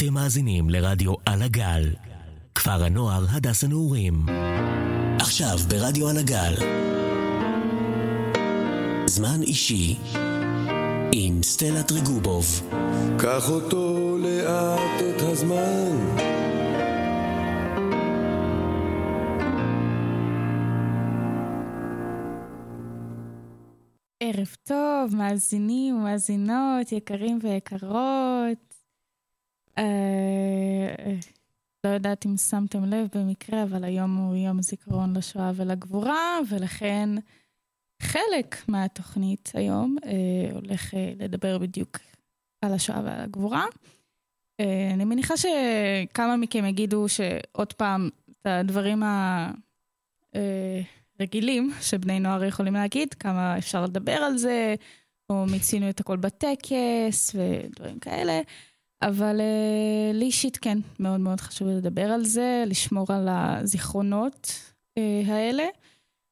אתם 0.00 0.14
מאזינים 0.14 0.70
לרדיו 0.70 1.14
על 1.26 1.42
הגל, 1.42 1.90
כפר 2.54 2.84
הנוער 2.84 3.24
הדס 3.30 3.64
הנעורים. 3.64 4.26
עכשיו 5.20 5.58
ברדיו 5.68 6.08
על 6.08 6.18
הגל. 6.18 6.54
זמן 9.06 9.42
אישי 9.42 9.98
עם 11.12 11.42
סטלה 11.42 11.82
טריגובוב. 11.82 12.44
קח 13.18 13.50
אותו 13.50 14.16
לאט 14.18 15.00
את 15.00 15.22
הזמן. 15.22 16.16
ערב 24.20 24.54
טוב, 24.64 25.16
מאזינים 25.16 25.96
ומאזינות, 25.96 26.92
יקרים 26.92 27.38
ויקרות. 27.42 28.69
אה, 29.80 31.14
לא 31.84 31.88
יודעת 31.88 32.26
אם 32.26 32.36
שמתם 32.36 32.84
לב 32.84 33.08
במקרה, 33.14 33.62
אבל 33.62 33.84
היום 33.84 34.16
הוא 34.16 34.36
יום 34.36 34.58
הזיכרון 34.58 35.16
לשואה 35.16 35.52
ולגבורה, 35.54 36.38
ולכן 36.48 37.08
חלק 38.02 38.68
מהתוכנית 38.68 39.52
היום 39.54 39.96
אה, 40.04 40.52
הולך 40.52 40.94
אה, 40.94 41.12
לדבר 41.18 41.58
בדיוק 41.58 41.98
על 42.62 42.72
השואה 42.72 43.00
ועל 43.04 43.20
הגבורה. 43.20 43.66
אה, 44.60 44.90
אני 44.94 45.04
מניחה 45.04 45.34
שכמה 45.36 46.36
מכם 46.36 46.64
יגידו 46.64 47.06
שעוד 47.08 47.72
פעם, 47.72 48.08
את 48.30 48.46
הדברים 48.46 49.02
ה... 49.02 49.50
אה, 50.34 50.80
שבני 51.80 52.20
נוער 52.20 52.44
יכולים 52.44 52.74
להגיד, 52.74 53.14
כמה 53.14 53.58
אפשר 53.58 53.84
לדבר 53.84 54.12
על 54.12 54.38
זה, 54.38 54.74
או 55.30 55.46
מיצינו 55.46 55.90
את 55.90 56.00
הכל 56.00 56.16
בטקס 56.16 57.34
ודברים 57.34 57.98
כאלה. 57.98 58.40
אבל 59.02 59.40
uh, 59.40 60.16
לי 60.16 60.24
אישית 60.24 60.56
כן, 60.56 60.78
מאוד 61.00 61.20
מאוד 61.20 61.40
חשוב 61.40 61.68
לדבר 61.68 62.04
על 62.04 62.24
זה, 62.24 62.64
לשמור 62.66 63.06
על 63.12 63.28
הזיכרונות 63.30 64.52
uh, 64.98 65.30
האלה. 65.30 65.64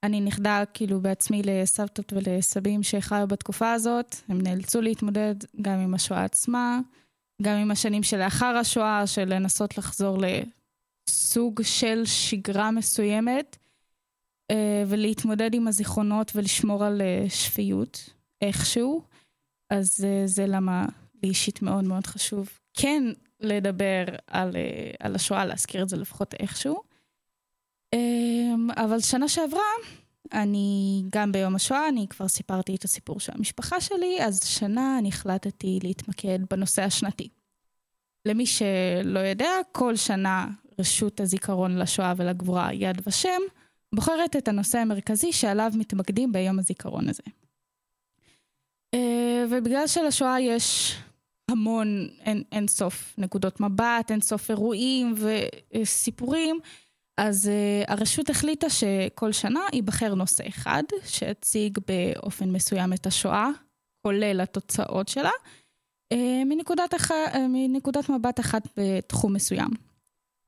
אני 0.02 0.20
נכדה 0.20 0.62
כאילו 0.74 1.00
בעצמי 1.00 1.42
לסבתות 1.44 2.12
ולסבים 2.12 2.82
שחיו 2.82 3.26
בתקופה 3.28 3.72
הזאת, 3.72 4.16
הם 4.28 4.40
נאלצו 4.40 4.80
להתמודד 4.80 5.34
גם 5.62 5.78
עם 5.78 5.94
השואה 5.94 6.24
עצמה, 6.24 6.80
גם 7.42 7.56
עם 7.56 7.70
השנים 7.70 8.02
שלאחר 8.02 8.56
השואה, 8.56 9.06
של 9.06 9.34
לנסות 9.34 9.78
לחזור 9.78 10.18
לסוג 11.08 11.62
של 11.62 12.02
שגרה 12.04 12.70
מסוימת. 12.70 13.56
אה, 14.50 14.84
ולהתמודד 14.86 15.54
עם 15.54 15.68
הזיכרונות 15.68 16.32
ולשמור 16.34 16.84
על 16.84 17.00
אה, 17.00 17.24
שפיות 17.28 18.10
איכשהו. 18.42 19.02
אז 19.70 20.04
אה, 20.04 20.22
זה 20.26 20.46
למה 20.46 20.86
לי 21.22 21.28
אישית 21.28 21.62
מאוד 21.62 21.84
מאוד 21.84 22.06
חשוב 22.06 22.48
כן 22.74 23.02
לדבר 23.40 24.04
על, 24.26 24.56
על 25.00 25.14
השואה, 25.14 25.44
להזכיר 25.44 25.82
את 25.82 25.88
זה 25.88 25.96
לפחות 25.96 26.34
איכשהו. 26.34 26.82
אבל 28.76 29.00
שנה 29.00 29.28
שעברה, 29.28 29.60
אני 30.32 31.02
גם 31.10 31.32
ביום 31.32 31.54
השואה, 31.54 31.88
אני 31.88 32.06
כבר 32.10 32.28
סיפרתי 32.28 32.74
את 32.74 32.84
הסיפור 32.84 33.20
של 33.20 33.32
המשפחה 33.34 33.80
שלי, 33.80 34.24
אז 34.24 34.44
שנה 34.44 34.98
אני 34.98 35.08
החלטתי 35.08 35.78
להתמקד 35.82 36.38
בנושא 36.50 36.82
השנתי. 36.82 37.28
למי 38.26 38.46
שלא 38.46 39.18
יודע, 39.18 39.50
כל 39.72 39.96
שנה 39.96 40.46
רשות 40.78 41.20
הזיכרון 41.20 41.78
לשואה 41.78 42.14
ולגבורה 42.16 42.72
יד 42.72 43.00
ושם 43.06 43.40
בוחרת 43.94 44.36
את 44.36 44.48
הנושא 44.48 44.78
המרכזי 44.78 45.32
שעליו 45.32 45.72
מתמקדים 45.74 46.32
ביום 46.32 46.58
הזיכרון 46.58 47.08
הזה. 47.08 47.22
אה, 48.94 49.44
ובגלל 49.50 49.86
שלשואה 49.86 50.40
יש 50.40 50.96
המון, 51.48 52.08
אין, 52.20 52.42
אין 52.52 52.68
סוף 52.68 53.14
נקודות 53.18 53.60
מבט, 53.60 54.10
אין 54.10 54.20
סוף 54.20 54.50
אירועים 54.50 55.14
וסיפורים, 55.74 56.60
אז 57.18 57.50
uh, 57.50 57.92
הרשות 57.92 58.30
החליטה 58.30 58.70
שכל 58.70 59.32
שנה 59.32 59.60
ייבחר 59.72 60.14
נושא 60.14 60.48
אחד 60.48 60.82
שיציג 61.04 61.78
באופן 61.88 62.50
מסוים 62.50 62.92
את 62.92 63.06
השואה, 63.06 63.48
כולל 64.02 64.40
התוצאות 64.40 65.08
שלה, 65.08 65.30
uh, 66.14 66.16
מנקודת, 66.46 66.94
אח... 66.94 67.10
uh, 67.10 67.38
מנקודת 67.48 68.08
מבט 68.08 68.40
אחת 68.40 68.62
בתחום 68.76 69.32
מסוים. 69.32 69.70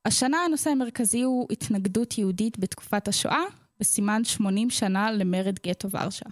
השנה 0.05 0.37
הנושא 0.45 0.71
המרכזי 0.71 1.23
הוא 1.23 1.47
התנגדות 1.51 2.19
יהודית 2.19 2.59
בתקופת 2.59 3.09
השואה, 3.09 3.43
בסימן 3.81 4.25
80 4.25 4.71
שנה 4.71 5.13
למרד 5.13 5.59
גטו 5.67 5.91
ורשה. 5.91 6.27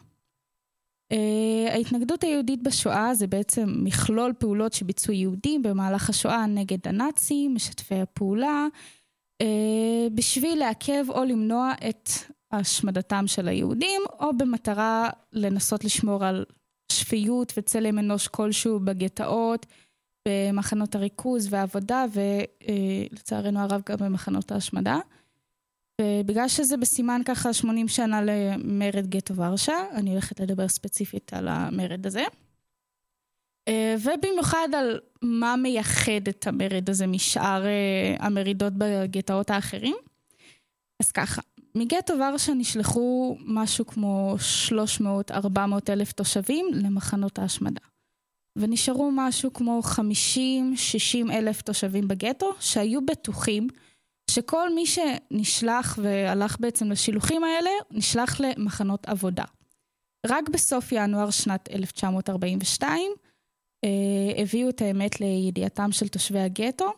Uh, 1.13 1.71
ההתנגדות 1.71 2.25
היהודית 2.25 2.63
בשואה 2.63 3.15
זה 3.15 3.27
בעצם 3.27 3.75
מכלול 3.85 4.33
פעולות 4.39 4.73
שביצעו 4.73 5.15
יהודים 5.15 5.63
במהלך 5.63 6.11
השואה 6.11 6.47
נגד 6.47 6.89
הנאצים, 6.89 7.55
משתפי 7.55 7.95
הפעולה, 7.95 8.67
uh, 9.43 9.47
בשביל 10.15 10.59
לעכב 10.59 11.05
או 11.09 11.25
למנוע 11.25 11.73
את 11.89 12.11
השמדתם 12.53 13.27
של 13.27 13.49
היהודים, 13.49 14.03
או 14.21 14.37
במטרה 14.37 15.11
לנסות 15.33 15.85
לשמור 15.85 16.25
על 16.25 16.45
שפיות 16.93 17.53
וצלם 17.57 17.99
אנוש 17.99 18.29
כלשהו 18.29 18.81
בגטאות, 18.81 19.67
במחנות 20.29 20.95
הריכוז 20.95 21.49
והעבודה, 21.51 22.05
ולצערנו 22.13 23.61
הרב 23.61 23.83
גם 23.89 23.97
במחנות 23.99 24.53
ההשמדה. 24.53 24.99
ובגלל 26.01 26.49
שזה 26.49 26.77
בסימן 26.77 27.21
ככה 27.25 27.53
80 27.53 27.89
שנה 27.89 28.21
למרד 28.23 29.07
גטו 29.07 29.37
ורשה, 29.37 29.75
אני 29.95 30.11
הולכת 30.11 30.41
לדבר 30.41 30.69
ספציפית 30.69 31.35
על 31.35 31.49
המרד 31.49 32.07
הזה. 32.07 32.25
אה, 33.69 33.95
ובמיוחד 33.99 34.69
על 34.77 35.01
מה 35.23 35.57
מייחד 35.57 36.29
את 36.29 36.47
המרד 36.47 36.91
הזה 36.91 37.07
משאר 37.07 37.67
אה, 37.67 38.17
המרידות 38.19 38.73
בגטאות 38.79 39.51
האחרים. 39.51 39.97
אז 41.03 41.13
ככה, 41.13 41.43
מגטו 41.75 42.15
ורשה 42.15 42.55
נשלחו 42.55 43.37
משהו 43.41 43.87
כמו 43.87 44.37
300-400 45.31 45.33
אלף 45.89 46.13
תושבים 46.13 46.67
למחנות 46.73 47.39
ההשמדה. 47.39 47.81
ונשארו 48.57 49.11
משהו 49.15 49.53
כמו 49.53 49.81
50-60 49.85 49.99
אלף 51.31 51.63
תושבים 51.63 52.09
בגטו, 52.09 52.55
שהיו 52.61 53.07
בטוחים 53.07 53.69
שכל 54.31 54.75
מי 54.75 54.85
שנשלח 54.87 55.99
והלך 56.03 56.57
בעצם 56.61 56.91
לשילוחים 56.91 57.45
האלה, 57.45 57.71
נשלח 57.91 58.41
למחנות 58.41 59.07
עבודה. 59.07 59.45
רק 60.27 60.49
בסוף 60.49 60.93
ינואר 60.93 61.31
שנת 61.31 61.69
1942 61.73 63.13
אה, 63.85 64.43
הביאו 64.43 64.69
את 64.69 64.83
האמת 64.83 65.21
לידיעתם 65.21 65.93
של 65.93 66.09
תושבי 66.09 66.41
הגטו, 66.41 66.93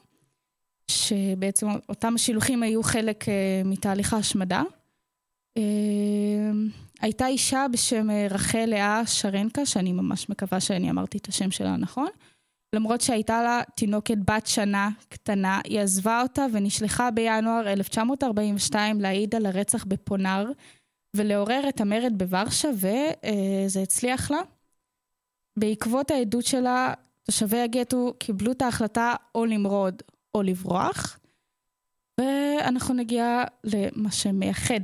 שבעצם 0.90 1.66
אותם 1.88 2.14
השילוחים 2.14 2.62
היו 2.62 2.82
חלק 2.82 3.28
אה, 3.28 3.62
מתהליך 3.64 4.12
ההשמדה. 4.14 4.62
אה, 5.56 6.50
הייתה 7.00 7.26
אישה 7.26 7.66
בשם 7.72 8.10
אה, 8.10 8.26
רחל 8.30 8.64
לאה 8.66 9.06
שרנקה, 9.06 9.66
שאני 9.66 9.92
ממש 9.92 10.28
מקווה 10.28 10.60
שאני 10.60 10.90
אמרתי 10.90 11.18
את 11.18 11.28
השם 11.28 11.50
שלה 11.50 11.76
נכון. 11.76 12.08
למרות 12.74 13.00
שהייתה 13.00 13.42
לה 13.42 13.62
תינוקת 13.74 14.16
בת 14.30 14.46
שנה 14.46 14.90
קטנה, 15.08 15.60
היא 15.64 15.80
עזבה 15.80 16.22
אותה 16.22 16.46
ונשלחה 16.52 17.10
בינואר 17.10 17.72
1942 17.72 19.00
להעיד 19.00 19.34
על 19.34 19.46
הרצח 19.46 19.84
בפונר 19.84 20.52
ולעורר 21.16 21.68
את 21.68 21.80
המרד 21.80 22.12
בוורשה, 22.16 22.68
וזה 22.74 23.78
אה, 23.78 23.82
הצליח 23.82 24.30
לה. 24.30 24.40
בעקבות 25.56 26.10
העדות 26.10 26.44
שלה, 26.44 26.94
תושבי 27.22 27.60
הגטו 27.60 28.14
קיבלו 28.18 28.52
את 28.52 28.62
ההחלטה 28.62 29.14
או 29.34 29.44
למרוד 29.44 30.02
או 30.34 30.42
לברוח, 30.42 31.18
ואנחנו 32.20 32.94
נגיע 32.94 33.44
למה 33.64 34.10
שמייחד 34.10 34.80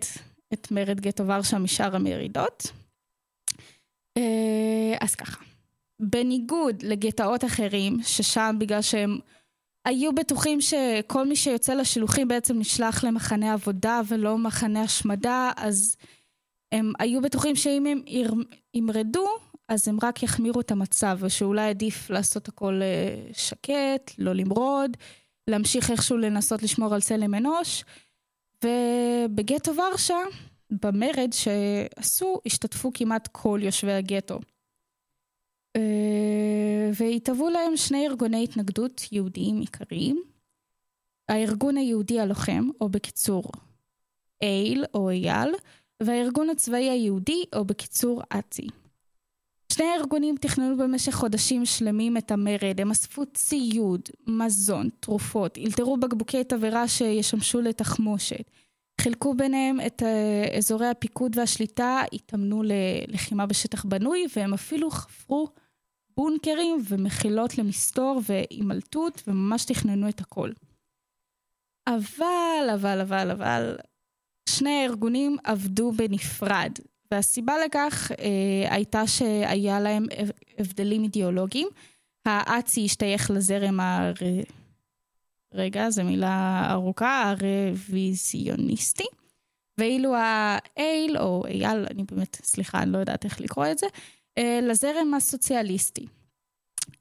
את 0.53 0.71
מרד 0.71 1.01
גטו 1.01 1.27
ורשה 1.27 1.59
משאר 1.59 1.97
המרידות. 1.97 2.73
אה, 4.17 4.95
אז 5.01 5.15
ככה, 5.15 5.45
בניגוד 6.01 6.83
לגטאות 6.83 7.45
אחרים, 7.45 7.99
ששם 8.03 8.57
בגלל 8.59 8.83
שהם 8.83 9.19
היו 9.87 10.13
בטוחים 10.13 10.61
שכל 10.61 11.29
מי 11.29 11.37
שיוצא 11.37 11.75
לשילוחים 11.75 12.29
בעצם 12.29 12.59
נשלח 12.59 13.05
למחנה 13.05 13.53
עבודה 13.53 14.01
ולא 14.09 14.39
מחנה 14.39 14.83
השמדה, 14.83 15.51
אז 15.57 15.97
הם 16.73 16.93
היו 16.99 17.21
בטוחים 17.21 17.57
שאם 17.57 17.87
הם 17.87 18.03
ימרדו, 18.75 19.27
אז 19.69 19.89
הם 19.89 19.99
רק 20.03 20.23
יחמירו 20.23 20.61
את 20.61 20.71
המצב, 20.71 21.19
ושאולי 21.21 21.69
עדיף 21.69 22.11
לעשות 22.11 22.49
הכל 22.49 22.81
אה, 22.83 23.33
שקט, 23.33 24.13
לא 24.19 24.33
למרוד, 24.33 24.97
להמשיך 25.51 25.91
איכשהו 25.91 26.17
לנסות 26.17 26.63
לשמור 26.63 26.95
על 26.95 27.01
צלם 27.01 27.35
אנוש. 27.35 27.85
ובגטו 28.65 29.73
ורשה, 29.77 30.19
במרד 30.71 31.31
שעשו, 31.33 32.41
השתתפו 32.47 32.91
כמעט 32.95 33.29
כל 33.33 33.61
יושבי 33.63 33.93
הגטו. 33.93 34.39
אה, 35.77 36.91
והתהוו 36.99 37.49
להם 37.49 37.77
שני 37.77 38.07
ארגוני 38.07 38.45
התנגדות 38.45 39.03
יהודיים 39.13 39.61
עיקריים. 39.61 40.23
הארגון 41.29 41.77
היהודי 41.77 42.21
הלוחם, 42.21 42.69
או 42.81 42.89
בקיצור 42.89 43.45
אייל 44.43 44.85
או 44.95 45.11
אייל, 45.11 45.55
והארגון 46.03 46.51
הצבאי 46.51 46.91
היהודי, 46.91 47.45
או 47.55 47.65
בקיצור 47.65 48.23
אצ"י. 48.29 48.67
שני 49.73 49.85
הארגונים 49.85 50.37
תכננו 50.41 50.77
במשך 50.77 51.15
חודשים 51.15 51.65
שלמים 51.65 52.17
את 52.17 52.31
המרד, 52.31 52.81
הם 52.81 52.91
אספו 52.91 53.23
ציוד, 53.35 54.01
מזון, 54.27 54.89
תרופות, 55.01 55.59
אלתרו 55.59 55.97
בקבוקי 55.97 56.45
תבערה 56.45 56.89
שישמשו 56.89 57.61
לתחמושת, 57.61 58.51
חילקו 59.01 59.35
ביניהם 59.35 59.79
את 59.87 60.03
אה, 60.03 60.57
אזורי 60.59 60.87
הפיקוד 60.87 61.39
והשליטה, 61.39 62.03
התאמנו 62.13 62.63
ללחימה 62.65 63.47
בשטח 63.47 63.85
בנוי, 63.85 64.27
והם 64.37 64.55
אפילו 64.55 64.91
חפרו 64.91 65.49
בונקרים 66.17 66.79
ומחילות 66.89 67.59
למסתור 67.59 68.21
והימלטות, 68.27 69.23
וממש 69.27 69.65
תכננו 69.65 70.09
את 70.09 70.21
הכל. 70.21 70.51
אבל, 71.89 72.71
אבל, 72.75 73.01
אבל, 73.01 73.31
אבל, 73.31 73.77
שני 74.49 74.71
הארגונים 74.71 75.37
עבדו 75.45 75.93
בנפרד, 75.93 76.73
והסיבה 77.11 77.55
לכך 77.67 78.13
אה, 78.19 78.75
הייתה 78.75 79.07
שהיה 79.07 79.81
להם 79.81 80.07
הבדלים 80.59 81.03
אידיאולוגיים. 81.03 81.69
האצ"י 82.25 82.85
השתייך 82.85 83.31
לזרם 83.31 83.81
הר... 83.81 84.13
רגע, 85.55 85.91
זו 85.91 86.05
מילה 86.05 86.67
ארוכה, 86.71 87.31
הרוויזיוניסטי. 87.31 89.07
ואילו 89.79 90.15
האייל, 90.17 91.19
או 91.19 91.47
אייל, 91.47 91.87
אני 91.91 92.05
באמת, 92.05 92.37
סליחה, 92.43 92.83
אני 92.83 92.93
לא 92.93 92.99
יודעת 92.99 93.25
איך 93.25 93.41
לקרוא 93.41 93.67
את 93.71 93.79
זה, 93.79 93.87
לזרם 94.63 95.15
הסוציאליסטי. 95.15 96.07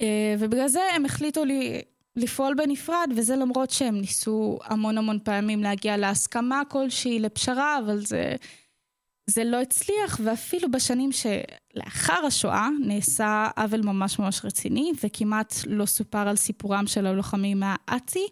אה, 0.02 0.36
ובגלל 0.40 0.68
זה 0.68 0.80
הם 0.96 1.06
החליטו 1.06 1.46
לי, 1.46 1.82
לפעול 2.16 2.54
בנפרד, 2.54 3.10
וזה 3.16 3.36
למרות 3.36 3.70
שהם 3.70 3.96
ניסו 3.96 4.60
המון 4.64 4.98
המון 4.98 5.20
פעמים 5.24 5.64
להגיע 5.64 5.98
להסכמה 5.98 6.62
כלשהי, 6.70 7.20
לפשרה, 7.20 7.80
אבל 7.86 8.06
זה, 8.06 8.36
זה 9.30 9.44
לא 9.44 9.62
הצליח, 9.62 10.20
ואפילו 10.24 10.72
בשנים 10.72 11.10
שלאחר 11.12 12.26
השואה 12.26 12.70
נעשה 12.82 13.48
עוול 13.58 13.82
ממש 13.82 14.20
ממש 14.20 14.46
רציני, 14.46 14.92
וכמעט 15.04 15.54
לא 15.68 15.86
סופר 15.86 16.28
על 16.28 16.36
סיפורם 16.36 16.88
של 16.88 17.06
הלוחמים 17.06 17.60
מהאצ"י, 17.60 18.28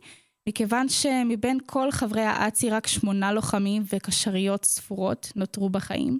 מכיוון 0.49 0.89
שמבין 0.89 1.59
כל 1.65 1.91
חברי 1.91 2.21
האצ"י 2.21 2.69
רק 2.69 2.87
שמונה 2.87 3.33
לוחמים 3.33 3.83
וקשריות 3.93 4.65
ספורות 4.65 5.31
נותרו 5.35 5.69
בחיים 5.69 6.19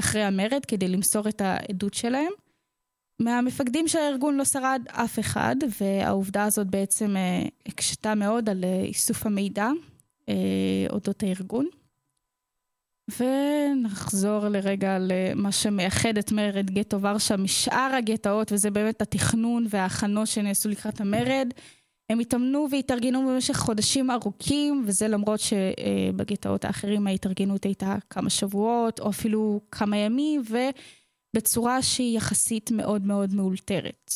אחרי 0.00 0.22
המרד 0.22 0.64
כדי 0.68 0.88
למסור 0.88 1.28
את 1.28 1.40
העדות 1.40 1.94
שלהם. 1.94 2.32
מהמפקדים 3.20 3.88
של 3.88 3.98
הארגון 3.98 4.36
לא 4.36 4.44
שרד 4.44 4.82
אף 4.88 5.18
אחד, 5.18 5.56
והעובדה 5.80 6.44
הזאת 6.44 6.66
בעצם 6.66 7.16
אה, 7.16 7.42
הקשתה 7.66 8.14
מאוד 8.14 8.48
על 8.48 8.64
אה, 8.64 8.82
איסוף 8.82 9.26
המידע 9.26 9.68
אה, 10.28 10.34
אודות 10.90 11.22
הארגון. 11.22 11.66
ונחזור 13.18 14.48
לרגע 14.48 14.98
למה 15.00 15.52
שמייחד 15.52 16.18
את 16.18 16.32
מרד 16.32 16.70
גטו 16.70 17.02
ורשה 17.02 17.36
משאר 17.36 17.90
הגטאות, 17.98 18.52
וזה 18.52 18.70
באמת 18.70 19.02
התכנון 19.02 19.66
וההכנות 19.68 20.28
שנעשו 20.28 20.68
לקראת 20.68 21.00
המרד. 21.00 21.48
הם 22.10 22.18
התאמנו 22.18 22.66
והתארגנו 22.70 23.28
במשך 23.28 23.56
חודשים 23.56 24.10
ארוכים, 24.10 24.84
וזה 24.86 25.08
למרות 25.08 25.40
שבגטאות 25.40 26.64
האחרים 26.64 27.06
ההתארגנות 27.06 27.64
הייתה 27.64 27.96
כמה 28.10 28.30
שבועות, 28.30 29.00
או 29.00 29.10
אפילו 29.10 29.60
כמה 29.70 29.96
ימים, 29.96 30.42
ובצורה 31.34 31.82
שהיא 31.82 32.16
יחסית 32.16 32.70
מאוד 32.70 33.06
מאוד 33.06 33.34
מאולתרת. 33.34 34.12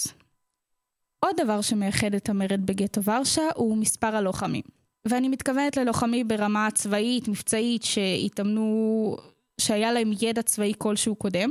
עוד 1.25 1.37
דבר 1.41 1.61
שמייחד 1.61 2.15
את 2.15 2.29
המרד 2.29 2.67
בגטו 2.67 3.03
ורשה 3.03 3.43
הוא 3.55 3.77
מספר 3.77 4.17
הלוחמים. 4.17 4.63
ואני 5.09 5.29
מתכוונת 5.29 5.77
ללוחמים 5.77 6.29
ברמה 6.29 6.69
צבאית, 6.75 7.29
מבצעית, 7.29 7.83
שהתאמנו, 7.83 9.17
שהיה 9.61 9.93
להם 9.93 10.13
ידע 10.21 10.43
צבאי 10.43 10.73
כלשהו 10.79 11.15
קודם. 11.15 11.51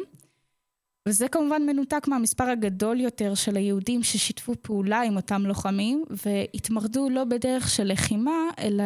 וזה 1.07 1.27
כמובן 1.27 1.65
מנותק 1.65 2.07
מהמספר 2.07 2.44
הגדול 2.44 3.00
יותר 3.00 3.35
של 3.35 3.55
היהודים 3.55 4.03
ששיתפו 4.03 4.53
פעולה 4.61 5.01
עם 5.01 5.15
אותם 5.15 5.41
לוחמים 5.45 6.05
והתמרדו 6.09 7.09
לא 7.09 7.23
בדרך 7.23 7.69
של 7.69 7.91
לחימה, 7.91 8.50
אלא 8.59 8.83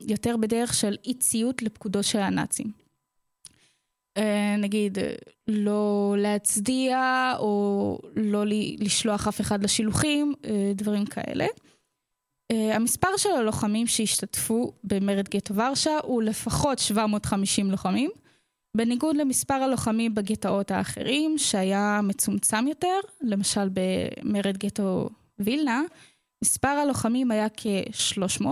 יותר 0.00 0.36
בדרך 0.36 0.74
של 0.74 0.96
אי 1.04 1.14
ציות 1.14 1.62
לפקודו 1.62 2.02
של 2.02 2.18
הנאצים. 2.18 2.86
אה, 4.16 4.56
נגיד, 4.58 4.98
לא 5.48 6.14
להצדיע 6.18 7.32
או 7.38 7.98
לא 8.16 8.44
לשלוח 8.78 9.28
אף 9.28 9.40
אחד 9.40 9.64
לשילוחים, 9.64 10.34
אה, 10.44 10.72
דברים 10.74 11.06
כאלה. 11.06 11.46
אה, 12.52 12.76
המספר 12.76 13.16
של 13.16 13.30
הלוחמים 13.30 13.86
שהשתתפו 13.86 14.72
במרד 14.84 15.28
גטו 15.28 15.54
ורשה 15.54 15.98
הוא 16.02 16.22
לפחות 16.22 16.78
750 16.78 17.70
לוחמים, 17.70 18.10
בניגוד 18.76 19.16
למספר 19.16 19.54
הלוחמים 19.54 20.14
בגטאות 20.14 20.70
האחרים, 20.70 21.38
שהיה 21.38 22.00
מצומצם 22.02 22.68
יותר, 22.68 22.98
למשל 23.20 23.68
במרד 23.72 24.56
גטו 24.56 25.08
וילנה, 25.38 25.82
מספר 26.44 26.68
הלוחמים 26.68 27.30
היה 27.30 27.46
כ-300, 27.56 28.46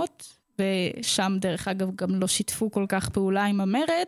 ושם 0.58 1.36
דרך 1.40 1.68
אגב 1.68 1.96
גם 1.96 2.20
לא 2.20 2.26
שיתפו 2.26 2.70
כל 2.70 2.86
כך 2.88 3.08
פעולה 3.08 3.44
עם 3.44 3.60
המרד, 3.60 4.06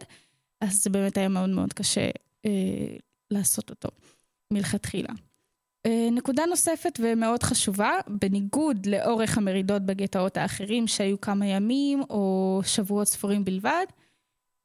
אז 0.60 0.82
זה 0.82 0.90
באמת 0.90 1.16
היה 1.16 1.28
מאוד 1.28 1.50
מאוד 1.50 1.72
קשה 1.72 2.10
אה, 2.46 2.96
לעשות 3.30 3.70
אותו 3.70 3.88
מלכתחילה. 4.52 5.12
אה, 5.86 6.08
נקודה 6.12 6.46
נוספת 6.46 7.00
ומאוד 7.02 7.42
חשובה, 7.42 7.90
בניגוד 8.08 8.86
לאורך 8.86 9.38
המרידות 9.38 9.82
בגטאות 9.82 10.36
האחרים 10.36 10.86
שהיו 10.86 11.20
כמה 11.20 11.46
ימים 11.46 12.02
או 12.10 12.60
שבועות 12.64 13.08
ספורים 13.08 13.44
בלבד, 13.44 13.86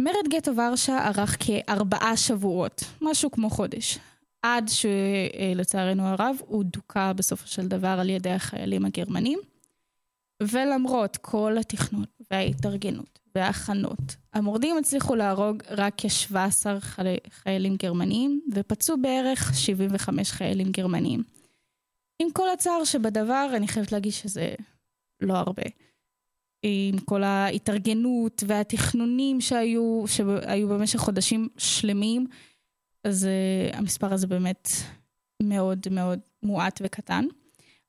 מרד 0.03 0.27
גטו 0.29 0.55
ורשה 0.55 1.07
ארך 1.07 1.37
כארבעה 1.39 2.17
שבועות, 2.17 2.83
משהו 3.01 3.31
כמו 3.31 3.49
חודש, 3.49 3.99
עד 4.41 4.69
שלצערנו 4.69 6.07
הרב 6.07 6.35
הוא 6.39 6.63
דוכא 6.63 7.13
בסופו 7.13 7.47
של 7.47 7.67
דבר 7.67 7.97
על 7.99 8.09
ידי 8.09 8.29
החיילים 8.29 8.85
הגרמנים. 8.85 9.39
ולמרות 10.43 11.17
כל 11.17 11.57
התכנון 11.59 12.05
וההתארגנות 12.31 13.19
וההכנות, 13.35 14.15
המורדים 14.33 14.77
הצליחו 14.77 15.15
להרוג 15.15 15.63
רק 15.69 15.93
כ-17 15.97 16.35
חיילים 17.29 17.75
גרמנים 17.75 18.41
ופצעו 18.53 19.01
בערך 19.01 19.53
75 19.55 20.31
חיילים 20.31 20.71
גרמנים. 20.71 21.23
עם 22.19 22.31
כל 22.31 22.49
הצער 22.49 22.83
שבדבר, 22.83 23.49
אני 23.55 23.67
חייבת 23.67 23.91
להגיד 23.91 24.11
שזה 24.11 24.55
לא 25.21 25.33
הרבה. 25.33 25.63
עם 26.63 26.97
כל 26.97 27.23
ההתארגנות 27.23 28.43
והתכנונים 28.47 29.41
שהיו, 29.41 30.03
שהיו 30.07 30.67
במשך 30.67 30.99
חודשים 30.99 31.47
שלמים, 31.57 32.27
אז 33.03 33.27
uh, 33.27 33.77
המספר 33.77 34.13
הזה 34.13 34.27
באמת 34.27 34.67
מאוד 35.43 35.87
מאוד 35.91 36.19
מועט 36.43 36.81
וקטן. 36.83 37.25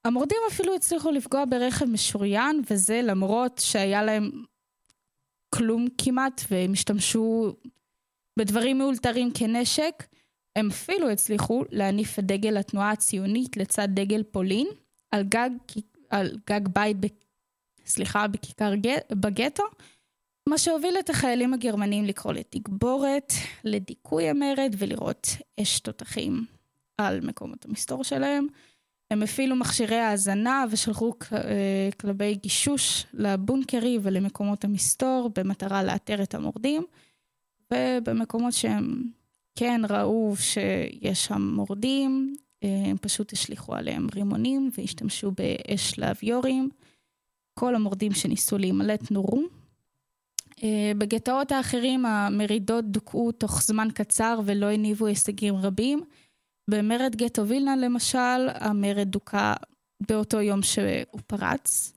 המורדים 0.05 0.39
אפילו 0.53 0.75
הצליחו 0.75 1.11
לפגוע 1.11 1.45
ברכב 1.51 1.85
משוריין, 1.85 2.63
וזה 2.71 3.01
למרות 3.05 3.61
שהיה 3.65 4.03
להם 4.03 4.31
כלום 5.55 5.87
כמעט, 5.99 6.41
והם 6.51 6.73
השתמשו 6.73 7.55
בדברים 8.39 8.79
מאולתרים 8.79 9.31
כנשק. 9.35 10.05
הם 10.57 10.69
אפילו 10.71 11.11
הצליחו 11.11 11.65
להניף 11.71 12.19
את 12.19 12.25
דגל 12.25 12.57
התנועה 12.57 12.91
הציונית 12.91 13.57
לצד 13.57 13.89
דגל 13.91 14.23
פולין 14.23 14.67
על 15.11 15.23
גג, 15.23 15.51
על 16.11 16.39
גג 16.51 16.69
בית, 16.69 16.97
סליחה, 17.87 18.29
בכיכר 18.29 18.73
בגטו, 19.11 19.65
מה 20.49 20.59
שהוביל 20.59 20.97
את 20.99 21.11
החיילים 21.11 21.55
הגרמנים 21.55 22.05
לקרוא 22.05 22.33
לתגבורת, 22.33 23.33
לדיכוי 23.65 24.29
המרד 24.29 24.75
ולראות 24.79 25.29
אש 25.61 25.81
תותחים 25.81 26.45
על 26.99 27.21
מקומות 27.21 27.65
המסתור 27.65 28.05
שלהם. 28.05 28.47
הם 29.11 29.23
הפעילו 29.23 29.57
מכשירי 29.57 29.97
האזנה 29.97 30.65
ושלחו 30.71 31.13
אה, 31.33 31.89
כלבי 32.01 32.35
גישוש 32.35 33.07
לבונקרי 33.15 33.99
ולמקומות 34.03 34.65
המסתור 34.65 35.31
במטרה 35.35 35.83
לאתר 35.83 36.23
את 36.23 36.35
המורדים. 36.35 36.83
ובמקומות 37.73 38.53
שהם 38.53 39.03
כן 39.59 39.81
ראו 39.89 40.35
שיש 40.37 41.25
שם 41.25 41.43
מורדים, 41.55 42.37
אה, 42.65 42.83
הם 42.87 42.97
פשוט 42.97 43.33
השליכו 43.33 43.75
עליהם 43.75 44.07
רימונים 44.15 44.71
והשתמשו 44.79 45.31
באש 45.31 45.99
לאביורים. 45.99 46.71
כל 47.55 47.75
המורדים 47.75 48.13
שניסו 48.13 48.59
להימלט 48.59 49.11
נורו. 49.11 49.43
אה, 50.63 50.93
בגטאות 50.99 51.53
האחרים 51.53 52.07
המרידות 52.07 52.85
דוכאו 52.85 53.33
תוך 53.33 53.63
זמן 53.63 53.89
קצר 53.95 54.41
ולא 54.45 54.67
הניבו 54.67 55.07
הישגים 55.07 55.57
רבים. 55.57 56.05
במרד 56.71 57.17
גטו 57.17 57.49
וילנה 57.49 57.77
למשל, 57.77 58.49
המרד 58.55 59.09
דוכא 59.09 59.55
באותו 60.01 60.41
יום 60.41 60.63
שהוא 60.63 61.21
פרץ, 61.27 61.93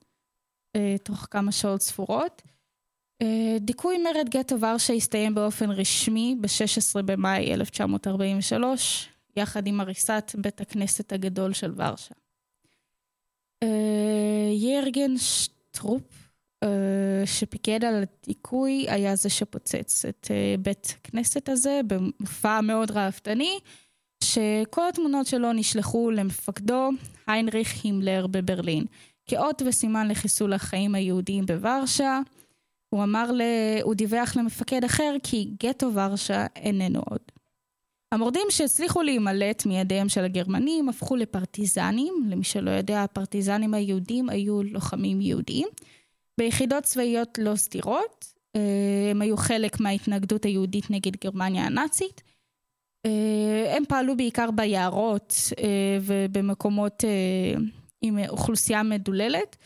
אה, 0.76 0.96
תוך 1.02 1.26
כמה 1.30 1.52
שעות 1.52 1.82
ספורות. 1.82 2.42
אה, 3.22 3.56
דיכוי 3.60 3.98
מרד 3.98 4.28
גטו 4.28 4.60
ורשה 4.60 4.92
הסתיים 4.92 5.34
באופן 5.34 5.70
רשמי 5.70 6.36
ב-16 6.40 7.02
במאי 7.02 7.54
1943, 7.54 9.08
יחד 9.36 9.66
עם 9.66 9.80
הריסת 9.80 10.32
בית 10.38 10.60
הכנסת 10.60 11.12
הגדול 11.12 11.52
של 11.52 11.72
ורשה. 11.76 12.14
אה, 13.62 14.48
ירגן 14.52 15.16
שטרופ, 15.16 16.02
שפיקד 17.24 17.84
על 17.84 18.02
הדיכוי, 18.02 18.86
היה 18.88 19.16
זה 19.16 19.28
שפוצץ 19.30 20.04
את 20.04 20.30
בית 20.58 20.94
הכנסת 21.00 21.48
הזה 21.48 21.80
במופע 21.86 22.60
מאוד 22.60 22.90
ראוותני. 22.90 23.58
שכל 24.24 24.88
התמונות 24.88 25.26
שלו 25.26 25.52
נשלחו 25.52 26.10
למפקדו, 26.10 26.90
היינריך 27.26 27.84
הימלר 27.84 28.26
בברלין, 28.26 28.84
כאות 29.26 29.62
וסימן 29.66 30.08
לחיסול 30.08 30.52
החיים 30.52 30.94
היהודיים 30.94 31.46
בוורשה. 31.46 32.20
הוא 32.88 33.02
אמר, 33.02 33.32
ל... 33.32 33.42
הוא 33.82 33.94
דיווח 33.94 34.36
למפקד 34.36 34.84
אחר 34.84 35.16
כי 35.22 35.50
גטו 35.62 35.94
ורשה 35.94 36.46
איננו 36.56 37.02
עוד. 37.10 37.35
המורדים 38.12 38.46
שהצליחו 38.50 39.02
להימלט 39.02 39.66
מידיהם 39.66 40.08
של 40.08 40.24
הגרמנים 40.24 40.88
הפכו 40.88 41.16
לפרטיזנים, 41.16 42.14
למי 42.28 42.44
שלא 42.44 42.70
יודע, 42.70 43.02
הפרטיזנים 43.02 43.74
היהודים 43.74 44.28
היו 44.28 44.62
לוחמים 44.62 45.20
יהודים, 45.20 45.68
ביחידות 46.38 46.84
צבאיות 46.84 47.38
לא 47.38 47.56
סתירות, 47.56 48.36
אה, 48.56 49.10
הם 49.10 49.22
היו 49.22 49.36
חלק 49.36 49.80
מההתנגדות 49.80 50.44
היהודית 50.44 50.90
נגד 50.90 51.16
גרמניה 51.16 51.64
הנאצית. 51.64 52.22
אה, 53.06 53.74
הם 53.76 53.82
פעלו 53.88 54.16
בעיקר 54.16 54.50
ביערות 54.50 55.34
אה, 55.58 55.98
ובמקומות 56.02 57.04
עם 58.00 58.18
אוכלוסייה 58.28 58.82
מדוללת. 58.82 59.56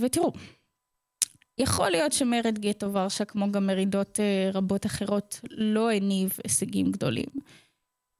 ותראו, 0.00 0.32
יכול 1.58 1.90
להיות 1.90 2.12
שמרד 2.12 2.58
גטו 2.58 2.92
ורשה, 2.92 3.24
כמו 3.24 3.52
גם 3.52 3.66
מרידות 3.66 4.18
רבות 4.54 4.86
אחרות, 4.86 5.40
לא 5.50 5.92
הניב 5.92 6.32
הישגים 6.44 6.90
גדולים. 6.90 7.28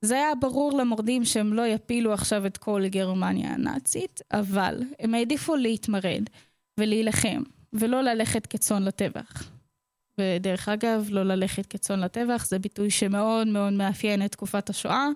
זה 0.04 0.14
היה 0.14 0.34
ברור 0.34 0.78
למורדים 0.78 1.24
שהם 1.24 1.52
לא 1.52 1.66
יפילו 1.66 2.12
עכשיו 2.12 2.46
את 2.46 2.56
כל 2.56 2.82
גרמניה 2.86 3.52
הנאצית, 3.52 4.20
אבל 4.32 4.82
הם 4.98 5.14
העדיפו 5.14 5.56
להתמרד 5.56 6.22
ולהילחם. 6.80 7.42
ולא 7.74 8.00
ללכת 8.00 8.46
כצאן 8.46 8.82
לטבח. 8.82 9.50
ודרך 10.18 10.68
אגב, 10.68 11.06
לא 11.10 11.22
ללכת 11.22 11.66
כצאן 11.66 12.00
לטבח 12.00 12.46
זה 12.46 12.58
ביטוי 12.58 12.90
שמאוד 12.90 13.46
מאוד 13.46 13.72
מאפיין 13.72 14.24
את 14.24 14.32
תקופת 14.32 14.70
השואה, 14.70 15.08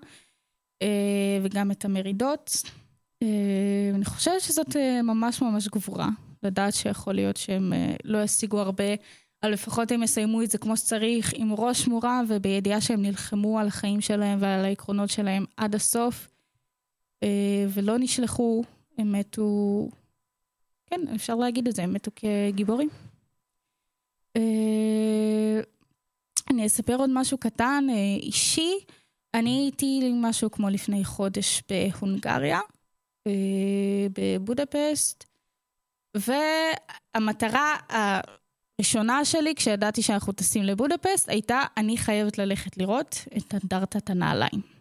אה, 0.82 1.38
וגם 1.42 1.70
את 1.70 1.84
המרידות. 1.84 2.62
אה, 3.22 3.90
אני 3.94 4.04
חושבת 4.04 4.40
שזאת 4.40 4.76
אה, 4.76 5.02
ממש 5.02 5.42
ממש 5.42 5.68
גבורה, 5.68 6.08
לדעת 6.42 6.75
שיכול 6.75 7.14
להיות 7.14 7.37
שהם 7.37 7.73
לא 8.04 8.23
ישיגו 8.23 8.61
הרבה, 8.61 8.85
אבל 9.42 9.52
לפחות 9.52 9.92
הם 9.92 10.02
יסיימו 10.02 10.42
את 10.42 10.50
זה 10.50 10.59
כמו 10.59 10.76
שצריך, 10.76 11.33
עם 11.37 11.52
ראש 11.52 11.88
מורם 11.88 12.25
ובידיעה 12.28 12.80
שהם 12.80 13.02
נלחמו 13.02 13.59
על 13.59 13.66
החיים 13.66 14.00
שלהם 14.00 14.38
ועל 14.40 14.64
העקרונות 14.64 15.11
שלהם 15.11 15.45
עד 15.57 15.75
הסוף, 15.75 16.28
ולא 17.75 17.99
נשלחו, 17.99 18.64
הם 18.99 19.12
מתו 19.12 19.88
כן, 20.90 21.00
אפשר 21.14 21.35
להגיד 21.35 21.68
את 21.68 21.76
זה, 21.76 21.83
הם 21.83 21.92
מתו 21.92 22.11
כגיבורים. 22.16 22.88
אה, 24.37 25.61
אני 26.50 26.66
אספר 26.66 26.97
עוד 26.97 27.11
משהו 27.12 27.38
קטן, 27.38 27.85
אה, 27.90 28.16
אישי. 28.23 28.73
אני 29.35 29.50
הייתי 29.50 30.12
משהו 30.14 30.50
כמו 30.50 30.68
לפני 30.68 31.04
חודש 31.04 31.62
בהונגריה, 31.71 32.61
אה, 33.26 34.07
בבודפסט, 34.18 35.25
והמטרה 36.14 37.76
הראשונה 37.88 39.24
שלי, 39.24 39.54
כשידעתי 39.54 40.02
שאנחנו 40.02 40.32
טסים 40.32 40.62
לבודפסט, 40.62 41.28
הייתה, 41.28 41.62
אני 41.76 41.96
חייבת 41.98 42.38
ללכת 42.38 42.76
לראות 42.76 43.24
את 43.36 43.54
אנדרטת 43.54 44.10
הנעליים. 44.10 44.78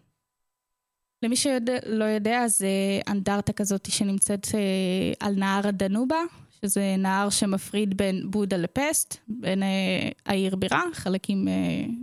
למי 1.24 1.36
שלא 1.36 2.06
יודע, 2.06 2.48
זה 2.48 2.68
אנדרטה 3.08 3.54
כזאת 3.54 3.92
שנמצאת 3.92 4.48
אה, 4.54 5.28
על 5.28 5.36
נהר 5.36 5.68
הדנובה, 5.68 6.20
שזה 6.62 6.96
נהר 6.98 7.30
שמפריד 7.30 7.98
בין 7.98 8.32
בודה 8.32 8.58
לפסט, 8.58 9.18
בין 9.28 9.64
אה, 9.64 10.10
העיר 10.26 10.56
בירה, 10.56 10.84
חלקים 10.94 11.48
אה, 11.48 11.54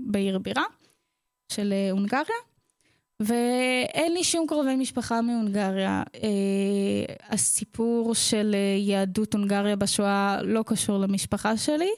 בעיר 0.06 0.38
בירה 0.38 0.64
של 1.52 1.74
הונגריה. 1.90 2.53
ואין 3.20 4.12
לי 4.12 4.24
שום 4.24 4.46
קרובי 4.46 4.76
משפחה 4.76 5.20
מהונגריה. 5.20 6.02
הסיפור 7.28 8.14
של 8.14 8.54
יהדות 8.78 9.34
הונגריה 9.34 9.76
בשואה 9.76 10.42
לא 10.42 10.64
קשור 10.66 10.98
למשפחה 10.98 11.56
שלי, 11.56 11.90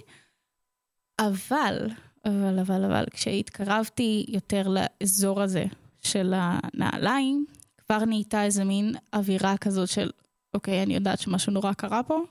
אבל, 1.21 1.89
אבל, 2.25 2.59
אבל, 2.59 2.85
אבל, 2.85 3.05
כשהתקרבתי 3.11 4.27
יותר 4.29 4.69
לאזור 4.69 5.43
הזה 5.43 5.65
של 6.03 6.35
הנעליים, 6.37 7.47
כבר 7.79 8.05
נהייתה 8.05 8.45
איזה 8.45 8.65
מין 8.65 8.95
אווירה 9.15 9.57
כזאת 9.57 9.89
של, 9.89 10.11
אוקיי, 10.55 10.83
אני 10.83 10.95
יודעת 10.95 11.19
שמשהו 11.19 11.53
נורא 11.53 11.73
קרה 11.73 12.03
פה. 12.03 12.23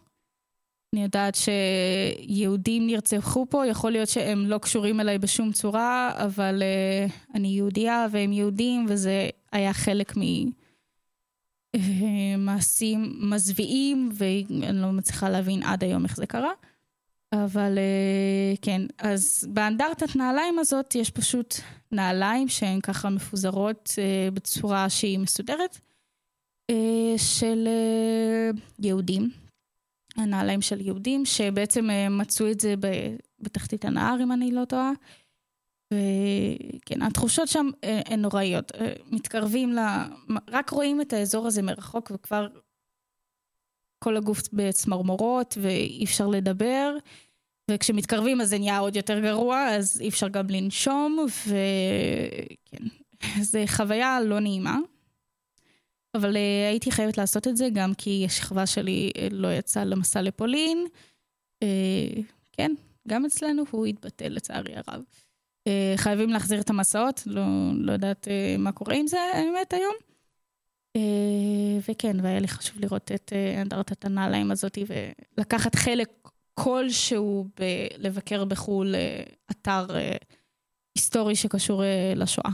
אני 0.96 1.04
יודעת 1.04 1.38
שיהודים 2.28 2.88
נרצחו 2.88 3.46
פה, 3.50 3.68
יכול 3.68 3.92
להיות 3.92 4.10
שהם 4.10 4.46
לא 4.46 4.58
קשורים 4.58 5.00
אליי 5.00 5.18
בשום 5.18 5.52
צורה, 5.52 6.12
אבל 6.16 6.62
uh, 6.62 7.12
אני 7.36 7.48
יהודייה 7.48 8.08
והם 8.12 8.34
יהודים, 8.34 8.86
וזה 8.90 9.30
היה 9.52 9.74
חלק 9.74 10.14
ממעשים 11.76 13.04
אה, 13.04 13.28
מזוויעים, 13.28 14.10
ואני 14.14 14.82
לא 14.82 14.92
מצליחה 14.92 15.30
להבין 15.30 15.64
עד 15.64 15.84
היום 15.84 16.06
איך 16.06 16.16
זה 16.16 16.26
קרה. 16.26 16.52
אבל 17.34 17.78
uh, 17.78 18.58
כן, 18.62 18.82
אז 18.98 19.48
באנדרטת 19.54 20.16
נעליים 20.16 20.60
הזאת 20.60 20.96
יש 20.96 21.10
פשוט 21.10 21.56
נעליים 21.92 22.48
שהן 22.48 22.82
ככה 22.82 23.10
מפוזרות 23.10 23.90
uh, 23.96 24.34
בצורה 24.34 24.90
שהיא 24.90 25.20
מסודרת, 25.20 25.80
uh, 26.72 26.76
של 27.18 27.68
יהודים. 28.80 29.45
הנעליים 30.16 30.62
של 30.62 30.82
יהודים, 30.82 31.26
שבעצם 31.26 31.90
uh, 31.90 32.10
מצאו 32.10 32.52
את 32.52 32.60
זה 32.60 32.76
בתחתית 33.40 33.86
הנהר, 33.86 34.18
אם 34.24 34.32
אני 34.32 34.52
לא 34.52 34.66
טועה. 34.66 34.92
וכן, 35.94 37.02
התחושות 37.02 37.48
שם 37.48 37.70
הן 37.84 38.22
נוראיות. 38.22 38.72
מתקרבים 39.12 39.74
ל... 39.74 39.80
רק 40.50 40.70
רואים 40.70 41.02
את 41.02 41.14
האזור 41.14 41.48
הזה 41.48 41.62
מרחוק 41.62 42.12
וכבר 42.12 42.48
כל 44.04 44.18
הגוף 44.18 44.42
בצמרמורות 44.54 45.58
ואי 45.62 46.04
אפשר 46.06 46.28
לדבר. 46.28 46.98
וכשמתקרבים 47.72 48.42
אז 48.42 48.50
זה 48.50 48.58
נהיה 48.58 48.78
עוד 48.78 48.96
יותר 48.96 49.20
גרוע, 49.20 49.68
אז 49.68 50.02
אי 50.02 50.10
אפשר 50.10 50.28
גם 50.28 50.50
לנשום, 50.50 51.26
וכן, 51.48 52.84
זו 53.52 53.60
חוויה 53.68 54.22
לא 54.22 54.40
נעימה. 54.40 54.78
אבל 56.16 56.34
uh, 56.34 56.70
הייתי 56.70 56.92
חייבת 56.92 57.18
לעשות 57.18 57.48
את 57.48 57.58
זה 57.58 57.68
גם 57.74 57.94
כי 57.94 58.24
השכבה 58.26 58.66
שלי 58.66 59.12
uh, 59.16 59.20
לא 59.32 59.54
יצאה 59.54 59.86
למסע 59.86 60.22
לפולין. 60.22 60.86
Uh, 61.64 62.22
כן, 62.52 62.72
גם 63.08 63.26
אצלנו 63.26 63.64
הוא 63.72 63.86
התבטל 63.86 64.30
לצערי 64.30 64.74
הרב. 64.76 65.04
חייבים 65.96 66.30
להחזיר 66.30 66.62
את 66.62 66.70
המסעות, 66.70 67.24
לא, 67.26 67.44
לא 67.76 67.92
יודעת 67.92 68.28
מה 68.60 68.72
קורה 68.72 68.96
עם 68.96 69.08
זה 69.08 69.18
האמת 69.34 69.74
היום. 69.74 69.96
וכן, 71.90 72.18
והיה 72.24 72.40
לי 72.40 72.48
חשוב 72.48 72.80
לראות 72.80 73.12
את 73.12 73.34
אנדרטת 73.62 74.06
הנעליים 74.06 74.52
הזאת 74.52 74.78
ולקחת 75.38 75.76
חלק 75.76 76.10
כלשהו 76.56 77.48
לבקר 77.98 78.46
בחו"ל 78.46 78.96
אה, 78.96 79.24
אתר 79.52 79.96
אה, 79.96 80.16
היסטורי 80.96 81.36
שקשור 81.36 81.84
אה, 81.84 82.14
לשואה. 82.16 82.50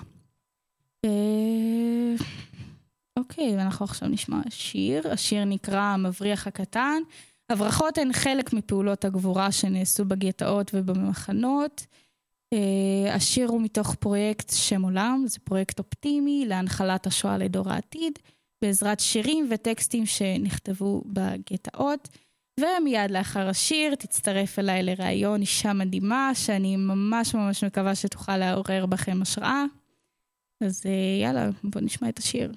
אוקיי, 3.32 3.58
ואנחנו 3.58 3.86
עכשיו 3.86 4.10
נשמע 4.10 4.42
שיר. 4.50 5.12
השיר 5.12 5.46
נקרא 5.46 5.82
המבריח 5.82 6.48
הקטן. 6.48 7.02
הברחות 7.50 7.98
הן 7.98 8.14
חלק 8.14 8.54
מפעולות 8.54 9.06
הגבורה 9.06 9.52
שנעשו 9.52 10.06
בגטאות 10.06 10.72
ובמחנות. 10.74 11.86
השיר 13.12 13.50
הוא 13.50 13.62
מתוך 13.62 13.96
פרויקט 13.96 14.52
שם 14.54 14.82
עולם, 14.82 15.24
זה 15.28 15.40
פרויקט 15.40 15.80
אופטימי 15.80 16.46
להנחלת 16.48 17.08
השואה 17.08 17.38
לדור 17.38 17.70
העתיד, 17.70 18.20
בעזרת 18.62 19.00
שירים 19.00 19.50
וטקסטים 19.52 20.06
שנכתבו 20.06 21.02
בגטאות. 21.06 22.10
ומיד 22.60 23.12
לאחר 23.12 23.50
השיר 23.50 23.96
תצטרף 23.96 24.60
אליי 24.60 24.84
לראיון 24.84 25.42
אישה 25.42 25.74
מדהימה, 25.74 26.32
שאני 26.34 26.76
ממש 26.76 27.36
ממש 27.36 27.64
מקווה 27.64 27.96
שתוכל 27.96 28.38
לעורר 28.38 28.86
בכם 28.86 29.22
השראה. 29.22 29.64
אז 30.62 30.84
אה, 30.86 31.24
יאללה, 31.24 31.50
בואו 31.64 31.86
נשמע 31.86 32.10
את 32.10 32.20
השיר. 32.20 32.52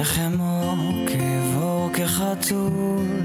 איך 0.00 0.18
אמור 0.18 1.06
כאבור 1.06 1.90
כחתול. 1.92 3.19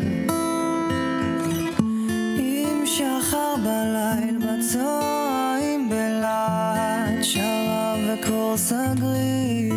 בליל 3.66 4.38
בצהריים 4.38 5.90
בלהט 5.90 7.24
שרה 7.24 7.96
וקורס 8.08 8.72
הגריב 8.72 9.74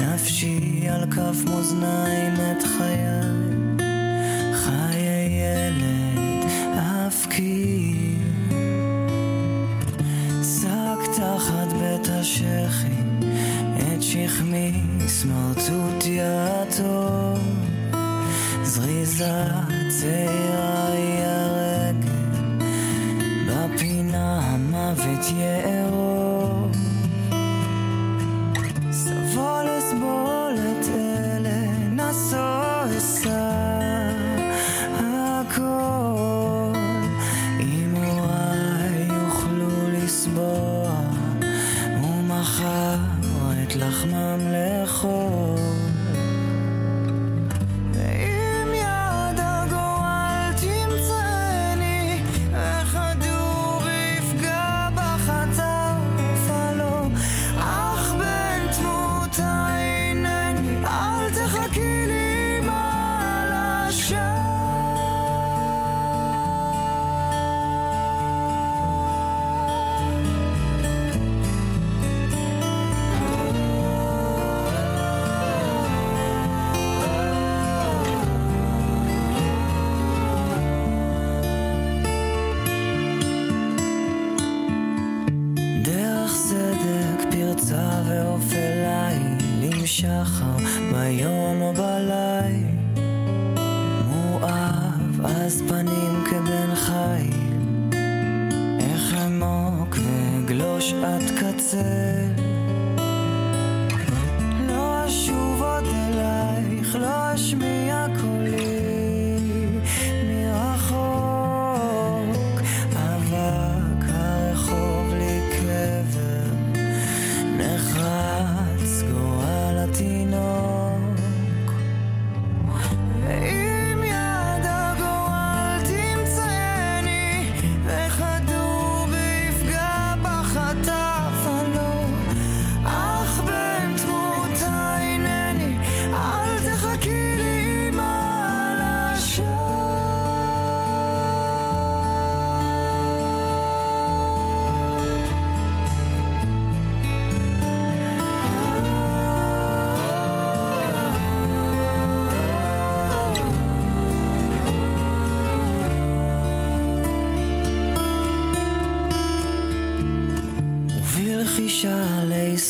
נפשי 0.00 0.88
על 0.90 1.10
כף 1.10 1.44
מאזניים 1.50 2.32
את 2.34 2.62
חיי 2.62 3.06
חיי 4.54 5.42
ילד 5.42 6.50
אפקיר 7.06 8.18
שק 10.42 11.10
תחת 11.16 11.72
בית 11.72 12.08
השחי 12.08 13.02
את 13.76 14.02
שכמי 14.02 14.72
סמרטוטי 15.06 16.18
הטוב 16.22 17.38
זריזה 18.62 19.44
צעירה 19.88 20.94
vêtements 24.92 26.13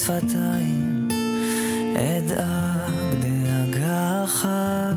שפתיים. 0.05 1.09
אדאג 1.97 3.23
דאגה 3.23 4.25
אחת 4.25 4.97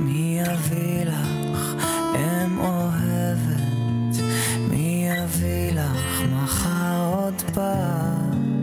מי 0.00 0.40
יביא 0.40 1.04
לך? 1.04 1.86
אם 2.14 2.58
אוהבת. 2.58 4.16
מי 4.70 5.08
יביא 5.18 5.72
לך? 5.72 6.22
מחר 6.32 7.14
עוד 7.14 7.42
פעם. 7.54 8.62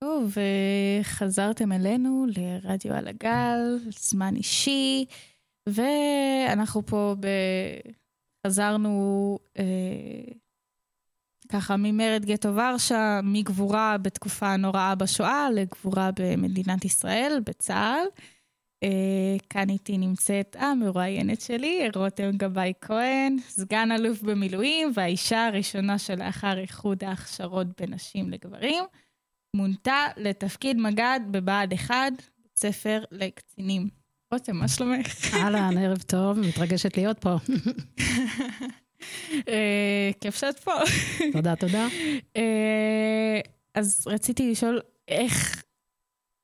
טוב, 0.00 0.36
וחזרתם 1.00 1.72
אלינו 1.72 2.05
לרדיו 2.66 2.94
על 2.94 3.08
הגל, 3.08 3.78
זמן 3.98 4.36
אישי, 4.36 5.04
ואנחנו 5.66 6.86
פה 6.86 7.14
ב... 7.20 7.26
חזרנו 8.46 9.38
אה, 9.58 10.32
ככה 11.48 11.76
ממרד 11.76 12.24
גטו 12.24 12.54
ורשה, 12.54 13.20
מגבורה 13.22 13.98
בתקופה 13.98 14.46
הנוראה 14.46 14.94
בשואה 14.94 15.48
לגבורה 15.50 16.10
במדינת 16.18 16.84
ישראל, 16.84 17.40
בצה"ל. 17.46 18.06
אה, 18.82 19.36
כאן 19.50 19.70
איתי 19.70 19.98
נמצאת 19.98 20.56
המרואיינת 20.58 21.40
שלי, 21.40 21.88
רותם 21.94 22.30
גבאי 22.36 22.72
כהן, 22.80 23.36
סגן 23.48 23.92
אלוף 23.92 24.22
במילואים 24.22 24.92
והאישה 24.94 25.46
הראשונה 25.46 25.98
שלאחר 25.98 26.58
איחוד 26.58 27.04
ההכשרות 27.04 27.66
בין 27.80 27.94
נשים 27.94 28.30
לגברים. 28.30 28.84
מונתה 29.56 30.06
לתפקיד 30.16 30.76
מג"ד 30.76 31.20
בבה"ד 31.30 31.72
1, 31.72 31.94
בית 32.12 32.35
ספר 32.56 33.04
לקצינים. 33.10 33.88
רותם, 34.32 34.56
מה 34.56 34.68
שלומך? 34.68 35.34
אהלן, 35.34 35.78
ערב 35.78 36.02
טוב, 36.02 36.38
מתרגשת 36.40 36.96
להיות 36.96 37.18
פה. 37.18 37.36
אה, 39.48 40.10
כיף 40.20 40.36
שאת 40.36 40.58
פה. 40.58 40.72
תודה, 41.32 41.56
תודה. 41.56 41.86
אה, 42.36 43.40
אז 43.74 44.04
רציתי 44.06 44.50
לשאול, 44.50 44.80
איך, 45.08 45.62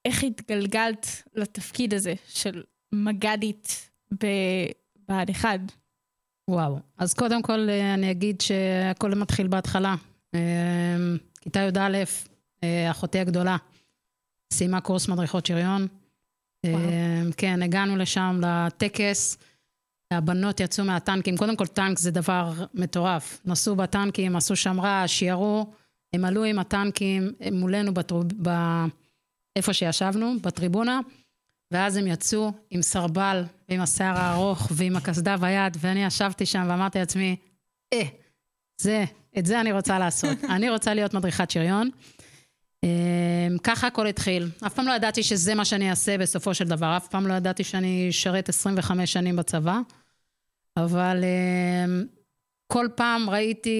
איך 0.04 0.24
התגלגלת 0.24 1.06
לתפקיד 1.34 1.94
הזה 1.94 2.14
של 2.28 2.62
מג"דית 2.92 3.90
בבה"ד 4.12 5.30
1? 5.30 5.60
וואו. 6.50 6.78
אז 6.98 7.14
קודם 7.14 7.42
כל 7.42 7.68
אה, 7.68 7.94
אני 7.94 8.10
אגיד 8.10 8.40
שהכל 8.40 9.14
מתחיל 9.14 9.46
בהתחלה. 9.46 9.94
כיתה 11.40 11.60
י"א, 11.60 12.04
אחותי 12.90 13.18
הגדולה, 13.18 13.56
סיימה 14.52 14.80
קורס 14.80 15.08
מדריכות 15.08 15.46
שריון. 15.46 15.86
אה, 16.66 17.22
כן, 17.36 17.62
הגענו 17.62 17.96
לשם 17.96 18.40
לטקס, 18.42 19.38
הבנות 20.12 20.60
יצאו 20.60 20.84
מהטנקים. 20.84 21.36
קודם 21.36 21.56
כל, 21.56 21.66
טנק 21.66 21.98
זה 21.98 22.10
דבר 22.10 22.52
מטורף. 22.74 23.40
נסעו 23.44 23.76
בטנקים, 23.76 24.36
עשו 24.36 24.56
שם 24.56 24.80
רעש, 24.80 25.22
ירו, 25.22 25.72
הם 26.14 26.24
עלו 26.24 26.44
עם 26.44 26.58
הטנקים 26.58 27.32
מולנו 27.52 27.94
בטרוב... 27.94 28.48
ב... 28.48 28.50
איפה 29.56 29.72
שישבנו, 29.72 30.34
בטריבונה, 30.42 31.00
ואז 31.70 31.96
הם 31.96 32.06
יצאו 32.06 32.52
עם 32.70 32.82
סרבל 32.82 33.44
ועם 33.68 33.80
השיער 33.80 34.18
הארוך 34.18 34.68
ועם 34.70 34.96
הקסדה 34.96 35.36
ביד, 35.36 35.76
ואני 35.80 36.04
ישבתי 36.04 36.46
שם 36.46 36.66
ואמרתי 36.68 36.98
לעצמי, 36.98 37.36
אה, 37.92 38.02
זה, 38.80 39.04
את 39.38 39.46
זה 39.46 39.60
אני 39.60 39.72
רוצה 39.72 39.98
לעשות. 39.98 40.38
אני 40.56 40.70
רוצה 40.70 40.94
להיות 40.94 41.14
מדריכת 41.14 41.50
שריון. 41.50 41.90
אמ, 42.84 43.58
ככה 43.62 43.86
הכל 43.86 44.06
התחיל. 44.06 44.48
אף 44.66 44.74
פעם 44.74 44.86
לא 44.86 44.92
ידעתי 44.92 45.22
שזה 45.22 45.54
מה 45.54 45.64
שאני 45.64 45.90
אעשה 45.90 46.18
בסופו 46.18 46.54
של 46.54 46.64
דבר, 46.64 46.96
אף 46.96 47.08
פעם 47.08 47.26
לא 47.26 47.34
ידעתי 47.34 47.64
שאני 47.64 48.06
אשרת 48.10 48.48
25 48.48 49.12
שנים 49.12 49.36
בצבא, 49.36 49.78
אבל 50.76 51.24
אמ, 51.24 52.04
כל 52.72 52.88
פעם 52.94 53.30
ראיתי 53.30 53.78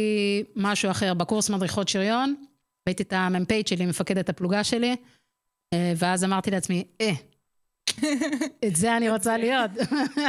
משהו 0.57 0.91
אחר. 0.91 1.15
בקורס 1.15 1.51
מדריכות 1.51 1.88
שריון, 1.88 2.35
ראיתי 2.88 3.03
את 3.03 3.12
המ"פית 3.12 3.69
שלי, 3.69 3.87
מפקדת 3.87 4.29
הפלוגה 4.29 4.65
שלי, 4.65 4.97
אה, 5.73 5.93
ואז 5.97 6.25
אמרתי 6.25 6.51
לעצמי, 6.51 6.85
אה, 7.01 7.12
את 8.67 8.77
זה 8.77 8.97
אני 8.97 9.11
רוצה 9.11 9.37
להיות. 9.37 9.71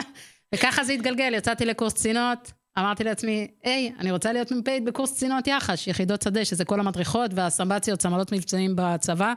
וככה 0.56 0.84
זה 0.84 0.94
התגלגל, 0.94 1.34
יצאתי 1.34 1.66
לקורס 1.66 1.94
קצינות, 1.94 2.52
אמרתי 2.80 3.04
לעצמי, 3.04 3.48
היי, 3.64 3.92
אני 4.00 4.12
רוצה 4.12 4.34
להיות 4.34 4.52
מ"פית 4.52 4.84
בקורס 4.84 5.14
קצינות 5.14 5.48
יח"ש, 5.48 5.88
יחידות 5.88 6.22
שדה, 6.22 6.46
שזה 6.46 6.66
כל 6.66 6.80
המדריכות 6.80 7.32
והסמב"ציות, 7.34 8.02
סמלות 8.02 8.32
מבצעים 8.32 8.74
בצבא. 8.76 9.34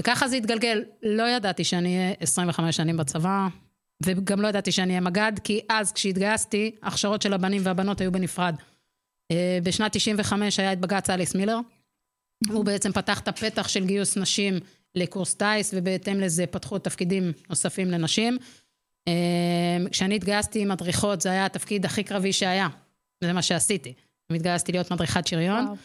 וככה 0.00 0.28
זה 0.28 0.36
התגלגל. 0.36 0.84
לא 1.02 1.22
ידעתי 1.22 1.64
שאני 1.64 1.96
אהיה 1.96 2.14
25 2.20 2.76
שנים 2.76 2.96
בצבא, 2.96 3.48
וגם 4.04 4.40
לא 4.40 4.48
ידעתי 4.48 4.72
שאני 4.72 4.90
אהיה 4.90 5.00
מג"ד, 5.00 5.32
כי 5.44 5.60
אז 5.68 5.92
כשהתגייסתי, 5.92 6.70
ההכשרות 6.82 7.22
של 7.22 7.32
הבנים 7.32 7.62
והבנות 7.64 8.00
היו 8.00 8.12
בנפרד. 8.12 8.54
אה, 9.32 9.58
בשנת 9.62 9.92
95 9.96 10.60
היה 10.60 10.72
את 10.72 10.80
בג"ץ 10.80 11.10
אליס 11.10 11.34
מילר. 11.34 11.58
הוא 12.48 12.64
בעצם 12.64 12.92
פתח 12.92 13.20
את 13.20 13.28
הפתח 13.28 13.68
של 13.68 13.86
גיוס 13.86 14.16
נשים 14.16 14.54
לקורס 14.94 15.34
טיס, 15.34 15.74
ובהתאם 15.76 16.20
לזה 16.20 16.46
פתחו 16.46 16.78
תפקידים 16.78 17.32
נוספים 17.48 17.90
לנשים. 17.90 18.38
אה, 19.08 19.90
כשאני 19.90 20.14
התגייסתי 20.16 20.62
עם 20.62 20.68
מדריכות, 20.68 21.20
זה 21.20 21.30
היה 21.30 21.46
התפקיד 21.46 21.84
הכי 21.84 22.04
קרבי 22.04 22.32
שהיה. 22.32 22.68
זה 23.24 23.32
מה 23.32 23.42
שעשיתי. 23.42 23.92
התגייסתי 24.30 24.72
להיות 24.72 24.92
מדריכת 24.92 25.26
שריון. 25.26 25.64
וואו. 25.64 25.76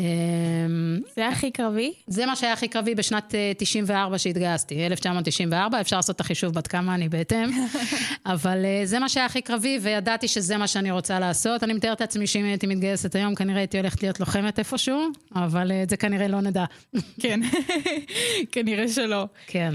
אמ, 0.00 1.00
זה 1.16 1.28
הכי 1.28 1.50
קרבי? 1.50 1.92
זה 2.06 2.26
מה 2.26 2.36
שהיה 2.36 2.52
הכי 2.52 2.68
קרבי 2.68 2.94
בשנת 2.94 3.34
אה, 3.34 3.52
94 3.58 4.18
שהתגייסתי, 4.18 4.86
1994, 4.86 5.80
אפשר 5.80 5.96
לעשות 5.96 6.16
את 6.16 6.20
החישוב 6.20 6.54
בת 6.54 6.66
כמה 6.66 6.94
אני 6.94 7.08
בהתאם, 7.08 7.50
אבל 8.26 8.64
אה, 8.64 8.82
זה 8.84 8.98
מה 8.98 9.08
שהיה 9.08 9.26
הכי 9.26 9.42
קרבי, 9.42 9.78
וידעתי 9.82 10.28
שזה 10.28 10.56
מה 10.56 10.66
שאני 10.66 10.90
רוצה 10.90 11.18
לעשות. 11.18 11.62
אני 11.62 11.72
מתארת 11.72 12.00
לעצמי 12.00 12.26
שאם 12.26 12.44
הייתי 12.44 12.66
מתגייסת 12.66 13.14
היום, 13.14 13.34
כנראה 13.34 13.58
הייתי 13.58 13.78
הולכת 13.78 14.02
להיות 14.02 14.20
לוחמת 14.20 14.58
איפשהו, 14.58 15.08
אבל 15.34 15.72
אה, 15.72 15.82
את 15.82 15.90
זה 15.90 15.96
כנראה 15.96 16.28
לא 16.28 16.40
נדע. 16.40 16.64
כן, 17.20 17.40
כנראה 18.52 18.88
שלא. 18.88 19.26
כן. 19.46 19.72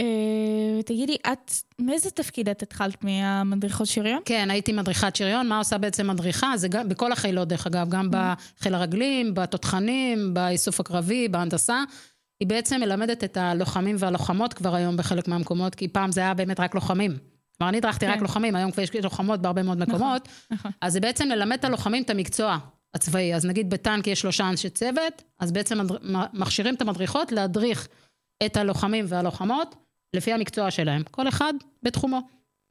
אה, 0.00 0.82
תגידי, 0.82 1.16
את, 1.32 1.52
מאיזה 1.78 2.10
תפקיד 2.10 2.48
את 2.48 2.62
התחלת 2.62 3.04
מהמדריכות 3.04 3.86
שריון? 3.86 4.20
כן, 4.24 4.50
הייתי 4.50 4.72
מדריכת 4.72 5.16
שריון. 5.16 5.48
מה 5.48 5.58
עושה 5.58 5.78
בעצם 5.78 6.06
מדריכה? 6.06 6.56
זה 6.56 6.68
גם, 6.68 6.88
בכל 6.88 7.12
החילות, 7.12 7.48
דרך 7.48 7.66
אגב, 7.66 7.88
גם 7.88 8.08
בחיל 8.10 8.74
הרגלים, 8.74 9.34
בתותחנים, 9.34 10.34
באיסוף 10.34 10.80
הקרבי, 10.80 11.28
בהנדסה. 11.28 11.82
היא 12.40 12.48
בעצם 12.48 12.80
מלמדת 12.80 13.24
את 13.24 13.36
הלוחמים 13.36 13.96
והלוחמות 13.98 14.54
כבר 14.54 14.74
היום 14.74 14.96
בחלק 14.96 15.28
מהמקומות, 15.28 15.74
כי 15.74 15.88
פעם 15.88 16.12
זה 16.12 16.20
היה 16.20 16.34
באמת 16.34 16.60
רק 16.60 16.74
לוחמים. 16.74 17.18
כלומר, 17.58 17.68
אני 17.68 17.78
הדרכתי 17.78 18.06
רק 18.06 18.14
כן. 18.14 18.22
לוחמים, 18.22 18.56
היום 18.56 18.70
כבר 18.70 18.82
יש 18.82 18.90
לוחמות 18.96 19.42
בהרבה 19.42 19.62
מאוד 19.62 19.78
מקומות. 19.78 20.28
נכון. 20.50 20.70
אז 20.80 20.92
זה 20.92 21.00
בעצם 21.00 21.28
ללמד 21.28 21.58
את 21.58 21.64
הלוחמים 21.64 22.02
את 22.02 22.10
המקצוע 22.10 22.58
הצבאי. 22.94 23.34
אז 23.34 23.44
נגיד 23.44 23.70
בטנק 23.70 24.06
יש 24.06 24.20
שלושה 24.20 24.48
אנשי 24.48 24.70
צוות, 24.70 25.22
אז 25.40 25.52
בעצם 25.52 25.78
מכשירים 26.32 26.74
את 26.74 26.82
המדריכות 26.82 27.32
להדריך 27.32 27.88
את 28.46 28.56
הלוחמים 28.56 29.04
והלוחמות 29.08 29.85
לפי 30.14 30.32
המקצוע 30.32 30.70
שלהם. 30.70 31.02
כל 31.10 31.28
אחד 31.28 31.52
בתחומו. 31.82 32.20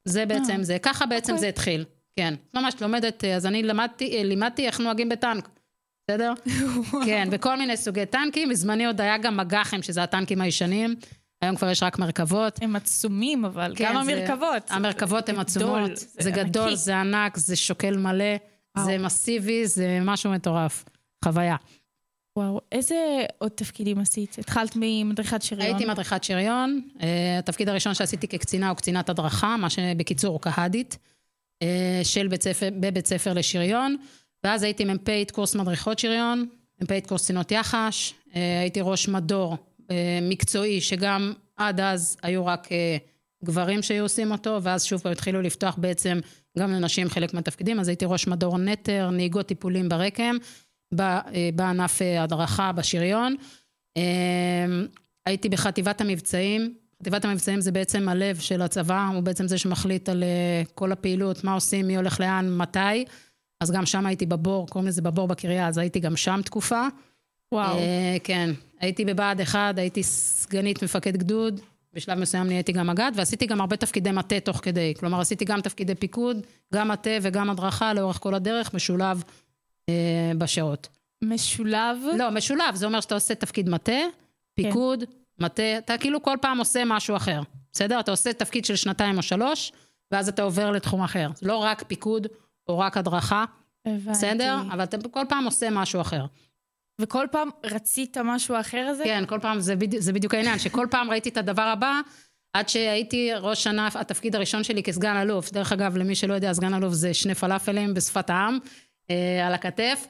זה 0.08 0.26
בעצם 0.26 0.64
זה. 0.64 0.78
ככה 0.82 1.06
בעצם 1.06 1.34
אוקיי. 1.34 1.40
זה 1.42 1.48
התחיל. 1.48 1.86
כן. 2.20 2.34
ממש 2.54 2.74
לומדת, 2.82 3.24
אה, 3.24 3.36
אז 3.36 3.46
אני 3.46 3.64
למדתי, 3.64 4.18
אה, 4.18 4.24
לימדתי 4.24 4.68
איך 4.68 4.80
נוהגים 4.80 5.10
בטנק. 5.10 5.50
בסדר? 6.12 6.34
כן, 7.06 7.28
בכל 7.32 7.58
מיני 7.58 7.78
סוגי 7.78 8.06
טנקים. 8.06 8.50
בזמני 8.50 8.86
עוד 8.86 9.02
היה 9.02 9.18
גם 9.18 9.38
מג"חים, 9.38 9.84
שזה 9.84 10.04
הטנקים 10.04 10.42
הישנים. 10.42 10.96
היום 11.42 11.56
כבר 11.56 11.70
יש 11.70 11.84
רק 11.84 12.00
מרכבות. 12.00 12.60
הם 12.62 12.76
עצומים, 12.76 13.46
אבל 13.46 13.74
כן, 13.76 13.86
גם 13.96 14.06
זה- 14.06 14.12
המרכבות. 14.14 14.64
המרכבות 14.70 15.30
הן 15.30 15.40
עצומות. 15.40 15.98
זה 15.98 16.06
זה 16.20 16.32
גדול, 16.32 16.64
ענקי. 16.64 16.76
זה 16.76 16.98
ענק, 17.00 17.38
זה 17.38 17.56
שוקל 17.56 17.98
מלא, 17.98 18.24
וואו. 18.78 18.86
זה 18.86 18.98
מסיבי, 18.98 19.68
זה 19.68 20.00
משהו 20.02 20.32
מטורף. 20.32 20.86
חוויה. 21.26 21.56
וואו, 22.36 22.62
איזה 22.72 23.26
עוד 23.38 23.52
תפקידים 23.52 24.00
עשית? 24.00 24.40
התחלת 24.40 24.72
ממדריכת 24.76 25.42
שריון? 25.42 25.66
הייתי 25.66 25.86
מדריכת 25.86 26.24
שריון. 26.24 26.82
אה, 27.02 27.40
התפקיד 27.40 27.70
הראשון 27.70 27.94
שעשיתי 27.94 28.28
כקצינה 28.28 28.70
הוא 28.70 28.78
קצינת 28.78 29.10
הדרכה, 29.10 29.58
מה 29.58 29.70
שבקיצור 29.70 30.42
קה"דית, 30.42 30.98
אה, 31.62 32.02
של 32.04 32.28
בית 32.28 32.44
ספר, 32.44 32.70
בבית 32.80 33.08
ספר 33.08 33.34
לשריון. 33.34 33.96
ואז 34.44 34.64
הייתי 34.64 34.86
מ"פית 34.86 35.32
קורס 35.32 35.56
מדריכות 35.56 36.00
שריון, 36.00 36.46
מ"פית 36.82 37.08
קורס 37.08 37.24
קצינות 37.24 37.52
יח"ש, 37.52 38.14
אה, 38.36 38.60
הייתי 38.60 38.82
ראש 38.82 39.08
מדור 39.08 39.58
אה, 39.92 40.20
מקצועי, 40.22 40.82
שגם 40.82 41.34
עד 41.58 41.80
אז 41.80 42.18
היו 42.24 42.46
רק 42.46 42.72
אה, 42.72 42.98
גברים 43.44 43.82
שהיו 43.82 44.04
עושים 44.04 44.32
אותו, 44.32 44.60
ואז 44.64 44.84
שוב 44.84 45.02
פעם 45.02 45.12
התחילו 45.12 45.42
לפתוח 45.42 45.76
בעצם 45.78 46.20
גם 46.60 46.72
לנשים 46.72 47.10
חלק 47.10 47.34
מהתפקידים, 47.34 47.80
אז 47.80 47.88
הייתי 47.88 48.06
ראש 48.06 48.28
מדור 48.28 48.58
נטר, 48.58 49.10
נהיגות 49.10 49.46
טיפולים 49.46 49.90
ברקם, 49.90 50.36
בענף 51.56 52.02
אה, 52.02 52.24
הדרכה 52.24 52.72
בשריון. 52.72 53.36
אה, 53.98 54.04
הייתי 55.26 55.50
בחטיבת 55.50 56.02
המבצעים. 56.02 56.74
חטיבת 57.02 57.26
המבצעים 57.26 57.62
זה 57.62 57.72
בעצם 57.72 58.10
הלב 58.10 58.40
של 58.40 58.62
הצבא, 58.62 59.10
הוא 59.14 59.24
בעצם 59.24 59.48
זה 59.48 59.58
שמחליט 59.58 60.10
על 60.10 60.24
אה, 60.24 60.64
כל 60.76 60.92
הפעילות, 60.92 61.44
מה 61.44 61.54
עושים, 61.54 61.88
מי 61.88 61.96
הולך 61.96 62.20
לאן, 62.20 62.58
מתי. 62.58 63.06
אז 63.62 63.72
גם 63.72 63.86
שם 63.86 64.06
הייתי 64.06 64.26
בבור, 64.26 64.68
קוראים 64.68 64.88
לזה 64.88 65.02
בבור 65.02 65.28
בקריה, 65.28 65.68
אז 65.68 65.78
הייתי 65.78 66.00
גם 66.00 66.16
שם 66.16 66.42
תקופה. 66.46 66.88
וואו. 67.52 67.78
אה, 67.78 68.18
כן, 68.24 68.50
הייתי 68.80 69.06
בבה"ד 69.06 69.42
1, 69.42 69.78
הייתי 69.78 70.04
סגנית 70.04 70.84
מפקד 70.84 71.18
גדוד, 71.18 71.62
בשלב 71.94 72.20
מסוים 72.20 72.48
נהייתי 72.48 72.72
גם 72.72 72.88
מג"ד, 72.88 73.12
ועשיתי 73.16 73.46
גם 73.46 73.62
הרבה 73.62 73.78
תפקידי 73.78 74.12
מטה 74.12 74.40
תוך 74.40 74.60
כדי. 74.62 74.94
כלומר, 75.00 75.22
עשיתי 75.22 75.46
גם 75.46 75.62
תפקידי 75.62 75.96
פיקוד, 75.96 76.38
גם 76.74 76.88
מטה 76.88 77.10
וגם 77.22 77.50
הדרכה 77.50 77.94
לאורך 77.94 78.18
כל 78.18 78.36
הדרך, 78.36 78.74
משולב 78.74 79.24
אה, 79.90 80.32
בשירות. 80.38 80.88
משולב? 81.24 81.98
לא, 82.18 82.32
משולב, 82.32 82.76
זה 82.76 82.86
אומר 82.86 83.02
שאתה 83.02 83.16
עושה 83.16 83.36
תפקיד 83.36 83.70
מטה, 83.70 84.02
פיקוד, 84.56 85.04
מטה, 85.40 85.78
אתה 85.78 85.98
כאילו 85.98 86.22
כל 86.22 86.38
פעם 86.42 86.58
עושה 86.58 86.84
משהו 86.86 87.16
אחר, 87.16 87.42
בסדר? 87.74 88.00
אתה 88.00 88.12
עושה 88.12 88.34
תפקיד 88.34 88.66
של 88.66 88.76
שנתיים 88.76 89.18
או 89.18 89.24
שלוש, 89.24 89.72
ואז 90.12 90.30
אתה 90.30 90.42
עובר 90.42 90.72
לתחום 90.72 91.02
אחר. 91.02 91.30
לא 91.42 91.58
רק 91.58 91.84
פיקוד 91.84 92.28
או 92.68 92.80
רק 92.80 92.98
הדרכה, 92.98 93.46
הבנתי. 93.86 94.10
בסדר? 94.10 94.58
אבל 94.72 94.84
אתה 94.84 94.98
כל 95.12 95.24
פעם 95.30 95.46
עושה 95.46 95.70
משהו 95.70 96.02
אחר. 96.02 96.26
וכל 97.02 97.26
פעם 97.32 97.50
רצית 97.64 98.18
משהו 98.18 98.60
אחר 98.60 98.88
הזה? 98.90 99.04
כן, 99.04 99.24
כל 99.28 99.40
פעם, 99.40 99.60
זה, 99.60 99.76
בדי, 99.76 100.02
זה 100.02 100.14
בדיוק 100.14 100.34
העניין, 100.34 100.60
שכל 100.60 100.88
פעם 100.92 101.10
ראיתי 101.10 101.30
את 101.30 101.38
הדבר 101.38 101.62
הבא, 101.62 102.00
עד 102.54 102.70
שהייתי 102.70 103.34
ראש 103.34 103.68
ענף, 103.68 103.96
התפקיד 103.96 104.36
הראשון 104.36 104.64
שלי 104.64 104.84
כסגן 104.84 105.18
אלוף. 105.18 105.52
דרך 105.52 105.72
אגב, 105.72 105.98
למי 105.98 106.16
שלא 106.16 106.34
יודע, 106.34 106.54
סגן 106.54 106.74
אלוף 106.74 106.94
זה 106.94 107.14
שני 107.14 107.36
פלאפלים 107.36 107.94
בשפת 107.94 108.30
העם, 108.30 108.60
על 109.46 109.54
הכתף. 109.54 110.08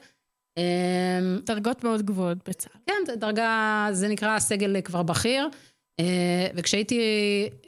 אה, 0.58 1.20
דרגות 1.46 1.84
מאוד 1.84 2.02
גבוהות 2.02 2.48
בצה"ל. 2.48 2.80
כן, 2.86 3.16
דרגה, 3.16 3.88
זה 3.92 4.08
נקרא 4.08 4.38
סגל 4.38 4.80
כבר 4.80 5.02
בכיר. 5.02 5.48
אה, 6.00 6.46
וכשהייתי 6.54 7.00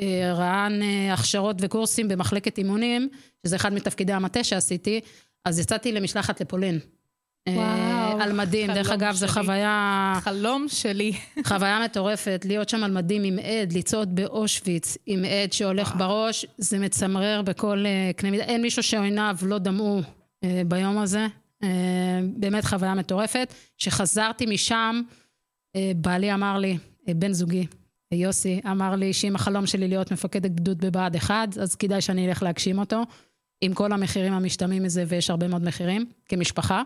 אה, 0.01 0.33
רע"ן 0.33 0.83
אה, 0.83 1.15
הכשרות 1.15 1.57
וקורסים 1.61 2.09
במחלקת 2.09 2.59
אימונים, 2.59 3.09
שזה 3.47 3.57
אחד 3.57 3.73
מתפקידי 3.73 4.13
המטה 4.13 4.45
שעשיתי, 4.45 5.01
אז 5.45 5.59
יצאתי 5.59 5.93
למשלחת 5.93 6.41
לפולין. 6.41 6.79
אה, 7.49 7.55
וואו, 7.55 8.21
על 8.21 8.33
מדים, 8.33 8.73
דרך 8.73 8.91
אגב, 8.91 9.15
זו. 9.15 9.29
חוויה... 9.29 10.15
חלום 10.21 10.67
שלי. 10.69 11.13
חוויה 11.49 11.81
מטורפת, 11.85 12.45
להיות 12.49 12.69
שם 12.69 12.85
על 12.85 12.91
מדים 12.91 13.25
עם 13.25 13.39
עד, 13.39 13.73
לצעוד 13.73 14.15
באושוויץ 14.15 14.97
עם 15.07 15.25
עד 15.25 15.53
שהולך 15.53 15.95
בראש, 15.99 16.47
זה 16.59 16.79
מצמרר 16.79 17.43
בכל 17.43 17.85
אה, 17.87 18.11
קנה 18.17 18.31
מידה. 18.31 18.45
אין 18.45 18.63
מישהו 18.63 18.83
שעיניו 18.83 19.37
לא 19.43 19.59
דמעו 19.59 19.99
אה, 19.99 20.03
ביום 20.67 20.99
הזה. 20.99 21.27
אה, 21.63 22.21
באמת 22.37 22.65
חוויה 22.65 22.95
מטורפת. 22.95 23.55
כשחזרתי 23.79 24.47
משם, 24.47 25.03
אה, 25.77 25.93
בעלי 25.97 26.35
אמר 26.35 26.59
לי, 26.59 26.79
אה, 27.09 27.15
בן 27.15 27.33
זוגי, 27.33 27.67
אה, 28.13 28.19
יוסי, 28.19 28.61
אמר 28.71 28.95
לי 28.95 29.13
שאם 29.13 29.35
החלום 29.35 29.67
שלי 29.67 29.89
להיות 29.89 30.13
מפקדת 30.13 30.51
גדוד 30.51 30.79
בבה"ד 30.85 31.17
1, 31.17 31.59
אז 31.59 31.75
כדאי 31.75 32.01
שאני 32.01 32.29
אלך 32.29 32.43
להגשים 32.43 32.79
אותו, 32.79 33.03
עם 33.61 33.75
כל 33.75 33.93
המחירים 33.93 34.33
המשתמעים 34.33 34.83
מזה, 34.83 35.05
ויש 35.09 35.31
הרבה 35.31 35.49
מאוד 35.49 35.63
מחירים, 35.63 36.07
כמשפחה. 36.29 36.83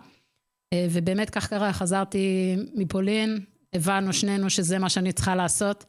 אה, 0.72 0.86
ובאמת 0.90 1.30
כך 1.30 1.48
קרה, 1.48 1.72
חזרתי 1.72 2.56
מפולין, 2.74 3.40
הבנו 3.72 4.12
שנינו 4.12 4.50
שזה 4.50 4.78
מה 4.78 4.88
שאני 4.88 5.12
צריכה 5.12 5.34
לעשות. 5.34 5.84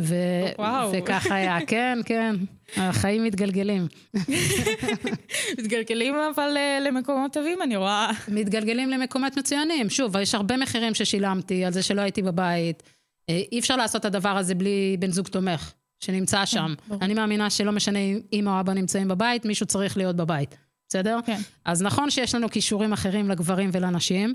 ו- 0.00 0.46
וואו. 0.58 0.90
וכך 0.92 1.26
היה, 1.30 1.58
כן, 1.66 1.98
כן, 2.04 2.34
החיים 2.76 3.24
מתגלגלים. 3.24 3.86
מתגלגלים 5.58 6.14
אבל 6.34 6.56
אה, 6.56 6.78
למקומות 6.80 7.32
טובים, 7.32 7.62
אני 7.62 7.76
רואה. 7.76 8.10
מתגלגלים 8.28 8.90
למקומות 8.90 9.38
מצוינים. 9.38 9.90
שוב, 9.90 10.16
יש 10.16 10.34
הרבה 10.34 10.56
מחירים 10.56 10.94
ששילמתי 10.94 11.64
על 11.64 11.72
זה 11.72 11.82
שלא 11.82 12.00
הייתי 12.00 12.22
בבית. 12.22 12.82
אה, 13.30 13.42
אי 13.52 13.58
אפשר 13.58 13.76
לעשות 13.76 14.00
את 14.00 14.04
הדבר 14.04 14.36
הזה 14.36 14.54
בלי 14.54 14.96
בן 14.98 15.10
זוג 15.10 15.28
תומך, 15.28 15.72
שנמצא 16.00 16.46
שם. 16.46 16.74
ברור. 16.88 17.00
אני 17.02 17.14
מאמינה 17.14 17.50
שלא 17.50 17.72
משנה 17.72 17.98
אם 17.98 18.20
אמא 18.32 18.50
או 18.50 18.60
אבא 18.60 18.72
נמצאים 18.72 19.08
בבית, 19.08 19.44
מישהו 19.44 19.66
צריך 19.66 19.96
להיות 19.96 20.16
בבית, 20.16 20.56
בסדר? 20.88 21.18
כן. 21.26 21.38
אז 21.64 21.82
נכון 21.82 22.10
שיש 22.10 22.34
לנו 22.34 22.50
כישורים 22.50 22.92
אחרים 22.92 23.28
לגברים 23.30 23.70
ולנשים, 23.72 24.34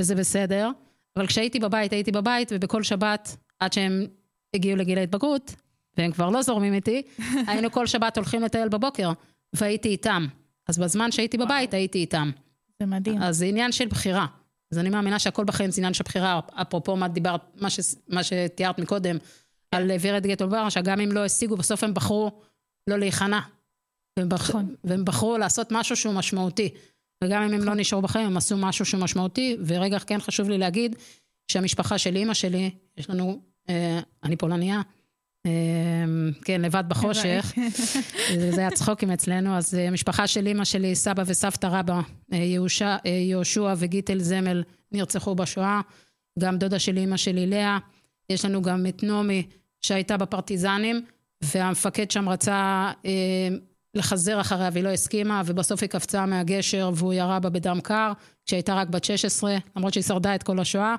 וזה 0.00 0.14
בסדר, 0.14 0.70
אבל 1.16 1.26
כשהייתי 1.26 1.58
בבית, 1.58 1.92
הייתי 1.92 2.12
בבית, 2.12 2.52
ובכל 2.54 2.82
שבת, 2.82 3.36
עד 3.60 3.72
שהם 3.72 4.06
הגיעו 4.54 4.76
לגיל 4.76 4.98
ההתבגרות, 4.98 5.54
והם 5.96 6.12
כבר 6.12 6.30
לא 6.30 6.42
זורמים 6.42 6.74
איתי, 6.74 7.02
היינו 7.48 7.70
כל 7.70 7.86
שבת 7.86 8.16
הולכים 8.16 8.42
לטייל 8.42 8.68
בבוקר, 8.68 9.12
והייתי 9.52 9.88
איתם. 9.88 10.26
אז 10.68 10.78
בזמן 10.78 11.12
שהייתי 11.12 11.38
בבית, 11.38 11.74
הייתי 11.74 11.98
איתם. 11.98 12.30
זה 12.80 12.86
מדהים. 12.86 13.22
אז 13.22 13.36
זה 13.36 13.44
עניין 13.44 13.72
של 13.72 13.86
בחירה. 13.86 14.26
אז 14.72 14.78
אני 14.78 14.90
מאמינה 14.90 15.18
שהכל 15.18 15.44
בחיים 15.44 15.70
זה 15.70 15.80
עניין 15.80 15.94
של 15.94 16.04
בחירה. 16.04 16.40
אפרופו 16.54 16.96
מה 16.96 17.08
דיברת, 17.08 17.40
מה, 17.60 17.70
ש, 17.70 17.80
מה 18.08 18.22
שתיארת 18.22 18.78
מקודם, 18.78 19.16
על 19.72 19.90
ורד 20.00 20.26
גטולבר, 20.26 20.68
שגם 20.68 21.00
אם 21.00 21.12
לא 21.12 21.24
השיגו, 21.24 21.56
בסוף 21.56 21.84
הם 21.84 21.94
בחרו 21.94 22.30
לא 22.86 22.98
להיכנע. 22.98 23.40
והם, 24.18 24.28
בח... 24.28 24.50
נכון. 24.50 24.74
והם 24.84 25.04
בחרו 25.04 25.38
לעשות 25.38 25.68
משהו 25.70 25.96
שהוא 25.96 26.14
משמעותי. 26.14 26.68
וגם 27.24 27.42
אם 27.42 27.54
הם 27.54 27.64
לא 27.64 27.74
נשארו 27.74 28.02
בחיים, 28.02 28.26
הם 28.26 28.36
עשו 28.36 28.56
משהו 28.56 28.84
שהוא 28.84 29.00
משמעותי. 29.00 29.56
ורגע, 29.66 29.98
כן 29.98 30.20
חשוב 30.20 30.50
לי 30.50 30.58
להגיד 30.58 30.96
שהמשפחה 31.52 31.98
של 31.98 32.16
אימא 32.16 32.34
שלי, 32.34 32.70
יש 32.96 33.10
לנו 33.10 33.40
אני 34.24 34.36
פולניה. 34.36 34.80
אה, 35.46 35.50
כן, 36.44 36.60
לבד 36.60 36.84
בחושך. 36.88 37.52
זה 38.54 38.60
היה 38.60 38.70
צחוקים 38.70 39.10
אצלנו. 39.10 39.56
אז 39.56 39.74
אה, 39.74 39.90
משפחה 39.90 40.26
של 40.26 40.46
אימא 40.46 40.64
שלי, 40.64 40.94
סבא 40.94 41.22
וסבתא 41.26 41.66
רבא, 41.66 42.00
אה, 42.32 42.56
אה, 43.06 43.10
יהושע 43.10 43.74
וגיטל 43.76 44.18
זמל, 44.18 44.62
נרצחו 44.92 45.34
בשואה. 45.34 45.80
גם 46.38 46.58
דודה 46.58 46.78
של 46.78 46.96
אימא 46.96 47.16
שלי, 47.16 47.46
לאה. 47.46 47.78
יש 48.30 48.44
לנו 48.44 48.62
גם 48.62 48.86
את 48.86 49.02
נעמי, 49.02 49.46
שהייתה 49.82 50.16
בפרטיזנים, 50.16 51.04
והמפקד 51.44 52.10
שם 52.10 52.28
רצה 52.28 52.90
אה, 53.06 53.48
לחזר 53.94 54.40
אחריה 54.40 54.70
והיא 54.72 54.84
לא 54.84 54.88
הסכימה, 54.88 55.42
ובסוף 55.46 55.82
היא 55.82 55.90
קפצה 55.90 56.26
מהגשר 56.26 56.90
והוא 56.94 57.12
ירה 57.12 57.40
בה 57.40 57.50
בדם 57.50 57.80
קר, 57.82 58.12
כשהייתה 58.46 58.74
רק 58.74 58.88
בת 58.88 59.04
16, 59.04 59.56
למרות 59.76 59.92
שהיא 59.92 60.04
שרדה 60.04 60.34
את 60.34 60.42
כל 60.42 60.58
השואה. 60.58 60.94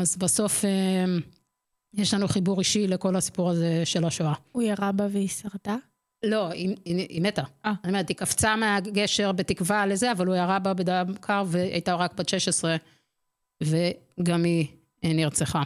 אז 0.00 0.16
בסוף 0.16 0.64
אה, 0.64 1.04
יש 1.96 2.14
לנו 2.14 2.28
חיבור 2.28 2.58
אישי 2.58 2.86
לכל 2.86 3.16
הסיפור 3.16 3.50
הזה 3.50 3.82
של 3.84 4.04
השואה. 4.04 4.34
הוא 4.52 4.62
ירה 4.62 4.92
בה 4.92 5.06
והיא 5.10 5.28
שרדה? 5.28 5.76
לא, 6.24 6.48
היא, 6.48 6.76
היא, 6.84 7.06
היא 7.08 7.22
מתה. 7.22 7.42
אה. 7.64 7.72
אני 7.84 7.92
אומרת, 7.92 8.08
היא 8.08 8.16
קפצה 8.16 8.56
מהגשר 8.56 9.32
בתקווה 9.32 9.86
לזה, 9.86 10.12
אבל 10.12 10.26
הוא 10.26 10.34
ירה 10.34 10.58
בה 10.58 10.74
בדם 10.74 11.06
קר 11.20 11.44
והייתה 11.46 11.94
רק 11.94 12.14
בת 12.14 12.28
16, 12.28 12.76
וגם 13.62 14.44
היא 14.44 14.66
אה, 15.04 15.12
נרצחה. 15.12 15.62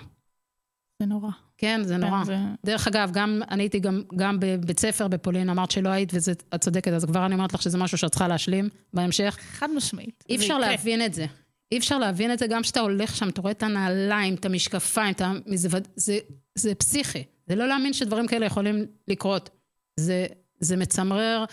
זה 1.03 1.07
נורא. 1.07 1.31
כן, 1.59 1.81
זה 1.85 1.97
נורא. 1.97 2.25
זה... 2.25 2.37
דרך 2.67 2.87
אגב, 2.89 3.11
גם, 3.13 3.41
אני 3.51 3.63
הייתי 3.63 3.79
גם, 3.79 4.03
גם 4.17 4.37
בבית 4.41 4.81
ספר 4.81 5.09
בפולין, 5.09 5.51
אמרת 5.51 5.71
שלא 5.71 5.89
היית, 5.89 6.13
ואת 6.15 6.61
צודקת, 6.61 6.93
אז 6.93 7.05
כבר 7.05 7.27
אני 7.27 7.35
אומרת 7.35 7.55
לך 7.55 7.63
שזה 7.63 7.79
משהו 7.79 7.99
שאת 7.99 8.11
צריכה 8.11 8.29
להשלים 8.29 8.69
בהמשך. 8.95 9.39
חד 9.41 9.69
משמעית. 9.77 10.25
אי 10.29 10.37
אפשר 10.37 10.59
להבין 10.59 11.05
את 11.05 11.15
זה. 11.15 11.27
אי 11.73 11.79
אפשר 11.79 11.99
להבין 11.99 12.33
את 12.33 12.39
זה 12.39 12.47
גם 12.47 12.63
כשאתה 12.63 12.81
הולך 12.81 13.17
שם, 13.17 13.29
אתה 13.29 13.41
רואה 13.41 13.53
את 13.53 13.63
הנעליים, 13.63 14.35
את 14.35 14.45
המשקפיים, 14.45 15.13
את 15.13 15.21
המזווד... 15.21 15.89
זה, 15.97 16.19
זה 16.55 16.75
פסיכי. 16.75 17.25
זה 17.47 17.55
לא 17.55 17.69
להאמין 17.69 17.93
שדברים 17.93 18.27
כאלה 18.27 18.47
יכולים 18.47 18.87
לקרות. 19.09 19.51
זה, 19.97 20.27
זה 20.61 20.77
מצמרר. 20.77 21.45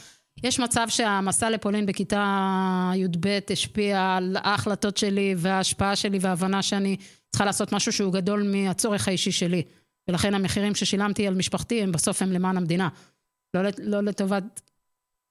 יש 0.43 0.59
מצב 0.59 0.85
שהמסע 0.89 1.49
לפולין 1.49 1.85
בכיתה 1.85 2.91
י"ב 2.95 3.39
השפיע 3.49 4.15
על 4.15 4.37
ההחלטות 4.39 4.97
שלי 4.97 5.35
וההשפעה 5.37 5.95
שלי 5.95 6.17
וההבנה 6.21 6.63
שאני 6.63 6.97
צריכה 7.29 7.45
לעשות 7.45 7.71
משהו 7.71 7.91
שהוא 7.91 8.13
גדול 8.13 8.43
מהצורך 8.43 9.07
האישי 9.07 9.31
שלי. 9.31 9.63
ולכן 10.07 10.33
המחירים 10.33 10.75
ששילמתי 10.75 11.27
על 11.27 11.33
משפחתי 11.33 11.81
הם 11.81 11.91
בסוף 11.91 12.21
הם 12.21 12.31
למען 12.31 12.57
המדינה. 12.57 12.89
לא, 13.53 13.61
לא 13.77 14.01
לטובת 14.01 14.61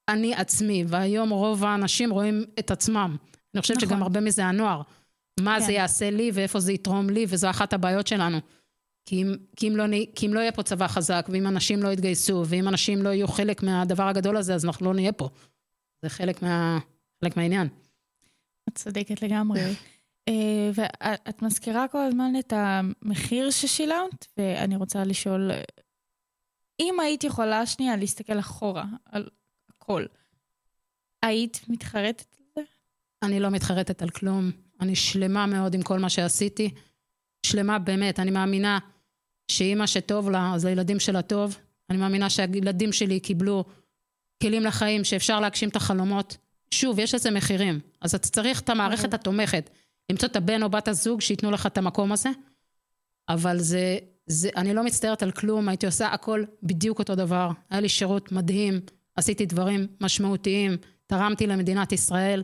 אני 0.09 0.35
עצמי, 0.35 0.83
והיום 0.87 1.29
רוב 1.29 1.63
האנשים 1.63 2.11
רואים 2.11 2.43
את 2.59 2.71
עצמם. 2.71 3.15
אני 3.55 3.61
חושבת 3.61 3.77
נכון. 3.77 3.89
שגם 3.89 4.03
הרבה 4.03 4.19
מזה 4.19 4.45
הנוער. 4.45 4.81
מה 5.39 5.59
כן. 5.59 5.65
זה 5.65 5.71
יעשה 5.71 6.09
לי 6.09 6.31
ואיפה 6.33 6.59
זה 6.59 6.73
יתרום 6.73 7.09
לי, 7.09 7.25
וזו 7.29 7.49
אחת 7.49 7.73
הבעיות 7.73 8.07
שלנו. 8.07 8.37
כי 9.05 9.21
אם, 9.21 9.35
כי, 9.55 9.67
אם 9.67 9.75
לא, 9.75 9.83
כי 10.15 10.27
אם 10.27 10.33
לא 10.33 10.39
יהיה 10.39 10.51
פה 10.51 10.63
צבא 10.63 10.87
חזק, 10.87 11.25
ואם 11.29 11.47
אנשים 11.47 11.83
לא 11.83 11.89
יתגייסו, 11.89 12.43
ואם 12.47 12.67
אנשים 12.67 13.03
לא 13.03 13.09
יהיו 13.09 13.27
חלק 13.27 13.63
מהדבר 13.63 14.07
הגדול 14.07 14.37
הזה, 14.37 14.55
אז 14.55 14.65
אנחנו 14.65 14.85
לא 14.85 14.93
נהיה 14.93 15.11
פה. 15.11 15.29
זה 16.01 16.09
חלק, 16.09 16.41
מה, 16.41 16.79
חלק 17.23 17.37
מהעניין. 17.37 17.67
את 18.69 18.75
צודקת 18.75 19.21
לגמרי. 19.21 19.61
אה, 20.27 20.69
ואת 20.73 21.41
מזכירה 21.41 21.87
כל 21.87 21.97
הזמן 21.97 22.33
את 22.39 22.53
המחיר 22.55 23.51
ששילמת, 23.51 24.27
ואני 24.37 24.75
רוצה 24.75 25.03
לשאול, 25.03 25.51
אם 26.79 26.99
היית 26.99 27.23
יכולה 27.23 27.65
שנייה 27.65 27.95
להסתכל 27.95 28.39
אחורה 28.39 28.85
על 29.05 29.29
הכל, 29.69 30.05
היית 31.23 31.61
מתחרטת? 31.67 32.37
אני 33.25 33.39
לא 33.39 33.49
מתחרטת 33.49 34.01
על 34.01 34.09
כלום. 34.09 34.51
אני 34.81 34.95
שלמה 34.95 35.45
מאוד 35.45 35.73
עם 35.73 35.81
כל 35.81 35.99
מה 35.99 36.09
שעשיתי. 36.09 36.69
שלמה 37.45 37.79
באמת, 37.79 38.19
אני 38.19 38.31
מאמינה 38.31 38.79
שאימא 39.51 39.87
שטוב 39.87 40.29
לה, 40.29 40.51
אז 40.53 40.65
לילדים 40.65 40.99
שלה 40.99 41.21
טוב. 41.21 41.57
אני 41.89 41.97
מאמינה 41.97 42.29
שהילדים 42.29 42.93
שלי 42.93 43.19
קיבלו 43.19 43.63
כלים 44.43 44.63
לחיים, 44.63 45.03
שאפשר 45.03 45.39
להגשים 45.39 45.69
את 45.69 45.75
החלומות. 45.75 46.37
שוב, 46.71 46.99
יש 46.99 47.15
לזה 47.15 47.31
מחירים. 47.31 47.79
אז 48.01 48.15
אתה 48.15 48.27
צריך 48.27 48.61
את 48.61 48.69
המערכת 48.69 49.13
התומכת. 49.13 49.69
למצוא 50.11 50.29
את 50.29 50.35
הבן 50.35 50.63
או 50.63 50.69
בת 50.69 50.87
הזוג 50.87 51.21
שייתנו 51.21 51.51
לך 51.51 51.65
את 51.65 51.77
המקום 51.77 52.11
הזה. 52.11 52.29
אבל 53.29 53.59
זה, 53.59 53.97
זה, 54.27 54.49
אני 54.55 54.73
לא 54.73 54.83
מצטערת 54.83 55.23
על 55.23 55.31
כלום, 55.31 55.69
הייתי 55.69 55.85
עושה 55.85 56.07
הכל 56.07 56.43
בדיוק 56.63 56.99
אותו 56.99 57.15
דבר. 57.15 57.49
היה 57.69 57.81
לי 57.81 57.89
שירות 57.89 58.31
מדהים, 58.31 58.79
עשיתי 59.15 59.45
דברים 59.45 59.87
משמעותיים, 60.01 60.77
תרמתי 61.07 61.47
למדינת 61.47 61.91
ישראל. 61.91 62.43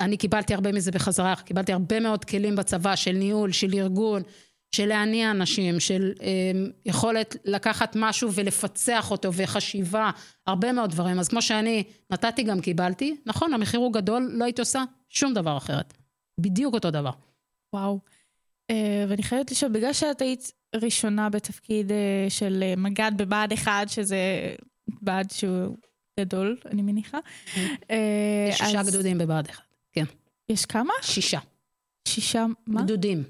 אני 0.00 0.16
קיבלתי 0.16 0.54
הרבה 0.54 0.72
מזה 0.72 0.90
בחזרה, 0.90 1.36
קיבלתי 1.36 1.72
הרבה 1.72 2.00
מאוד 2.00 2.24
כלים 2.24 2.56
בצבא 2.56 2.96
של 2.96 3.12
ניהול, 3.12 3.52
של 3.52 3.74
ארגון, 3.74 4.22
של 4.74 4.86
להניע 4.86 5.30
אנשים, 5.30 5.80
של 5.80 6.12
אה, 6.22 6.52
יכולת 6.86 7.36
לקחת 7.44 7.96
משהו 7.96 8.32
ולפצח 8.32 9.10
אותו 9.10 9.32
וחשיבה, 9.32 10.10
הרבה 10.46 10.72
מאוד 10.72 10.90
דברים. 10.90 11.18
אז 11.18 11.28
כמו 11.28 11.42
שאני 11.42 11.84
נתתי 12.10 12.42
גם 12.42 12.60
קיבלתי, 12.60 13.16
נכון, 13.26 13.54
המחיר 13.54 13.80
הוא 13.80 13.92
גדול, 13.92 14.30
לא 14.32 14.44
הייתי 14.44 14.60
עושה 14.62 14.84
שום 15.08 15.34
דבר 15.34 15.56
אחרת. 15.56 15.94
בדיוק 16.40 16.74
אותו 16.74 16.90
דבר. 16.90 17.10
וואו. 17.72 18.00
אה, 18.70 19.04
ואני 19.08 19.22
חייבת 19.22 19.50
לשאול, 19.50 19.72
בגלל 19.72 19.92
שאת 19.92 20.22
היית 20.22 20.52
ראשונה 20.74 21.30
בתפקיד 21.30 21.92
אה, 21.92 22.26
של 22.28 22.62
אה, 22.62 22.74
מג"ד 22.76 23.12
בבה"ד 23.16 23.52
1, 23.52 23.88
שזה 23.88 24.54
בה"ד 25.02 25.30
שהוא 25.30 25.76
גדול, 26.20 26.56
אני 26.66 26.82
מניחה. 26.82 27.18
יש 28.48 28.58
שישה. 28.58 28.82
גדודים 28.82 29.18
בבה"ד 29.18 29.48
1, 29.48 29.62
כן. 29.92 30.04
יש 30.48 30.66
כמה? 30.66 30.92
שישה. 31.02 31.38
שישה, 32.08 32.46
מה? 32.66 32.82
גדודים. 32.82 33.22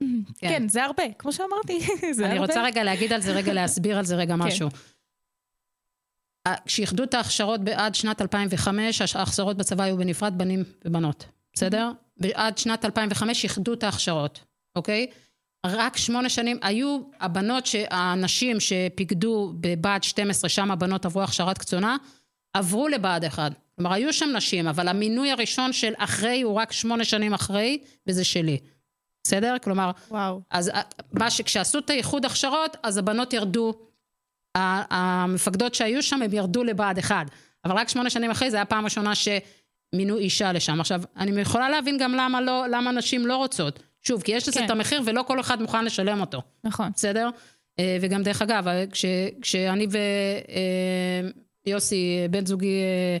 כן. 0.00 0.48
כן, 0.48 0.68
זה 0.68 0.84
הרבה, 0.84 1.02
כמו 1.18 1.32
שאמרתי, 1.32 1.80
זה 2.12 2.22
הרבה. 2.22 2.30
אני 2.30 2.38
רוצה 2.38 2.62
רגע 2.62 2.84
להגיד 2.84 3.12
על 3.12 3.20
זה, 3.20 3.32
רגע 3.32 3.52
להסביר 3.52 3.98
על 3.98 4.04
זה 4.04 4.16
רגע 4.16 4.34
כן. 4.34 4.42
משהו. 4.42 4.68
כשאיחדו 6.66 7.04
את 7.04 7.14
ההכשרות 7.14 7.60
עד 7.74 7.94
שנת 7.94 8.22
2005, 8.22 9.16
ההכשרות 9.16 9.56
בצבא 9.56 9.84
היו 9.84 9.96
בנפרד 9.96 10.38
בנים 10.38 10.64
ובנות, 10.84 11.26
בסדר? 11.52 11.90
ועד 12.16 12.58
שנת 12.58 12.84
2005 12.84 13.44
איחדו 13.44 13.72
את 13.72 13.82
ההכשרות, 13.84 14.44
אוקיי? 14.76 15.06
רק 15.66 15.96
שמונה 15.96 16.28
שנים, 16.28 16.58
היו 16.62 17.00
הבנות, 17.20 17.68
הנשים 17.90 18.56
שפיקדו 18.60 19.52
בבה"ד 19.60 20.02
12, 20.02 20.48
שם 20.48 20.70
הבנות 20.70 21.04
עברו 21.06 21.22
הכשרת 21.22 21.58
קצונה, 21.58 21.96
עברו 22.54 22.88
לבה"ד 22.88 23.24
1. 23.24 23.52
כלומר, 23.76 23.92
היו 23.92 24.12
שם 24.12 24.28
נשים, 24.36 24.68
אבל 24.68 24.88
המינוי 24.88 25.30
הראשון 25.30 25.72
של 25.72 25.92
אחרי 25.96 26.42
הוא 26.42 26.54
רק 26.54 26.72
שמונה 26.72 27.04
שנים 27.04 27.34
אחרי, 27.34 27.78
וזה 28.06 28.24
שלי. 28.24 28.58
בסדר? 29.24 29.56
כלומר, 29.62 29.90
וואו. 30.10 30.40
אז 30.50 30.70
מה 31.12 31.30
שכשעשו 31.30 31.78
את 31.78 31.90
האיחוד 31.90 32.24
הכשרות, 32.24 32.76
אז 32.82 32.98
הבנות 32.98 33.32
ירדו 33.32 33.74
המפקדות 34.54 35.74
שהיו 35.74 36.02
שם, 36.02 36.22
הם 36.22 36.32
ירדו 36.34 36.64
לבה"ד 36.64 36.98
1. 36.98 37.26
אבל 37.64 37.76
רק 37.76 37.88
שמונה 37.88 38.10
שנים 38.10 38.30
אחרי, 38.30 38.50
זו 38.50 38.56
הייתה 38.56 38.68
הפעם 38.68 38.80
הראשונה 38.80 39.12
שמינו 39.14 40.16
אישה 40.16 40.52
לשם. 40.52 40.80
עכשיו, 40.80 41.02
אני 41.16 41.40
יכולה 41.40 41.70
להבין 41.70 41.98
גם 41.98 42.14
למה, 42.14 42.40
לא, 42.40 42.66
למה 42.66 42.92
נשים 42.92 43.26
לא 43.26 43.36
רוצות. 43.36 43.82
שוב, 44.02 44.22
כי 44.22 44.32
יש 44.32 44.48
לזה 44.48 44.60
כן. 44.60 44.66
את 44.66 44.70
המחיר 44.70 45.02
ולא 45.04 45.22
כל 45.22 45.40
אחד 45.40 45.62
מוכן 45.62 45.84
לשלם 45.84 46.20
אותו. 46.20 46.42
נכון. 46.64 46.90
בסדר? 46.94 47.30
אה, 47.78 47.98
וגם 48.00 48.22
דרך 48.22 48.42
אגב, 48.42 48.64
כש, 48.90 49.04
כשאני 49.40 49.86
ויוסי, 51.66 52.18
אה, 52.22 52.28
בן 52.28 52.46
זוגי, 52.46 52.80
אה, 52.80 53.16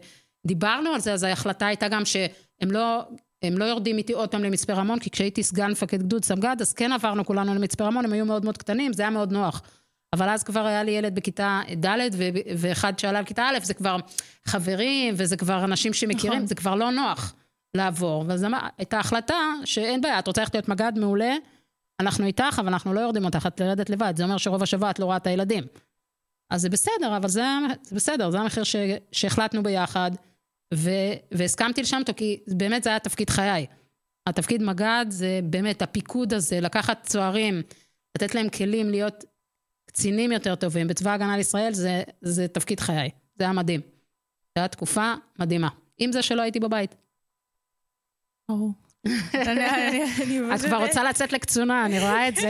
דיברנו 0.46 0.90
על 0.90 1.00
זה, 1.00 1.12
אז 1.12 1.22
ההחלטה 1.22 1.66
הייתה 1.66 1.88
גם 1.88 2.04
שהם 2.04 2.70
לא, 2.70 3.02
הם 3.42 3.58
לא 3.58 3.64
יורדים 3.64 3.98
איתי 3.98 4.12
עוד 4.12 4.28
פעם 4.28 4.42
למצפה 4.42 4.72
רמון, 4.72 4.98
כי 4.98 5.10
כשהייתי 5.10 5.42
סגן 5.42 5.70
מפקד 5.70 6.02
גדוד 6.02 6.24
סמג"ד, 6.24 6.56
אז 6.60 6.72
כן 6.72 6.92
עברנו 6.92 7.24
כולנו 7.24 7.54
למצפה 7.54 7.84
רמון, 7.84 8.04
הם 8.04 8.12
היו 8.12 8.26
מאוד 8.26 8.44
מאוד 8.44 8.58
קטנים, 8.58 8.92
זה 8.92 9.02
היה 9.02 9.10
מאוד 9.10 9.32
נוח. 9.32 9.62
אבל 10.12 10.28
אז 10.28 10.42
כבר 10.42 10.66
היה 10.66 10.82
לי 10.82 10.90
ילד 10.90 11.14
בכיתה 11.14 11.60
ד' 11.84 12.08
ואחד 12.56 12.98
שעלה 12.98 13.20
לכיתה 13.20 13.42
א', 13.42 13.58
זה 13.62 13.74
כבר 13.74 13.96
חברים, 14.44 15.14
וזה 15.16 15.36
כבר 15.36 15.64
אנשים 15.64 15.92
שמכירים, 15.92 16.36
נכון. 16.36 16.46
זה 16.46 16.54
כבר 16.54 16.74
לא 16.74 16.90
נוח 16.90 17.34
לעבור. 17.76 18.24
ואז 18.28 18.46
הייתה 18.78 18.98
החלטה 18.98 19.52
שאין 19.64 20.00
בעיה, 20.00 20.18
את 20.18 20.26
רוצה 20.26 20.40
ללכת 20.40 20.54
להיות 20.54 20.68
מג"ד 20.68 20.92
מעולה, 20.96 21.36
אנחנו 22.00 22.26
איתך, 22.26 22.58
אבל 22.58 22.68
אנחנו 22.68 22.94
לא 22.94 23.00
יורדים 23.00 23.24
איתך, 23.24 23.46
את 23.46 23.60
יורדת 23.60 23.90
לבד. 23.90 24.14
זה 24.16 24.24
אומר 24.24 24.36
שרוב 24.36 24.62
השבוע 24.62 24.90
את 24.90 24.98
לא 24.98 25.04
רואה 25.04 25.16
את 25.16 25.26
הילדים. 25.26 25.64
אז 26.50 26.62
זה 26.62 26.68
בסדר, 26.68 27.16
אבל 27.16 27.28
זה, 27.28 27.44
זה 27.82 27.96
בסדר, 27.96 28.30
זה 28.30 28.40
המחיר 28.40 28.64
ש, 28.64 28.76
שהחלטנו 29.12 29.62
ביחד, 29.62 30.10
ו, 30.74 30.90
והסכמתי 31.32 31.82
לשם 31.82 31.98
אותו, 32.00 32.12
כי 32.16 32.40
באמת 32.56 32.82
זה 32.82 32.90
היה 32.90 32.98
תפקיד 32.98 33.30
חיי. 33.30 33.66
התפקיד 34.26 34.62
מג"ד 34.62 35.04
זה 35.08 35.40
באמת 35.44 35.82
הפיקוד 35.82 36.34
הזה, 36.34 36.60
לקחת 36.60 37.02
צוערים, 37.02 37.62
לתת 38.16 38.34
להם 38.34 38.48
כלים 38.48 38.90
להיות 38.90 39.24
קצינים 39.86 40.32
יותר 40.32 40.54
טובים 40.54 40.88
בצבא 40.88 41.10
ההגנה 41.10 41.36
לישראל, 41.36 41.72
זה, 41.72 42.02
זה 42.20 42.48
תפקיד 42.48 42.80
חיי. 42.80 43.10
זה 43.38 43.44
היה 43.44 43.52
מדהים. 43.52 43.80
זו 43.80 43.86
הייתה 44.56 44.76
תקופה 44.76 45.14
מדהימה. 45.38 45.68
עם 45.98 46.12
זה 46.12 46.22
שלא 46.22 46.42
הייתי 46.42 46.60
בבית. 46.60 46.94
ברור. 48.50 48.72
את 50.54 50.60
כבר 50.66 50.76
רוצה 50.86 51.02
לצאת 51.04 51.32
לקצונה, 51.32 51.86
אני 51.86 52.00
רואה 52.00 52.28
את 52.28 52.36
זה. 52.36 52.48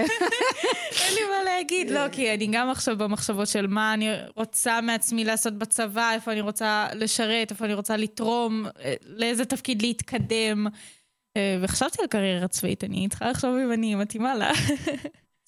אין 1.02 1.14
לי 1.14 1.20
מה 1.30 1.44
להגיד, 1.44 1.90
לא, 1.90 2.08
כי 2.12 2.34
אני 2.34 2.46
גם 2.52 2.70
עכשיו 2.70 2.98
במחשבות 2.98 3.48
של 3.48 3.66
מה 3.66 3.94
אני 3.94 4.08
רוצה 4.36 4.80
מעצמי 4.80 5.24
לעשות 5.24 5.58
בצבא, 5.58 6.12
איפה 6.12 6.32
אני 6.32 6.40
רוצה 6.40 6.86
לשרת, 6.94 7.50
איפה 7.50 7.64
אני 7.64 7.74
רוצה 7.74 7.96
לתרום, 7.96 8.66
לאיזה 9.06 9.44
תפקיד 9.44 9.82
להתקדם. 9.82 10.66
אה, 11.36 11.58
וחשבתי 11.62 12.02
על 12.02 12.08
קריירה 12.08 12.48
צבאית, 12.48 12.84
אני 12.84 13.08
צריכה 13.08 13.30
לחשוב 13.30 13.56
אם 13.64 13.72
אני 13.72 13.94
מתאימה 13.94 14.34
לה. 14.34 14.52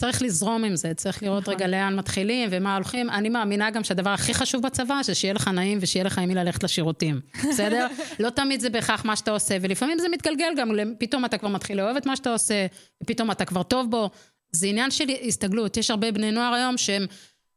צריך 0.03 0.23
לזרום 0.23 0.65
עם 0.65 0.77
זה, 0.77 0.95
צריך 0.95 1.23
לראות 1.23 1.43
נכון. 1.43 1.55
רגע 1.55 1.67
לאן 1.67 1.97
מתחילים 1.97 2.49
ומה 2.53 2.75
הולכים. 2.75 3.11
אני 3.11 3.29
מאמינה 3.29 3.71
גם 3.71 3.85
שהדבר 3.85 4.11
הכי 4.11 4.35
חשוב 4.35 4.63
בצבא, 4.63 5.01
זה 5.03 5.15
שיהיה 5.15 5.35
לך 5.35 5.49
נעים 5.49 5.79
ושיהיה 5.81 6.05
לך 6.05 6.19
עם 6.19 6.29
מי 6.29 6.35
ללכת 6.35 6.63
לשירותים, 6.63 7.21
בסדר? 7.51 7.87
לא 8.21 8.31
תמיד 8.31 8.61
זה 8.61 8.71
בהכרח 8.71 9.05
מה 9.05 9.17
שאתה 9.17 9.31
עושה, 9.31 9.57
ולפעמים 9.61 9.99
זה 9.99 10.09
מתגלגל 10.09 10.49
גם, 10.57 10.71
פתאום 10.99 11.25
אתה 11.25 11.39
כבר 11.39 11.49
מתחיל 11.49 11.77
לאהוב 11.77 11.97
את 11.97 12.07
מה 12.07 12.17
שאתה 12.17 12.33
עושה, 12.33 12.67
ופתאום 13.03 13.31
אתה 13.31 13.45
כבר 13.45 13.63
טוב 13.63 13.91
בו. 13.91 14.11
זה 14.53 14.67
עניין 14.67 14.91
של 14.91 15.05
הסתגלות. 15.27 15.77
יש 15.77 15.91
הרבה 15.91 16.13
בני 16.13 16.31
נוער 16.31 16.55
היום 16.55 16.79
שהם 16.79 17.07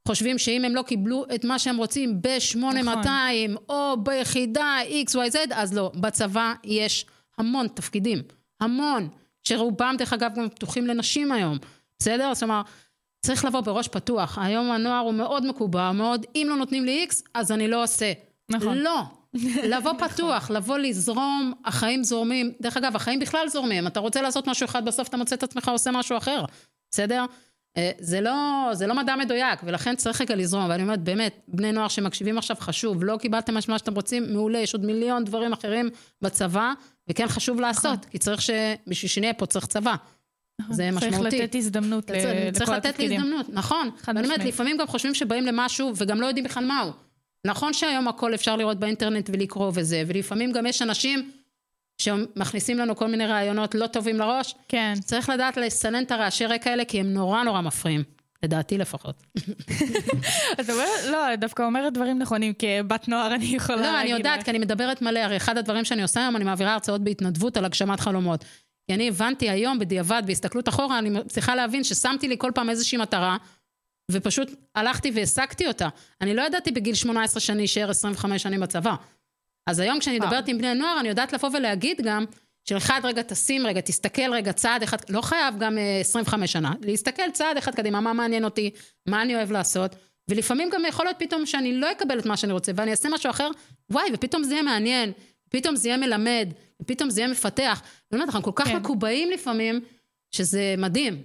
חושבים 0.08 0.38
שאם 0.38 0.66
הם 0.66 0.76
לא 0.76 0.82
קיבלו 0.82 1.26
את 1.36 1.46
מה 1.46 1.60
שהם 1.60 1.78
רוצים 1.78 2.22
ב-8200, 2.22 3.08
או 3.70 4.04
ביחידה 4.04 4.78
XYZ, 5.08 5.38
אז 5.52 5.74
לא. 5.74 5.92
בצבא 5.96 6.54
יש 6.64 7.06
המון 7.38 7.68
תפקידים, 7.68 8.22
המון, 8.62 9.10
שרובם, 9.44 9.96
דרך 9.98 10.14
אגב, 10.14 10.32
גם 10.36 10.50
פתוחים 10.50 10.88
לנשים 10.88 11.32
היום. 11.32 11.58
בסדר? 12.00 12.34
זאת 12.34 12.44
אומרת, 12.44 12.66
צריך 13.26 13.46
לבוא 13.46 13.62
בראש 13.62 13.88
פתוח. 13.88 14.38
היום 14.42 14.72
הנוער 14.72 15.00
הוא 15.00 15.14
מאוד 15.14 15.46
מקובע, 15.46 15.92
מאוד, 15.92 16.26
אם 16.36 16.48
לא 16.50 16.56
נותנים 16.56 16.86
לי 16.86 17.02
איקס, 17.02 17.24
אז 17.34 17.52
אני 17.52 17.68
לא 17.68 17.84
עושה. 17.84 18.14
נכון. 18.50 18.78
לא. 18.78 19.02
לבוא 19.74 19.94
פתוח, 19.94 20.52
לבוא 20.52 20.78
לזרום, 20.78 21.54
החיים 21.66 22.04
זורמים. 22.04 22.52
דרך 22.62 22.78
אגב, 22.78 22.96
החיים 22.96 23.20
בכלל 23.20 23.50
זורמים. 23.50 23.88
אתה 23.88 24.00
רוצה 24.00 24.22
לעשות 24.22 24.48
משהו 24.48 24.66
אחד, 24.66 24.86
בסוף 24.86 25.08
אתה 25.08 25.18
מוצא 25.18 25.36
את 25.36 25.44
עצמך 25.44 25.70
עושה 25.70 25.92
משהו 25.92 26.18
אחר. 26.18 26.46
בסדר? 26.92 27.26
אה, 27.78 27.92
זה 28.00 28.22
לא, 28.22 28.70
זה 28.74 28.88
לא 28.88 28.96
מדע 28.96 29.16
מדויק, 29.16 29.60
ולכן 29.64 29.96
צריך 29.96 30.22
רגע 30.22 30.36
לזרום. 30.36 30.70
ואני 30.70 30.84
אומרת, 30.84 31.04
באמת, 31.04 31.40
בני 31.48 31.72
נוער 31.72 31.88
שמקשיבים 31.88 32.38
עכשיו 32.38 32.56
חשוב, 32.60 33.04
לא 33.04 33.18
קיבלתם 33.18 33.54
מה 33.54 33.62
שאתם 33.62 33.96
רוצים, 33.96 34.34
מעולה, 34.34 34.60
יש 34.60 34.74
עוד 34.74 34.86
מיליון 34.86 35.24
דברים 35.24 35.54
אחרים 35.54 35.90
בצבא, 36.22 36.74
וכן 37.10 37.28
חשוב 37.28 37.60
לעשות, 37.60 38.06
כי 38.06 38.18
צריך 38.18 38.42
ש... 38.42 38.50
בשביל 38.88 39.10
שנהיה 39.10 39.34
פה 39.34 39.46
צריך 39.46 39.66
צבא. 39.66 39.96
זה 40.70 40.92
משמעותי. 40.92 41.30
צריך 41.30 41.44
לתת 41.44 41.56
הזדמנות 41.56 42.10
לכל 42.10 42.52
צריך 42.54 42.70
לתת 42.70 42.86
התפקידים. 42.86 43.22
הזדמנות, 43.22 43.50
נכון. 43.50 43.90
חד 43.98 44.16
משמעית. 44.16 44.44
לפעמים 44.44 44.78
גם 44.78 44.88
חושבים 44.88 45.14
שבאים 45.14 45.46
למשהו 45.46 45.92
וגם 45.96 46.22
לא 46.22 46.26
יודעים 46.26 46.46
בכלל 46.46 46.66
מהו. 46.66 46.92
נכון 47.46 47.74
שהיום 47.74 48.08
הכל 48.08 48.34
אפשר 48.34 48.56
לראות 48.56 48.80
באינטרנט 48.80 49.30
ולקרוא 49.34 49.72
וזה, 49.74 50.04
ולפעמים 50.08 50.52
גם 50.52 50.66
יש 50.66 50.82
אנשים 50.82 51.32
שמכניסים 51.98 52.78
לנו 52.78 52.96
כל 52.96 53.08
מיני 53.08 53.26
רעיונות 53.26 53.76
לא 53.76 53.88
טובים 53.88 54.18
לראש. 54.18 54.56
כן. 54.68 54.94
צריך 55.04 55.30
לדעת 55.30 55.58
לסנן 55.58 56.04
את 56.04 56.12
הרעשי 56.12 56.46
רקע 56.46 56.70
האלה, 56.70 56.86
כי 56.86 57.00
הם 57.00 57.14
נורא 57.14 57.44
נורא 57.44 57.62
מפריעים. 57.62 58.04
לדעתי 58.44 58.78
לפחות. 58.78 59.24
את 60.60 60.70
אומרת, 60.70 61.04
לא, 61.12 61.34
את 61.34 61.40
דווקא 61.40 61.64
אומרת 61.64 61.94
דברים 61.94 62.20
נכונים, 62.20 62.54
כבת 62.60 63.08
נוער 63.08 63.36
אני 63.36 63.46
יכולה 63.46 63.78
לא, 63.78 63.84
להגיד. 63.84 64.12
אני 64.12 64.18
יודעת, 64.18 64.40
לך. 64.40 64.46
כי 64.46 64.52
אני 64.52 64.60
מדברת 64.60 65.02
מלא, 65.02 65.20
הרי 65.20 65.38
אחד 65.38 65.58
הדברים 65.58 65.86
שאני 65.86 66.02
עושה 66.02 66.22
היום, 66.22 66.36
אני 66.36 66.44
מעבירה 66.44 66.74
הרצאות 66.74 67.02
בהתנדבות 67.02 67.58
על 67.58 67.66
הגשמת 67.66 68.00
חלומות. 68.00 68.46
כי 68.88 68.94
אני 68.94 69.08
הבנתי 69.08 69.50
היום, 69.50 69.80
בדיעבד, 69.80 70.24
בהסתכלות 70.26 70.70
אחורה, 70.70 71.00
אני 71.00 71.10
צריכה 71.28 71.56
להבין 71.56 71.84
ששמתי 71.84 72.28
לי 72.28 72.36
כל 72.38 72.52
פעם 72.56 72.70
איזושהי 72.70 72.98
מטרה, 72.98 73.38
ופשוט 74.12 74.52
הלכתי 74.76 75.12
והשגתי 75.16 75.68
אותה. 75.68 75.90
אני 76.22 76.34
לא 76.34 76.42
ידעתי 76.42 76.72
בגיל 76.72 76.96
18 76.96 77.40
שאני 77.40 77.66
אשאר 77.66 77.90
25 77.90 78.44
שנים 78.44 78.60
בצבא. 78.60 78.96
אז 79.70 79.80
היום 79.80 80.00
כשאני 80.00 80.18
וואו. 80.18 80.30
מדברת 80.30 80.48
עם 80.48 80.58
בני 80.58 80.74
נוער, 80.74 81.00
אני 81.00 81.10
יודעת 81.10 81.34
לבוא 81.34 81.50
ולהגיד 81.54 82.02
גם, 82.04 82.26
שאחד 82.70 83.02
רגע 83.04 83.22
תשים 83.22 83.68
רגע, 83.68 83.82
תסתכל 83.82 84.34
רגע 84.34 84.54
צעד 84.54 84.84
אחד, 84.84 84.98
לא 85.10 85.22
חייב 85.22 85.56
גם 85.60 85.78
אה, 85.78 86.00
25 86.00 86.52
שנה, 86.52 86.74
להסתכל 86.82 87.32
צעד 87.34 87.58
אחד 87.58 87.76
קדימה, 87.76 88.00
מה 88.00 88.14
מעניין 88.14 88.46
אותי, 88.46 88.70
מה 89.08 89.22
אני 89.22 89.36
אוהב 89.36 89.52
לעשות, 89.52 89.96
ולפעמים 90.30 90.70
גם 90.70 90.82
יכול 90.88 91.06
להיות 91.06 91.20
פתאום 91.20 91.46
שאני 91.46 91.74
לא 91.74 91.92
אקבל 91.92 92.20
את 92.20 92.26
מה 92.26 92.38
שאני 92.38 92.54
רוצה, 92.54 92.72
ואני 92.76 92.92
אעשה 92.92 93.10
משהו 93.10 93.30
אחר, 93.30 93.50
וואי, 93.90 94.10
ופתאום 94.14 94.44
זה 94.44 94.54
יהיה 94.54 94.64
מעניין, 94.64 95.12
פתאום 95.50 95.76
זה 95.76 95.88
יהיה 95.88 95.98
מלמד, 95.98 96.50
ופתאום 96.82 97.10
זה 97.10 97.22
יהיה 97.22 97.32
מפתח. 97.32 97.82
באמת, 98.12 98.24
אנחנו 98.24 98.44
כל 98.44 98.52
כך 98.56 98.68
כן. 98.68 98.78
מקובעים 98.78 99.32
לפעמים, 99.32 99.82
שזה 100.32 100.76
מדהים. 100.78 101.24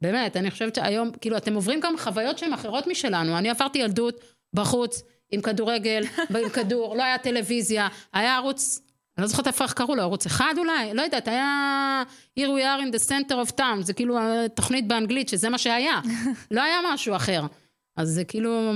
באמת, 0.00 0.36
אני 0.36 0.50
חושבת 0.50 0.74
שהיום, 0.74 1.10
כאילו, 1.20 1.36
אתם 1.36 1.54
עוברים 1.54 1.80
גם 1.80 1.94
חוויות 1.98 2.38
שהן 2.38 2.52
אחרות 2.52 2.86
משלנו. 2.86 3.38
אני 3.38 3.50
עברתי 3.50 3.78
ילדות 3.78 4.20
בחוץ, 4.54 5.02
עם 5.30 5.40
כדורגל, 5.40 6.02
עם 6.42 6.48
כדור, 6.48 6.96
לא 6.96 7.02
היה 7.02 7.18
טלוויזיה, 7.18 7.88
היה 8.12 8.36
ערוץ, 8.36 8.80
אני 9.18 9.22
לא 9.22 9.28
זוכרת 9.28 9.46
איפה 9.46 9.64
איך 9.64 9.72
קראו 9.72 9.94
לו, 9.94 10.02
ערוץ 10.02 10.26
אחד 10.26 10.54
אולי? 10.58 10.94
לא 10.94 11.02
יודעת, 11.02 11.28
היה 11.28 12.02
Here 12.38 12.42
we 12.42 12.62
are 12.62 12.86
in 12.86 12.96
the 12.96 13.08
center 13.08 13.34
of 13.46 13.60
town, 13.60 13.82
זה 13.82 13.92
כאילו 13.92 14.18
תוכנית 14.54 14.88
באנגלית, 14.88 15.28
שזה 15.28 15.48
מה 15.48 15.58
שהיה. 15.58 16.00
לא 16.50 16.62
היה 16.62 16.78
משהו 16.84 17.16
אחר. 17.16 17.42
אז 17.96 18.08
זה 18.08 18.24
כאילו, 18.24 18.72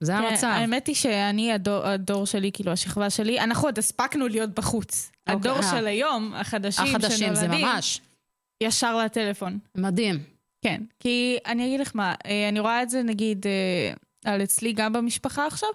זה 0.00 0.12
כן, 0.12 0.18
המצב. 0.18 0.46
האמת 0.46 0.86
היא 0.86 0.94
שאני, 0.94 1.52
הדור, 1.52 1.86
הדור 1.86 2.26
שלי, 2.26 2.50
כאילו, 2.52 2.72
השכבה 2.72 3.10
שלי, 3.10 3.40
אנחנו 3.40 3.68
עוד 3.68 3.78
הספקנו 3.78 4.28
להיות 4.28 4.50
בחוץ. 4.50 5.10
אוקיי, 5.20 5.34
הדור 5.34 5.56
אה. 5.56 5.70
של 5.70 5.86
היום, 5.86 6.34
החדשים, 6.34 6.84
החדשים, 6.84 7.34
זה 7.34 7.40
שנולדים, 7.40 7.66
ממש 7.66 8.00
ישר 8.62 8.96
לטלפון. 8.96 9.58
מדהים. 9.74 10.22
כן, 10.64 10.82
כי 11.00 11.38
אני 11.46 11.66
אגיד 11.66 11.80
לך 11.80 11.90
מה, 11.94 12.14
אה, 12.26 12.48
אני 12.48 12.60
רואה 12.60 12.82
את 12.82 12.90
זה 12.90 13.02
נגיד 13.02 13.46
אה, 13.46 13.92
על 14.32 14.42
אצלי 14.42 14.72
גם 14.72 14.92
במשפחה 14.92 15.46
עכשיו, 15.46 15.68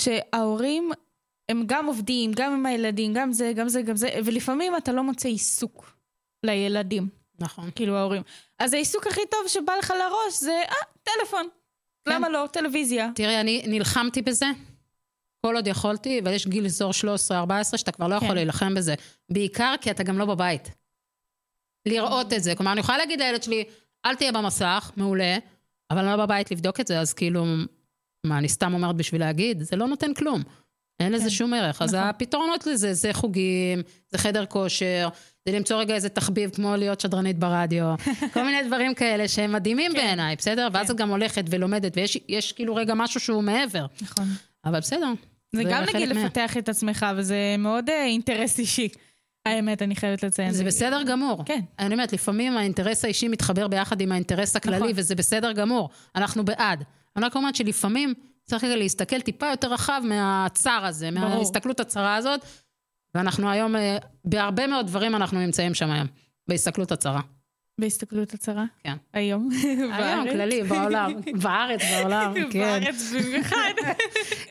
שההורים 0.00 0.90
הם 1.48 1.62
גם 1.66 1.86
עובדים, 1.86 2.32
גם 2.34 2.52
עם 2.52 2.66
הילדים, 2.66 3.14
גם 3.14 3.32
זה, 3.32 3.52
גם 3.56 3.68
זה, 3.68 3.82
גם 3.82 3.96
זה, 3.96 4.08
ולפעמים 4.24 4.76
אתה 4.76 4.92
לא 4.92 5.02
מוצא 5.02 5.28
עיסוק 5.28 5.96
לילדים, 6.46 7.08
נכון. 7.38 7.70
כאילו 7.74 7.96
ההורים. 7.96 8.22
אז 8.58 8.74
העיסוק 8.74 9.06
הכי 9.06 9.20
טוב 9.30 9.40
שבא 9.48 9.72
לך 9.78 9.90
לראש 9.90 10.40
זה, 10.40 10.62
אה, 10.68 10.74
טלפון. 11.02 11.48
כן. 12.04 12.14
למה 12.14 12.28
לא? 12.28 12.48
טלוויזיה. 12.52 13.10
תראי, 13.14 13.40
אני 13.40 13.64
נלחמתי 13.66 14.22
בזה, 14.22 14.46
כל 15.46 15.56
עוד 15.56 15.66
יכולתי, 15.66 16.20
אבל 16.20 16.32
יש 16.32 16.46
גיל 16.46 16.64
אזור 16.64 16.90
13-14 17.70 17.76
שאתה 17.76 17.92
כבר 17.92 18.06
לא 18.06 18.14
יכול 18.14 18.28
כן. 18.28 18.34
להילחם 18.34 18.74
בזה. 18.74 18.94
בעיקר 19.30 19.74
כי 19.80 19.90
אתה 19.90 20.02
גם 20.02 20.18
לא 20.18 20.24
בבית. 20.24 20.70
לראות 21.88 22.32
את 22.32 22.42
זה. 22.42 22.54
כלומר, 22.54 22.72
אני 22.72 22.80
יכולה 22.80 22.98
להגיד 22.98 23.20
לילד 23.20 23.42
שלי, 23.42 23.64
אל 24.06 24.14
תהיה 24.14 24.32
במסך, 24.32 24.90
מעולה, 24.96 25.38
אבל 25.90 25.98
אני 25.98 26.18
לא 26.18 26.26
בבית 26.26 26.50
לבדוק 26.50 26.80
את 26.80 26.86
זה, 26.86 27.00
אז 27.00 27.12
כאילו, 27.12 27.44
מה, 28.26 28.38
אני 28.38 28.48
סתם 28.48 28.74
אומרת 28.74 28.96
בשביל 28.96 29.20
להגיד? 29.20 29.62
זה 29.62 29.76
לא 29.76 29.86
נותן 29.86 30.14
כלום. 30.14 30.42
אין 31.04 31.12
לזה 31.12 31.24
כן. 31.24 31.30
שום 31.30 31.54
ערך. 31.54 31.82
אז 31.82 31.94
נכון. 31.94 32.08
הפתרונות 32.08 32.66
לזה, 32.66 32.94
זה 32.94 33.12
חוגים, 33.12 33.82
זה 34.10 34.18
חדר 34.18 34.46
כושר, 34.46 35.08
זה 35.48 35.56
למצוא 35.56 35.76
רגע 35.76 35.94
איזה 35.94 36.08
תחביב 36.08 36.50
כמו 36.50 36.76
להיות 36.76 37.00
שדרנית 37.00 37.38
ברדיו, 37.38 37.94
כל 38.34 38.42
מיני 38.42 38.62
דברים 38.66 38.94
כאלה 38.94 39.28
שהם 39.28 39.52
מדהימים 39.52 39.92
בעיניי, 39.92 40.36
בסדר? 40.36 40.68
ואז 40.72 40.90
את 40.90 40.96
גם 40.96 41.10
הולכת 41.10 41.44
ולומדת, 41.50 41.96
ויש 41.96 42.18
יש 42.28 42.52
כאילו 42.52 42.74
רגע 42.74 42.94
משהו 42.94 43.20
שהוא 43.20 43.42
מעבר. 43.42 43.86
נכון. 44.02 44.24
אבל 44.64 44.78
בסדר. 44.80 45.12
זה 45.56 45.62
גם 45.64 45.84
נגיד 45.94 46.12
מה- 46.12 46.24
לפתח 46.24 46.56
את 46.56 46.68
עצמך, 46.68 47.06
וזה 47.16 47.36
מאוד 47.58 47.90
אה, 47.90 48.04
אינטרס 48.04 48.58
אישי. 48.58 48.88
האמת, 49.46 49.82
אני 49.82 49.96
חייבת 49.96 50.22
לציין. 50.24 50.52
זה 50.52 50.64
בסדר 50.64 51.02
גמור. 51.02 51.42
כן. 51.44 51.60
אני 51.78 51.94
אומרת, 51.94 52.12
לפעמים 52.12 52.56
האינטרס 52.56 53.04
האישי 53.04 53.28
מתחבר 53.28 53.68
ביחד 53.68 54.00
עם 54.00 54.12
האינטרס 54.12 54.56
הכללי, 54.56 54.76
נכון. 54.78 54.90
וזה 54.96 55.14
בסדר 55.14 55.52
גמור. 55.52 55.88
אנחנו 56.16 56.44
בעד. 56.44 56.84
אני 57.16 57.24
רק 57.24 57.36
אומרת 57.36 57.56
שלפעמים 57.56 58.14
צריך 58.52 58.64
רגע 58.64 58.76
להסתכל 58.76 59.20
טיפה 59.20 59.46
יותר 59.50 59.72
רחב 59.72 60.02
מהצר 60.04 60.80
הזה, 60.84 61.10
ברור. 61.10 61.28
מההסתכלות 61.28 61.80
הצרה 61.80 62.16
הזאת, 62.16 62.40
ואנחנו 63.14 63.50
היום, 63.50 63.76
אה, 63.76 63.96
בהרבה 64.24 64.66
מאוד 64.66 64.86
דברים 64.86 65.14
אנחנו 65.14 65.40
נמצאים 65.40 65.74
שם 65.74 65.90
היום, 65.90 66.06
בהסתכלות 66.48 66.92
הצרה. 66.92 67.20
בהסתכלות 67.80 68.34
הצרה. 68.34 68.64
כן. 68.84 68.96
היום. 69.12 69.48
היום. 69.98 70.30
כללי, 70.30 70.62
בעולם. 70.62 71.12
בארץ, 71.42 71.80
בעולם, 71.92 72.34
כן. 72.52 72.58
בארץ 72.58 73.12
במיוחד. 73.12 73.72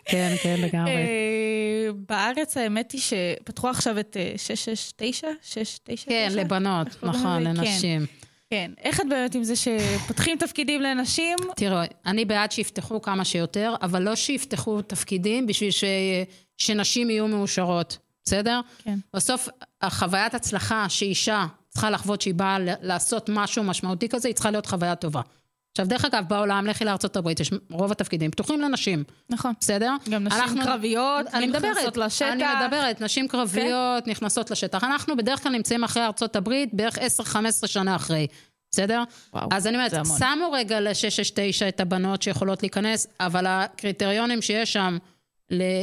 כן, 0.05 0.33
כן, 0.43 0.55
לגמרי. 0.61 0.91
אה, 0.91 1.89
בארץ 2.09 2.57
האמת 2.57 2.91
היא 2.91 3.01
שפתחו 3.01 3.69
עכשיו 3.69 3.99
את 3.99 4.17
אה, 4.19 4.33
669? 4.37 5.27
699? 5.41 6.11
כן, 6.11 6.29
לבנות, 6.35 6.87
נכון? 7.03 7.43
כן. 7.43 7.43
לנשים. 7.43 8.05
כן. 8.51 8.71
איך 8.77 9.01
את 9.01 9.05
באמת 9.09 9.35
עם 9.35 9.43
זה 9.43 9.53
שפותחים 9.55 10.37
תפקידים 10.37 10.81
לנשים? 10.81 11.37
תראו, 11.55 11.77
אני 12.05 12.25
בעד 12.25 12.51
שיפתחו 12.51 13.01
כמה 13.01 13.25
שיותר, 13.25 13.75
אבל 13.81 14.01
לא 14.01 14.15
שיפתחו 14.15 14.81
תפקידים 14.81 15.47
בשביל 15.47 15.71
ש... 15.71 15.83
שנשים 16.57 17.09
יהיו 17.09 17.27
מאושרות, 17.27 17.97
בסדר? 18.25 18.61
כן. 18.83 18.99
בסוף, 19.13 19.49
החוויית 19.81 20.33
הצלחה 20.33 20.89
שאישה 20.89 21.45
צריכה 21.69 21.89
לחוות 21.89 22.21
שהיא 22.21 22.33
באה 22.33 22.57
לעשות 22.81 23.29
משהו 23.33 23.63
משמעותי 23.63 24.09
כזה, 24.09 24.27
היא 24.27 24.35
צריכה 24.35 24.51
להיות 24.51 24.65
חוויה 24.65 24.95
טובה. 24.95 25.21
עכשיו, 25.71 25.87
דרך 25.87 26.05
אגב, 26.05 26.23
בעולם, 26.27 26.65
לכי 26.67 26.85
לארצות 26.85 27.15
הברית, 27.17 27.39
יש 27.39 27.51
רוב 27.71 27.91
התפקידים 27.91 28.31
פתוחים 28.31 28.61
לנשים, 28.61 29.03
נכון. 29.29 29.53
בסדר? 29.59 29.93
גם 30.09 30.23
נשים 30.23 30.39
אנחנו- 30.39 30.63
קרביות, 30.63 31.25
אני 31.33 31.47
מדברת, 31.47 31.63
נכנסות 31.77 31.97
לשטח. 31.97 32.25
כן. 32.25 32.41
אני 32.45 32.65
מדברת, 32.65 33.01
נשים 33.01 33.27
קרביות 33.27 34.07
נכנסות 34.07 34.51
לשטח. 34.51 34.83
אנחנו 34.83 35.17
בדרך 35.17 35.43
כלל 35.43 35.51
נמצאים 35.51 35.83
אחרי 35.83 36.05
ארצות 36.05 36.35
הברית, 36.35 36.69
בערך 36.73 36.97
10-15 36.97 37.01
שנה 37.67 37.95
אחרי, 37.95 38.27
בסדר? 38.71 39.03
וואו, 39.33 39.49
אז 39.51 39.67
אני 39.67 39.75
אומרת. 39.77 39.91
שמו 40.05 40.51
רגע 40.51 40.79
ל-669 40.79 41.67
את 41.67 41.79
הבנות 41.79 42.21
שיכולות 42.21 42.63
להיכנס, 42.63 43.07
אבל 43.19 43.45
הקריטריונים 43.47 44.41
שיש 44.41 44.73
שם 44.73 44.97
ל- 45.51 45.81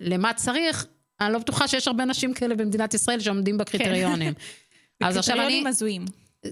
למה 0.00 0.32
צריך, 0.34 0.86
אני 1.20 1.32
לא 1.32 1.38
בטוחה 1.38 1.68
שיש 1.68 1.88
הרבה 1.88 2.04
נשים 2.04 2.34
כאלה 2.34 2.54
במדינת 2.54 2.94
ישראל 2.94 3.20
שעומדים 3.20 3.58
בקריטריונים. 3.58 4.32
אז 5.04 5.16
עכשיו 5.16 5.40
אני... 5.40 5.64
הזויים. 5.68 6.04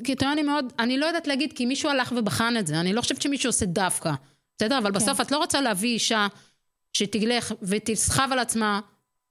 קריטריונים 0.05 0.47
מאוד, 0.47 0.73
אני 0.79 0.99
לא 0.99 1.07
יודעת 1.07 1.27
להגיד, 1.27 1.53
כי 1.53 1.67
מישהו 1.67 1.91
הלך 1.91 2.13
ובחן 2.17 2.55
את 2.59 2.67
זה, 2.67 2.81
אני 2.81 2.93
לא 2.93 3.01
חושבת 3.01 3.23
שמישהו 3.23 3.49
עושה 3.49 3.67
דווקא, 3.67 4.13
בסדר? 4.57 4.79
אבל 4.79 4.91
בסוף 4.91 5.21
את 5.21 5.33
לא 5.33 5.39
רוצה 5.39 5.61
להביא 5.61 5.89
אישה 5.89 6.27
שתלך 6.93 7.53
ותסחב 7.63 8.29
על 8.33 8.39
עצמה 8.39 8.81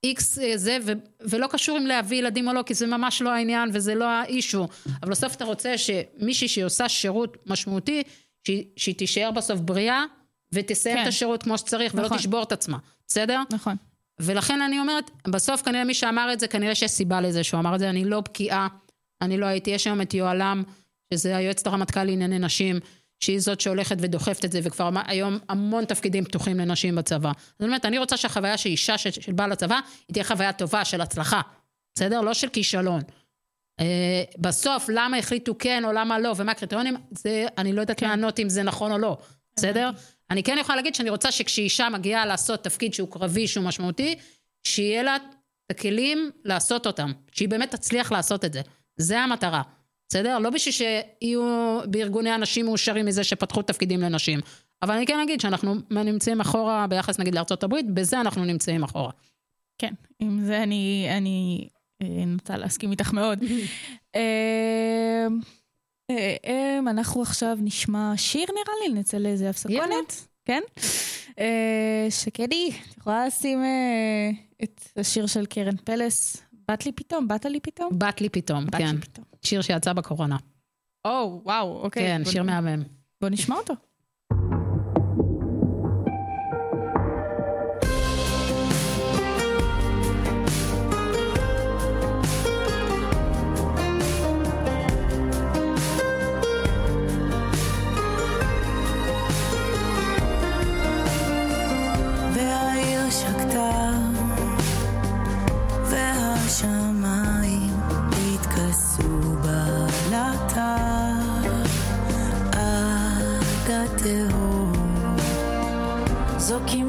איקס 0.04 0.38
אה, 0.38 0.56
זה, 0.56 0.78
ו, 0.84 0.92
ולא 1.20 1.46
קשור 1.46 1.78
אם 1.78 1.86
להביא 1.86 2.18
ילדים 2.18 2.48
או 2.48 2.52
לא, 2.52 2.62
כי 2.62 2.74
זה 2.74 2.86
ממש 2.86 3.22
לא 3.22 3.30
העניין 3.30 3.70
וזה 3.72 3.94
לא 3.94 4.04
האישו. 4.04 4.68
אבל 5.02 5.10
בסוף 5.10 5.34
אתה 5.34 5.44
רוצה 5.44 5.74
שמישהי 5.78 6.48
שהיא 6.48 6.64
עושה 6.64 6.88
שירות 6.88 7.36
משמעותי, 7.46 8.02
שהיא, 8.44 8.64
שהיא 8.76 8.94
תישאר 8.94 9.30
בסוף 9.30 9.60
בריאה, 9.60 10.04
ותסיים 10.52 10.96
כן. 10.96 11.02
את 11.02 11.08
השירות 11.08 11.42
כמו 11.42 11.58
שצריך, 11.58 11.94
ולא 11.94 12.04
נכון. 12.04 12.18
תשבור 12.18 12.42
את 12.42 12.52
עצמה, 12.52 12.78
בסדר? 13.06 13.42
נכון. 13.52 13.76
ולכן 14.20 14.60
אני 14.62 14.80
אומרת, 14.80 15.10
בסוף 15.28 15.62
כנראה 15.62 15.84
מי 15.84 15.94
שאמר 15.94 16.32
את 16.32 16.40
זה, 16.40 16.48
כנראה 16.48 16.74
שיש 16.74 16.90
סיבה 16.90 17.20
לזה 17.20 17.44
שהוא 17.44 17.60
אמר 17.60 17.74
את 17.74 17.80
זה, 17.80 17.90
אני 17.90 18.04
לא 18.04 18.20
בקיאה, 18.20 18.66
אני 19.22 19.38
לא 19.38 19.46
הייתי, 19.46 19.70
יש 19.70 19.86
היום 19.86 20.00
את 20.00 20.14
יוהל"ם, 20.14 20.62
שזה 21.14 21.36
היועצת 21.36 21.66
הרמטכ"ל 21.66 22.04
לענייני 22.04 22.38
נשים, 22.38 22.80
שהיא 23.20 23.40
זאת 23.40 23.60
שהולכת 23.60 23.96
ודוחפת 24.00 24.44
את 24.44 24.52
זה, 24.52 24.60
וכבר 24.62 24.88
אמ- 24.88 24.96
היום 25.06 25.38
המון 25.48 25.84
תפקידים 25.84 26.24
פתוחים 26.24 26.58
לנשים 26.58 26.94
בצבא. 26.94 27.32
זאת 27.52 27.62
אומרת, 27.62 27.84
אני 27.84 27.98
רוצה 27.98 28.16
שהחוויה 28.16 28.58
של 28.58 28.68
אישה 28.68 28.98
של, 28.98 29.10
של 29.10 29.32
בעל 29.32 29.52
הצבא, 29.52 29.80
היא 30.08 30.14
תהיה 30.14 30.24
חוויה 30.24 30.52
טובה 30.52 30.84
של 30.84 31.00
הצלחה, 31.00 31.40
בסדר? 31.94 32.20
לא 32.20 32.34
של 32.34 32.48
כישלון. 32.48 33.00
Uh, 33.80 33.84
בסוף, 34.38 34.88
למה 34.88 35.16
החליטו 35.16 35.54
כן 35.58 35.84
או 35.84 35.92
למה 35.92 36.18
לא, 36.18 36.34
ומה 36.36 36.52
הקריטריונים, 36.52 36.96
זה, 37.10 37.46
אני 37.58 37.72
לא 37.72 37.80
יודעת 37.80 38.00
כן. 38.00 38.08
לענות 38.08 38.40
אם 38.40 38.48
זה 38.48 38.62
נכון 38.62 38.92
או 38.92 38.98
לא, 38.98 39.18
בסדר? 39.56 39.90
אני 40.30 40.42
כן 40.42 40.56
יכולה 40.60 40.76
להגיד 40.76 40.94
שאני 40.94 41.10
רוצה 41.10 41.32
שכשאישה 41.32 41.88
מגיעה 41.88 42.26
לעשות 42.26 42.64
תפקיד 42.64 42.94
שהוא 42.94 43.08
קרבי, 43.10 43.48
שהוא 43.48 43.64
משמעותי, 43.64 44.18
שיהיה 44.66 45.02
לה 45.02 45.16
את 45.16 45.22
הכלים 45.70 46.30
לעשות 46.44 46.86
אותם, 46.86 47.12
שהיא 47.32 47.48
באמת 47.48 47.70
תצליח 47.70 48.12
לעשות 48.12 48.44
את 48.44 48.52
זה. 48.52 48.60
זה 48.98 49.20
המטרה, 49.20 49.62
בסדר? 50.08 50.38
לא 50.38 50.50
בשביל 50.50 50.74
שיהיו 50.74 51.80
בארגוני 51.84 52.30
הנשים 52.30 52.66
מאושרים 52.66 53.06
מזה 53.06 53.24
שפתחו 53.24 53.62
תפקידים 53.62 54.00
לנשים. 54.00 54.40
אבל 54.82 54.94
אני 54.94 55.06
כן 55.06 55.20
אגיד 55.20 55.40
שאנחנו 55.40 55.74
נמצאים 55.90 56.40
אחורה 56.40 56.86
ביחס 56.86 57.18
נגיד 57.18 57.34
לארצות 57.34 57.64
הברית, 57.64 57.90
בזה 57.90 58.20
אנחנו 58.20 58.44
נמצאים 58.44 58.82
אחורה. 58.82 59.10
כן, 59.78 59.94
עם 60.20 60.44
זה 60.44 60.62
אני, 60.62 61.08
אני 61.10 61.68
אה, 62.02 62.24
נוטה 62.26 62.56
להסכים 62.56 62.90
איתך 62.90 63.12
מאוד. 63.12 63.38
אה, 64.16 65.26
אה, 66.10 66.78
אנחנו 66.78 67.22
עכשיו 67.22 67.58
נשמע 67.60 68.12
שיר 68.16 68.46
נראה 68.50 68.74
לי, 68.82 69.00
נצא 69.00 69.18
לאיזה. 69.18 69.50
הפסקונת, 69.50 70.26
כן? 70.44 70.62
שקדי, 72.10 72.70
את 72.90 72.96
יכולה 72.96 73.26
לשים 73.26 73.62
את 74.62 74.80
השיר 74.96 75.26
של 75.26 75.46
קרן 75.46 75.76
פלס, 75.76 76.42
בת 76.70 76.86
לי 76.86 76.92
פתאום, 76.92 77.28
באת 77.28 77.44
לי 77.44 77.60
פתאום? 77.60 77.98
בת 77.98 78.20
לי 78.20 78.28
פתאום, 78.28 78.66
בת 78.66 78.74
כן. 78.74 78.94
לי 78.94 79.00
פתאום. 79.00 79.24
שיר 79.42 79.62
שיצא 79.62 79.92
בקורונה. 79.92 80.36
או, 81.04 81.40
וואו, 81.44 81.82
אוקיי. 81.82 82.02
כן, 82.02 82.20
בוא- 82.24 82.32
שיר 82.32 82.42
מהמם. 82.42 82.82
בוא 83.20 83.28
נשמע 83.28 83.56
אותו. 83.56 83.74
זו 116.48 116.54
כמעט 116.66 116.72
הייתה 116.72 116.87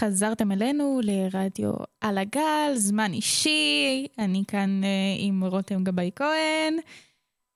וחזרתם 0.00 0.52
אלינו 0.52 1.00
לרדיו 1.02 1.72
על 2.00 2.18
הגל, 2.18 2.72
זמן 2.74 3.12
אישי, 3.12 4.06
אני 4.18 4.44
כאן 4.48 4.84
אה, 4.84 4.88
עם 5.18 5.44
רותם 5.44 5.84
גבאי 5.84 6.10
כהן. 6.16 6.78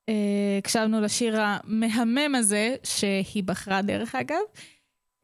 אה, 0.09 0.59
הקשבנו 0.59 1.01
לשיר 1.01 1.41
המהמם 1.41 2.35
הזה, 2.35 2.77
שהיא 2.83 3.45
בחרה 3.45 3.83
דרך 3.83 4.15
אגב. 4.15 4.43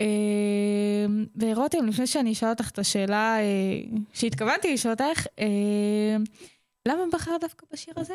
אה, 0.00 1.06
ורותם, 1.36 1.86
לפני 1.86 2.06
שאני 2.06 2.32
אשאל 2.32 2.48
אותך 2.48 2.70
את 2.70 2.78
השאלה 2.78 3.36
אה, 3.40 3.98
שהתכוונתי 4.12 4.74
לשאול 4.74 4.94
אותך, 4.94 5.26
אה, 5.38 6.16
למה 6.88 7.02
בחרת 7.12 7.40
דווקא 7.40 7.66
בשיר 7.72 7.94
הזה? 7.96 8.14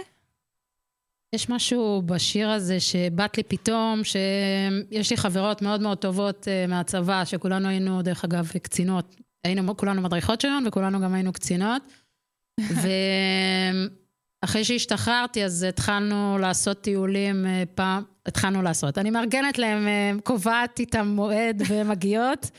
יש 1.36 1.50
משהו 1.50 2.02
בשיר 2.06 2.50
הזה 2.50 2.80
שבאת 2.80 3.38
לי 3.38 3.44
פתאום, 3.44 4.02
שיש 4.04 5.12
לי 5.12 5.18
חברות 5.18 5.62
מאוד 5.62 5.82
מאוד 5.82 5.98
טובות 5.98 6.48
אה, 6.48 6.68
מהצבא, 6.68 7.26
שכולנו 7.26 7.68
היינו, 7.68 8.02
דרך 8.02 8.24
אגב, 8.24 8.52
קצינות. 8.64 9.16
היינו 9.44 9.78
כולנו 9.78 10.02
מדריכות 10.02 10.42
שריון 10.42 10.68
וכולנו 10.68 11.02
גם 11.02 11.14
היינו 11.14 11.34
קצינות. 11.34 11.82
ואחרי 14.44 14.64
שהשתחררתי, 14.64 15.46
אז 15.46 15.64
התחלנו 15.64 16.38
לעשות 16.38 16.82
טיולים 16.82 17.46
אה, 17.46 17.64
פעם, 17.76 18.04
התחלנו 18.26 18.62
לעשות. 18.62 18.98
אני 18.98 19.10
מארגנת 19.10 19.58
להם, 19.58 19.88
אה, 19.88 20.12
קובעת 20.24 20.80
איתם 20.80 21.08
מועד 21.08 21.64
ומגיעות. 21.68 22.50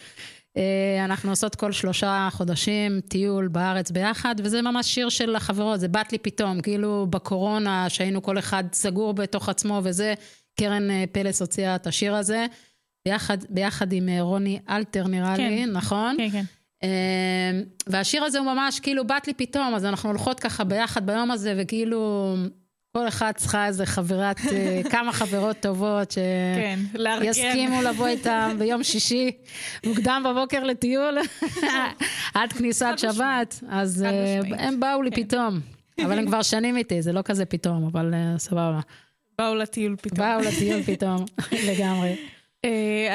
אה, 0.57 1.04
אנחנו 1.04 1.30
עושות 1.30 1.54
כל 1.54 1.72
שלושה 1.72 2.28
חודשים 2.32 3.00
טיול 3.00 3.48
בארץ 3.48 3.90
ביחד, 3.90 4.34
וזה 4.38 4.62
ממש 4.62 4.94
שיר 4.94 5.09
של 5.09 5.36
החברות, 5.36 5.80
זה 5.80 5.88
באת 5.88 6.12
לי 6.12 6.18
פתאום, 6.18 6.61
כאילו 6.61 7.07
בקורונה, 7.11 7.88
שהיינו 7.88 8.22
כל 8.22 8.38
אחד 8.38 8.64
סגור 8.72 9.14
בתוך 9.14 9.48
עצמו 9.48 9.80
וזה, 9.84 10.14
קרן 10.61 10.90
אה, 10.90 11.04
פלס 11.12 11.40
הוציאה 11.40 11.76
את 11.76 11.86
השיר 11.86 12.14
הזה, 12.14 12.46
ביחד, 13.09 13.38
ביחד 13.48 13.92
עם 13.92 14.09
אה, 14.09 14.20
רוני 14.20 14.59
אלתר 14.68 15.07
נראה 15.07 15.36
כן. 15.36 15.48
לי, 15.48 15.66
נכון? 15.66 16.16
כן, 16.18 16.28
כן. 16.30 16.44
והשיר 17.86 18.24
הזה 18.24 18.38
הוא 18.38 18.46
ממש 18.46 18.80
כאילו 18.80 19.07
באת 19.07 19.26
לי 19.26 19.34
פתאום, 19.34 19.74
אז 19.74 19.84
אנחנו 19.84 20.09
הולכות 20.09 20.40
ככה 20.40 20.64
ביחד 20.64 21.07
ביום 21.07 21.30
הזה, 21.30 21.54
וכאילו 21.59 22.34
כל 22.97 23.09
אחת 23.09 23.36
צריכה 23.36 23.66
איזה 23.66 23.86
חברת, 23.86 24.40
אה, 24.53 24.80
כמה 24.92 25.12
חברות 25.12 25.57
טובות 25.61 26.12
כן. 26.14 26.78
שיסכימו 27.22 27.82
לבוא 27.82 28.07
איתם 28.07 28.51
ביום 28.59 28.82
שישי, 28.82 29.30
מוקדם 29.86 30.24
בבוקר 30.28 30.64
לטיול, 30.64 31.18
עד 32.34 32.53
כניסת 32.53 32.94
שבת, 32.97 33.61
אז 33.68 34.03
אה. 34.03 34.40
הם 34.59 34.80
באו 34.80 35.03
לי 35.03 35.11
כן. 35.11 35.22
פתאום. 35.22 35.61
אבל 36.05 36.18
הם 36.18 36.26
כבר 36.26 36.42
שנים 36.42 36.76
איתי, 36.76 37.03
זה 37.03 37.12
לא 37.12 37.22
כזה 37.22 37.44
פתאום, 37.44 37.86
אבל 37.86 38.14
אה, 38.14 38.38
סבבה. 38.38 38.80
באו 39.38 39.55
לטיול 39.55 39.97
פתאום. 39.97 40.18
באו 40.18 40.40
לטיול 40.49 40.82
פתאום, 40.82 41.24
לגמרי. 41.53 42.16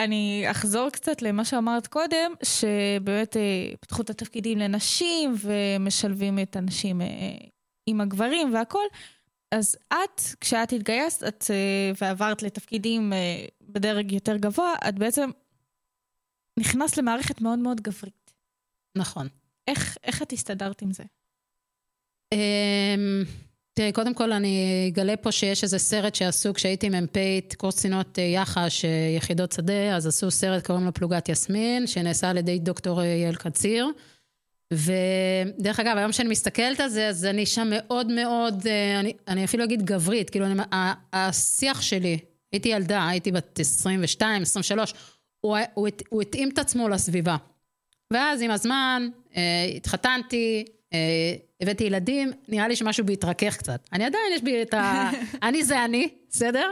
אני 0.04 0.46
אחזור 0.52 0.90
קצת 0.90 1.22
למה 1.22 1.46
שאמרת 1.46 1.88
קודם, 1.88 2.32
שבאמת 2.44 3.38
פתחו 3.80 4.02
את 4.02 4.10
התפקידים 4.10 4.58
לנשים 4.58 5.36
ומשלבים 5.42 6.40
את 6.40 6.56
הנשים 6.56 7.02
עם 7.86 8.02
הגברים 8.02 8.54
והכל. 8.54 8.84
אז 9.52 9.76
את, 9.88 10.22
כשאת 10.42 10.74
התגייסת 10.74 11.28
את, 11.28 11.46
אה, 11.50 11.92
ועברת 12.02 12.44
לתפקידים 12.44 13.14
אה, 13.14 13.46
בדרג 13.62 14.12
יותר 14.12 14.38
גבוה, 14.38 14.74
את 14.90 14.96
בעצם 14.96 15.30
נכנסת 16.60 16.98
למערכת 16.98 17.42
מאוד 17.42 17.60
מאוד 17.60 17.82
גברית. 17.82 18.32
נכון. 18.98 19.28
איך, 19.68 19.98
איך 20.04 20.22
את 20.22 20.32
הסתדרת 20.32 20.82
עם 20.82 20.92
זה? 20.92 21.04
אמ, 22.34 23.24
תראי, 23.74 23.92
קודם 23.92 24.14
כל 24.14 24.32
אני 24.32 24.88
אגלה 24.92 25.18
פה 25.18 25.32
שיש 25.32 25.64
איזה 25.64 25.78
סרט 25.78 26.16
שעשו 26.16 26.54
כשהייתי 26.54 26.90
מ"פית, 26.90 27.56
קורס 27.56 27.78
קצינות 27.78 28.20
אה, 28.20 28.24
יח"ש, 28.24 28.86
יחידות 29.18 29.52
שדה, 29.52 29.96
אז 29.96 30.08
עשו 30.08 30.32
סרט, 30.32 30.66
קוראים 30.66 30.86
לו 30.86 30.94
פלוגת 30.94 31.30
יסמין, 31.30 31.88
שנעשה 31.88 32.30
על 32.30 32.38
ידי 32.38 32.60
דוקטור 32.60 33.02
יעל 33.04 33.36
קציר. 33.36 33.88
ודרך 34.72 35.80
אגב, 35.80 35.98
היום 35.98 36.12
שאני 36.12 36.30
מסתכלת 36.30 36.80
על 36.80 36.90
זה, 36.90 37.08
אז 37.08 37.26
אני 37.26 37.46
שם 37.46 37.68
מאוד 37.70 38.12
מאוד, 38.12 38.68
אה, 38.68 39.00
אני, 39.00 39.14
אני 39.28 39.44
אפילו 39.44 39.64
אגיד 39.64 39.82
גברית, 39.86 40.30
כאילו, 40.30 40.46
אני, 40.46 40.62
השיח 41.14 41.82
שלי, 41.82 42.20
הייתי 42.52 42.70
ילדה, 42.70 43.08
הייתי 43.08 43.32
בת 43.32 43.60
22, 43.60 44.42
23, 44.42 44.94
הוא, 45.42 45.58
הוא, 45.74 45.88
הוא 46.10 46.22
התאים 46.22 46.50
את 46.50 46.60
עצמו 46.60 46.90
לסביבה. 46.90 47.38
ואז 48.12 48.42
עם 48.42 48.52
הזמן, 48.52 49.10
אה, 49.36 49.64
התחתנתי, 49.76 50.66
אה, 50.94 51.00
הבאתי 51.62 51.84
ילדים, 51.84 52.32
נראה 52.48 52.68
לי 52.68 52.76
שמשהו 52.76 53.06
בי 53.06 53.14
התרכך 53.14 53.58
קצת. 53.58 53.90
אני 53.94 54.06
עדיין, 54.06 54.24
יש 54.36 54.42
בי 54.42 54.62
את 54.62 54.74
ה... 54.74 55.10
אני 55.48 55.64
זה 55.64 55.86
אני, 55.86 56.10
בסדר? 56.30 56.72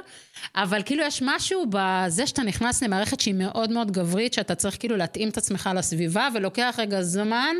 אבל 0.55 0.81
כאילו 0.85 1.03
יש 1.03 1.21
משהו 1.25 1.65
בזה 1.69 2.27
שאתה 2.27 2.43
נכנס 2.43 2.83
למערכת 2.83 3.19
שהיא 3.19 3.33
מאוד 3.33 3.71
מאוד 3.71 3.91
גברית, 3.91 4.33
שאתה 4.33 4.55
צריך 4.55 4.79
כאילו 4.79 4.97
להתאים 4.97 5.29
את 5.29 5.37
עצמך 5.37 5.69
לסביבה, 5.75 6.27
ולוקח 6.33 6.75
רגע 6.77 7.01
זמן 7.01 7.55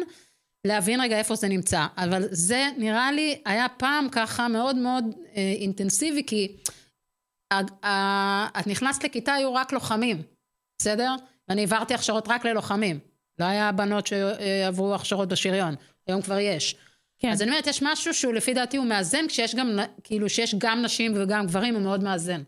להבין 0.68 1.02
רגע 1.02 1.18
איפה 1.18 1.36
זה 1.36 1.48
נמצא. 1.48 1.86
אבל 1.98 2.24
זה 2.32 2.70
נראה 2.78 3.12
לי 3.12 3.42
היה 3.46 3.70
פעם 3.78 4.08
ככה 4.12 4.48
מאוד 4.48 4.76
מאוד 4.76 5.04
אה, 5.36 5.54
אינטנסיבי, 5.60 6.24
כי 6.28 6.58
ה- 7.52 7.86
ה- 7.88 8.60
את 8.60 8.68
נכנסת 8.68 9.04
לכיתה, 9.04 9.34
היו 9.34 9.54
רק 9.54 9.74
לוחמים, 9.74 10.22
בסדר? 10.78 11.16
ואני 11.48 11.62
העברתי 11.62 11.94
הכשרות 11.94 12.28
רק 12.28 12.46
ללוחמים. 12.46 13.00
לא 13.40 13.46
היה 13.46 13.72
בנות 13.72 14.08
שעברו 14.08 14.96
הכשרות 14.96 15.30
בשריון, 15.30 15.76
היום 16.08 16.22
כבר 16.22 16.40
יש. 16.40 16.76
כן. 17.20 17.30
אז 17.32 17.42
אני 17.42 17.52
אומרת, 17.52 17.68
יש 17.68 17.84
משהו 17.84 18.14
שהוא 18.14 18.34
לפי 18.34 18.54
דעתי 18.54 18.78
הוא 18.78 18.86
מאזן, 18.86 19.28
כשיש 19.28 19.56
גם, 19.56 19.80
כאילו, 20.04 20.30
שיש 20.30 20.56
גם 20.58 20.82
נשים 20.82 21.14
וגם 21.16 21.48
גברים, 21.48 21.74
הוא 21.76 21.84
מאוד 21.84 22.04
מאזן. 22.04 22.42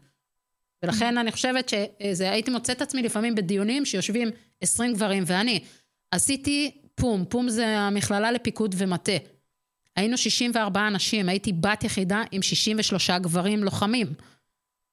ולכן 0.84 1.18
אני 1.18 1.32
חושבת 1.32 1.70
שזה, 1.70 2.32
הייתי 2.32 2.52
מוצאת 2.52 2.78
את 2.78 2.82
עצמי 2.82 3.02
לפעמים 3.02 3.36
בדיונים 3.36 3.86
שיושבים 3.86 4.30
20 4.62 4.94
גברים, 4.94 5.24
ואני 5.28 5.60
עשיתי 6.12 6.81
פום, 6.96 7.26
פום 7.30 7.50
זה 7.50 7.80
המכללה 7.80 8.32
לפיקוד 8.32 8.76
ומטה. 8.78 9.12
היינו 9.96 10.18
64 10.18 10.88
אנשים, 10.88 11.30
הייתי 11.30 11.54
בת 11.54 11.84
יחידה 11.84 12.24
עם 12.32 12.42
63 12.42 13.10
גברים 13.10 13.64
לוחמים. 13.64 14.08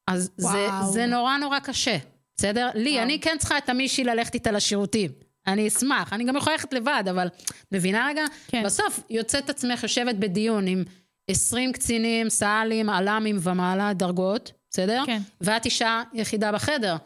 אז 0.06 0.30
זה. 0.36 0.68
זה 0.92 1.06
נורא 1.06 1.36
נורא 1.36 1.58
קשה, 1.58 1.96
בסדר? 2.36 2.68
לי, 2.74 2.90
וואו. 2.90 3.02
אני 3.02 3.20
כן 3.20 3.36
צריכה 3.38 3.58
את 3.58 3.68
המישהי 3.68 4.04
ללכת 4.04 4.34
איתה 4.34 4.50
לשירותים. 4.50 5.10
אני 5.46 5.68
אשמח, 5.68 6.12
אני 6.12 6.24
גם 6.24 6.36
יכולה 6.36 6.56
ללכת 6.56 6.72
לבד, 6.72 7.04
אבל 7.10 7.28
מבינה 7.72 8.06
רגע? 8.08 8.24
כן. 8.48 8.62
בסוף 8.64 9.00
יוצאת 9.10 9.50
עצמך 9.50 9.82
יושבת 9.82 10.14
בדיון 10.14 10.66
עם 10.66 10.84
20 11.30 11.72
קצינים, 11.72 12.30
סא"לים, 12.30 12.90
על"מים 12.90 13.38
ומעלה 13.42 13.92
דרגות, 13.92 14.52
בסדר? 14.70 15.02
כן. 15.06 15.22
ואת 15.40 15.64
אישה 15.64 16.02
יחידה 16.14 16.52
בחדר. 16.52 16.96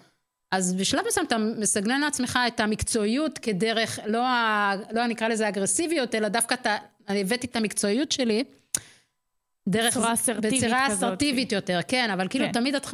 אז 0.52 0.74
בשלב 0.74 1.04
מסוים 1.08 1.26
אתה 1.26 1.38
מסגנן 1.38 2.00
לעצמך 2.00 2.38
את 2.46 2.60
המקצועיות 2.60 3.38
כדרך, 3.38 3.98
לא, 4.06 4.26
ה, 4.26 4.72
לא 4.90 5.06
נקרא 5.06 5.28
לזה 5.28 5.48
אגרסיביות, 5.48 6.14
אלא 6.14 6.28
דווקא 6.28 6.54
אתה, 6.54 6.76
אני 7.08 7.20
הבאתי 7.20 7.46
את 7.46 7.56
המקצועיות 7.56 8.12
שלי 8.12 8.44
דרך... 9.68 9.96
בצורה 9.96 10.12
אסרטיבית 10.12 10.64
בצורה 10.64 10.86
כזאת. 10.86 10.98
אסרטיבית 10.98 11.52
יותר, 11.52 11.80
כן, 11.88 12.10
אבל 12.10 12.28
כאילו 12.28 12.44
כן. 12.46 12.52
תמיד 12.52 12.74
את... 12.74 12.86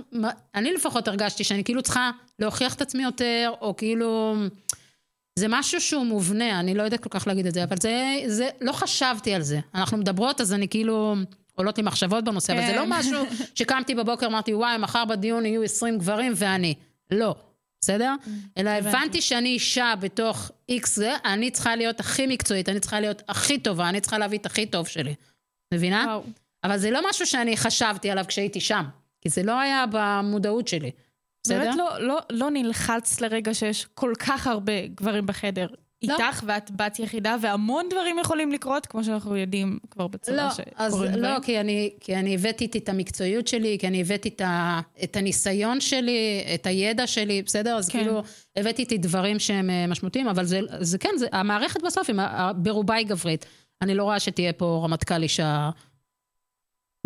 אני 0.55 0.73
לפחות 0.73 1.09
הרגשתי 1.09 1.45
שאני 1.45 1.65
כאילו 1.65 1.83
צריכה 1.83 2.11
להוכיח 2.39 2.75
את 2.75 2.81
עצמי 2.81 3.03
יותר, 3.03 3.53
או 3.61 3.77
כאילו... 3.77 4.35
זה 5.39 5.47
משהו 5.49 5.81
שהוא 5.81 6.07
מובנה, 6.07 6.61
אני 6.61 6.75
לא 6.75 6.83
יודעת 6.83 7.01
כל 7.01 7.09
כך 7.09 7.27
להגיד 7.27 7.47
את 7.47 7.55
זה, 7.55 7.65
אבל 7.65 7.77
זה, 7.83 8.17
זה, 8.27 8.49
לא 8.61 8.73
חשבתי 8.73 9.35
על 9.35 9.43
זה. 9.43 9.61
אנחנו 9.75 9.97
מדברות, 9.97 10.41
אז 10.41 10.53
אני 10.53 10.69
כאילו, 10.69 11.15
עולות 11.55 11.79
לי 11.79 11.85
מחשבות 11.85 12.25
בנושא, 12.25 12.53
אבל 12.53 12.67
זה 12.67 12.73
לא 12.73 12.83
כן. 12.83 12.89
משהו 12.89 13.25
שקמתי 13.55 13.95
בבוקר, 13.95 14.27
אמרתי, 14.27 14.55
וואי, 14.55 14.79
מחר 14.79 15.05
בדיון 15.05 15.47
יהיו 15.47 15.63
20 15.63 15.99
גברים 15.99 16.33
ואני. 16.37 16.75
לא, 17.11 17.35
בסדר? 17.81 18.15
אלא 18.59 18.71
הבנתי. 18.71 19.21
שאני 19.21 19.49
אישה 19.49 19.95
בתוך 20.01 20.51
איקס 20.69 20.97
זה, 20.97 21.15
אני 21.25 21.51
צריכה 21.51 21.77
להיות 21.77 22.01
הכי 22.01 22.27
מקצועית, 22.27 22.69
אני 22.69 22.81
צריכה 22.81 23.01
להיות 23.01 23.23
הכי 23.29 23.59
טובה, 23.59 23.89
אני 23.89 24.01
צריכה 24.01 24.19
להביא 24.19 24.39
את 24.39 24.47
הכי 24.47 24.67
טוב 24.67 24.87
שלי. 24.87 25.15
מבינה? 25.75 26.05
וואו. 26.07 26.23
אבל 26.65 26.79
זה 26.79 26.91
לא 26.91 27.01
משהו 27.11 27.27
שאני 27.27 27.57
חשבתי 27.57 28.11
עליו 28.11 28.25
כשהייתי 28.29 28.61
שם, 28.61 28.85
כי 29.21 29.29
זה 29.29 29.43
לא 29.43 29.61
היה 29.61 29.85
במודעות 29.93 30.69
שלי. 30.69 30.91
בסדר? 31.47 31.59
באמת 31.59 31.77
לא, 31.77 32.01
לא, 32.01 32.19
לא 32.31 32.51
נלחץ 32.51 33.21
לרגע 33.21 33.55
שיש 33.55 33.87
כל 33.95 34.13
כך 34.19 34.47
הרבה 34.47 34.87
גברים 34.87 35.27
בחדר 35.27 35.69
לא. 36.03 36.13
איתך, 36.15 36.43
ואת 36.47 36.71
בת 36.71 36.99
יחידה, 36.99 37.37
והמון 37.43 37.87
דברים 37.91 38.19
יכולים 38.19 38.53
לקרות, 38.53 38.87
כמו 38.87 39.05
שאנחנו 39.05 39.37
יודעים 39.37 39.79
כבר 39.91 40.07
בצבא 40.07 40.37
לא, 40.37 40.51
שקורים 40.51 40.73
אז 40.77 40.95
דברים. 40.95 41.15
לא, 41.15 41.41
כי 41.43 41.61
אני, 41.61 41.91
כי 42.01 42.17
אני 42.17 42.35
הבאתי 42.35 42.65
איתי 42.65 42.79
את 42.79 42.89
המקצועיות 42.89 43.49
שלי, 43.49 43.77
כי 43.81 43.87
אני 43.87 44.01
הבאתי 44.01 44.29
את, 44.29 44.41
ה, 44.41 44.81
את 45.05 45.17
הניסיון 45.17 45.81
שלי, 45.81 46.45
את 46.55 46.67
הידע 46.67 47.07
שלי, 47.07 47.43
בסדר? 47.43 47.77
אז 47.77 47.89
כן. 47.89 47.99
כאילו, 47.99 48.23
הבאתי 48.57 48.83
איתי 48.83 48.99
דברים 48.99 49.39
שהם 49.39 49.71
אה, 49.71 49.87
משמעותיים, 49.87 50.29
אבל 50.29 50.45
זה, 50.45 50.61
זה 50.81 50.99
כן, 50.99 51.11
זה, 51.17 51.27
המערכת 51.33 51.83
בסוף, 51.83 52.11
ברובה 52.57 52.95
היא 52.95 53.07
גברית. 53.07 53.47
אני 53.83 53.95
לא 53.95 54.03
רואה 54.03 54.21
שתהיה 54.21 54.53
פה 54.53 54.81
רמטכ"ל 54.85 55.23
אישה 55.23 55.71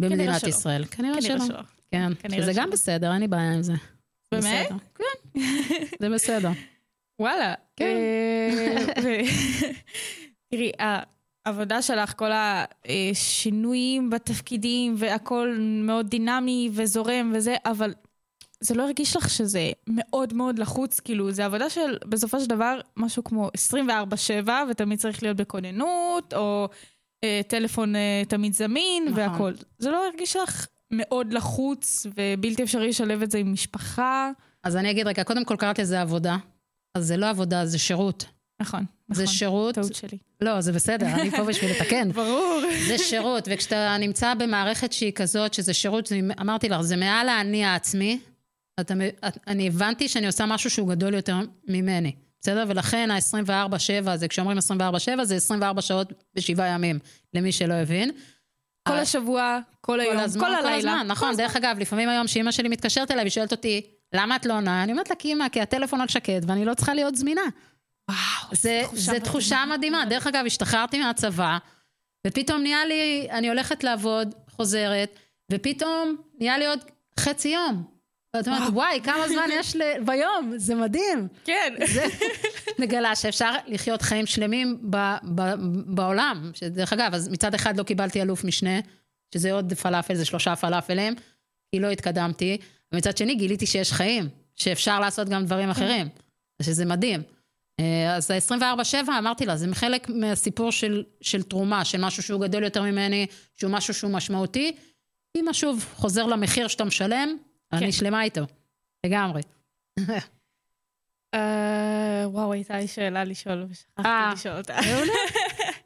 במדינת 0.00 0.40
שלא. 0.40 0.48
ישראל. 0.48 0.84
כנראה, 0.84 1.20
כנראה 1.20 1.38
שלא. 1.38 1.46
שלא. 1.46 1.60
כן, 1.90 2.12
כנראה 2.18 2.42
שזה 2.42 2.52
גם 2.54 2.66
שלא. 2.66 2.72
בסדר, 2.72 3.12
אין 3.12 3.20
לי 3.20 3.28
בעיה 3.28 3.52
עם 3.52 3.62
זה. 3.62 3.72
באמת? 4.32 4.66
בסדר. 4.66 4.76
כן, 4.94 5.40
זה 6.00 6.10
בסדר. 6.10 6.50
וואלה. 7.20 7.54
כן. 7.82 9.02
אה, 9.06 9.22
תראי, 10.50 10.72
העבודה 11.46 11.82
שלך, 11.82 12.12
כל 12.16 12.30
השינויים 12.34 14.10
בתפקידים 14.10 14.94
והכל 14.98 15.56
מאוד 15.60 16.08
דינמי 16.08 16.70
וזורם 16.72 17.32
וזה, 17.34 17.56
אבל 17.64 17.92
זה 18.60 18.74
לא 18.74 18.82
הרגיש 18.82 19.16
לך 19.16 19.30
שזה 19.30 19.70
מאוד 19.86 20.34
מאוד 20.34 20.58
לחוץ, 20.58 21.00
כאילו, 21.00 21.32
זה 21.32 21.44
עבודה 21.44 21.70
של 21.70 21.96
בסופו 22.08 22.40
של 22.40 22.46
דבר 22.46 22.80
משהו 22.96 23.24
כמו 23.24 23.50
24-7, 24.46 24.48
ותמיד 24.70 24.98
צריך 24.98 25.22
להיות 25.22 25.36
בכוננות, 25.36 26.34
או 26.34 26.68
אה, 27.24 27.40
טלפון 27.48 27.96
אה, 27.96 28.22
תמיד 28.28 28.52
זמין 28.54 29.04
נכון. 29.08 29.18
והכל. 29.18 29.52
זה 29.78 29.90
לא 29.90 30.06
הרגיש 30.06 30.36
לך 30.36 30.66
מאוד 30.90 31.32
לחוץ 31.32 32.06
ובלתי 32.06 32.62
אפשרי 32.62 32.88
לשלב 32.88 33.22
את 33.22 33.30
זה 33.30 33.38
עם 33.38 33.52
משפחה? 33.52 34.30
אז 34.64 34.76
אני 34.76 34.90
אגיד 34.90 35.06
רגע, 35.06 35.24
קודם 35.24 35.44
כל 35.44 35.56
קראתי 35.56 35.82
לזה 35.82 36.00
עבודה. 36.00 36.36
אז 36.94 37.06
זה 37.06 37.16
לא 37.16 37.28
עבודה, 37.30 37.66
זה 37.66 37.78
שירות. 37.78 38.24
נכון, 38.60 38.84
זה 39.12 39.22
נכון. 39.22 39.34
שירות, 39.34 39.74
טעות 39.74 39.94
שלי. 39.94 40.18
לא, 40.40 40.60
זה 40.60 40.72
בסדר, 40.72 41.06
אני 41.06 41.30
פה 41.30 41.44
בשביל 41.44 41.70
לתקן. 41.70 42.12
ברור. 42.22 42.60
זה 42.88 42.98
שירות, 42.98 43.48
וכשאתה 43.50 43.96
נמצא 44.00 44.34
במערכת 44.34 44.92
שהיא 44.92 45.12
כזאת, 45.12 45.54
שזה 45.54 45.74
שירות, 45.74 46.12
אמרתי 46.40 46.68
לך, 46.68 46.80
זה 46.80 46.96
מעל 46.96 47.28
האני 47.28 47.64
העצמי, 47.64 48.20
אתה, 48.80 48.94
אני 49.46 49.68
הבנתי 49.68 50.08
שאני 50.08 50.26
עושה 50.26 50.46
משהו 50.46 50.70
שהוא 50.70 50.88
גדול 50.88 51.14
יותר 51.14 51.36
ממני, 51.68 52.12
בסדר? 52.40 52.64
ולכן 52.68 53.10
ה-24-7 53.10 54.10
הזה, 54.10 54.28
כשאומרים 54.28 54.58
24-7, 54.58 55.24
זה 55.24 55.36
24 55.36 55.82
שעות 55.82 56.12
בשבעה 56.34 56.68
ימים, 56.68 56.98
למי 57.34 57.52
שלא 57.52 57.74
הבין. 57.74 58.10
כל 58.88 58.94
אה, 58.94 59.00
השבוע, 59.00 59.58
כל 59.80 60.00
היום, 60.00 60.14
כל 60.16 60.20
הזמן, 60.20 60.44
כל 60.44 60.50
כל 60.50 60.54
הלילה. 60.54 60.76
הזמן, 60.92 61.06
נכון. 61.06 61.36
דרך 61.36 61.56
אגב, 61.56 61.76
לפעמים 61.78 62.08
היום 62.08 62.26
שאימא 62.26 62.50
שלי 62.50 62.68
מתקשרת 62.68 63.10
אליי 63.10 63.26
ושואלת 63.26 63.52
אותי, 63.52 63.80
למה 64.14 64.36
את 64.36 64.46
לא 64.46 64.54
עונה? 64.54 64.82
אני 64.82 64.92
אומרת 64.92 65.10
לה, 65.10 65.16
כי 65.16 65.28
אימא, 65.28 65.48
כי 65.48 65.60
הטלפון 65.60 66.00
על 66.00 66.08
שקט 66.08 66.42
ואני 66.46 66.64
לא 66.64 66.74
צריכה 66.74 66.94
להיות 66.94 67.16
זמינה. 67.16 67.42
וואו, 68.10 68.48
זה, 68.52 68.82
זה 68.92 69.20
תחושה 69.20 69.64
מדהימה. 69.70 70.04
דרך 70.04 70.26
אגב, 70.26 70.42
השתחררתי 70.46 70.98
מהצבא, 70.98 71.58
ופתאום 72.26 72.62
נהיה 72.62 72.84
לי, 72.84 73.28
אני 73.30 73.48
הולכת 73.48 73.84
לעבוד, 73.84 74.34
חוזרת, 74.50 75.18
ופתאום 75.52 76.16
נהיה 76.40 76.58
לי 76.58 76.66
עוד 76.66 76.78
חצי 77.20 77.48
יום. 77.48 77.84
ואת 78.36 78.48
אומרת, 78.48 78.72
וואי, 78.72 79.00
כמה 79.04 79.28
זמן 79.28 79.48
יש 79.52 79.76
ל... 79.76 79.82
ביום, 80.04 80.52
זה 80.56 80.74
מדהים. 80.74 81.28
כן. 81.44 81.74
זה 81.86 82.04
מגלה 82.78 83.16
שאפשר 83.16 83.52
לחיות 83.66 84.02
חיים 84.02 84.26
שלמים 84.26 84.78
ב, 84.90 84.96
ב, 85.34 85.42
בעולם. 85.86 86.50
שדרך 86.54 86.92
אגב, 86.92 87.14
אז 87.14 87.28
מצד 87.28 87.54
אחד 87.54 87.76
לא 87.76 87.82
קיבלתי 87.82 88.22
אלוף 88.22 88.44
משנה, 88.44 88.80
שזה 89.34 89.52
עוד 89.52 89.72
פלאפל, 89.72 90.14
זה 90.14 90.24
שלושה 90.24 90.56
פלאפלים, 90.56 91.14
כי 91.70 91.80
לא 91.80 91.90
התקדמתי, 91.90 92.58
ומצד 92.92 93.16
שני 93.16 93.34
גיליתי 93.34 93.66
שיש 93.66 93.92
חיים, 93.92 94.28
שאפשר 94.56 95.00
לעשות 95.00 95.28
גם 95.28 95.44
דברים 95.44 95.70
אחרים, 95.70 96.08
שזה 96.62 96.84
מדהים. 96.84 97.22
אה, 97.80 98.16
אז 98.16 98.30
ה-24-7, 98.30 99.10
אמרתי 99.18 99.46
לה, 99.46 99.56
זה 99.56 99.66
חלק 99.72 100.08
מהסיפור 100.08 100.72
של, 100.72 101.04
של 101.20 101.42
תרומה, 101.42 101.84
של 101.84 102.04
משהו 102.04 102.22
שהוא 102.22 102.40
גדול 102.40 102.64
יותר 102.64 102.82
ממני, 102.82 103.26
שהוא 103.56 103.70
משהו 103.72 103.94
שהוא 103.94 104.10
משמעותי. 104.10 104.72
אמא 105.36 105.52
שוב 105.52 105.86
חוזר 105.94 106.26
למחיר 106.26 106.68
שאתה 106.68 106.84
משלם, 106.84 107.36
אני 107.72 107.92
שלמה 107.92 108.22
איתו, 108.22 108.40
לגמרי. 109.06 109.42
אה, 111.34 112.24
וואו, 112.24 112.52
הייתה 112.52 112.78
לי 112.78 112.88
שאלה 112.88 113.24
לשאול, 113.24 113.66
ושכחתי 113.70 114.08
אה. 114.08 114.32
לשאול 114.34 114.56
אותה. 114.56 114.76
מעולה. 114.90 115.12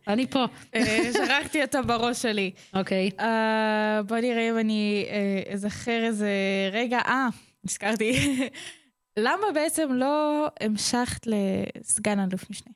אני 0.06 0.26
פה. 0.26 0.44
אה, 0.74 1.10
שכחתי 1.12 1.62
אותה 1.62 1.82
בראש 1.82 2.22
שלי. 2.22 2.50
אוקיי. 2.74 3.10
אה, 3.20 4.00
בוא 4.06 4.16
נראה 4.16 4.50
אם 4.50 4.58
אני 4.58 5.06
אה, 5.10 5.52
אזכר 5.52 6.04
איזה 6.04 6.30
רגע. 6.72 6.98
אה, 6.98 7.28
נזכרתי. 7.64 8.12
למה 9.18 9.46
בעצם 9.54 9.92
לא 9.92 10.46
המשכת 10.60 11.26
לסגן 11.26 12.20
אלוף 12.20 12.50
משנה? 12.50 12.72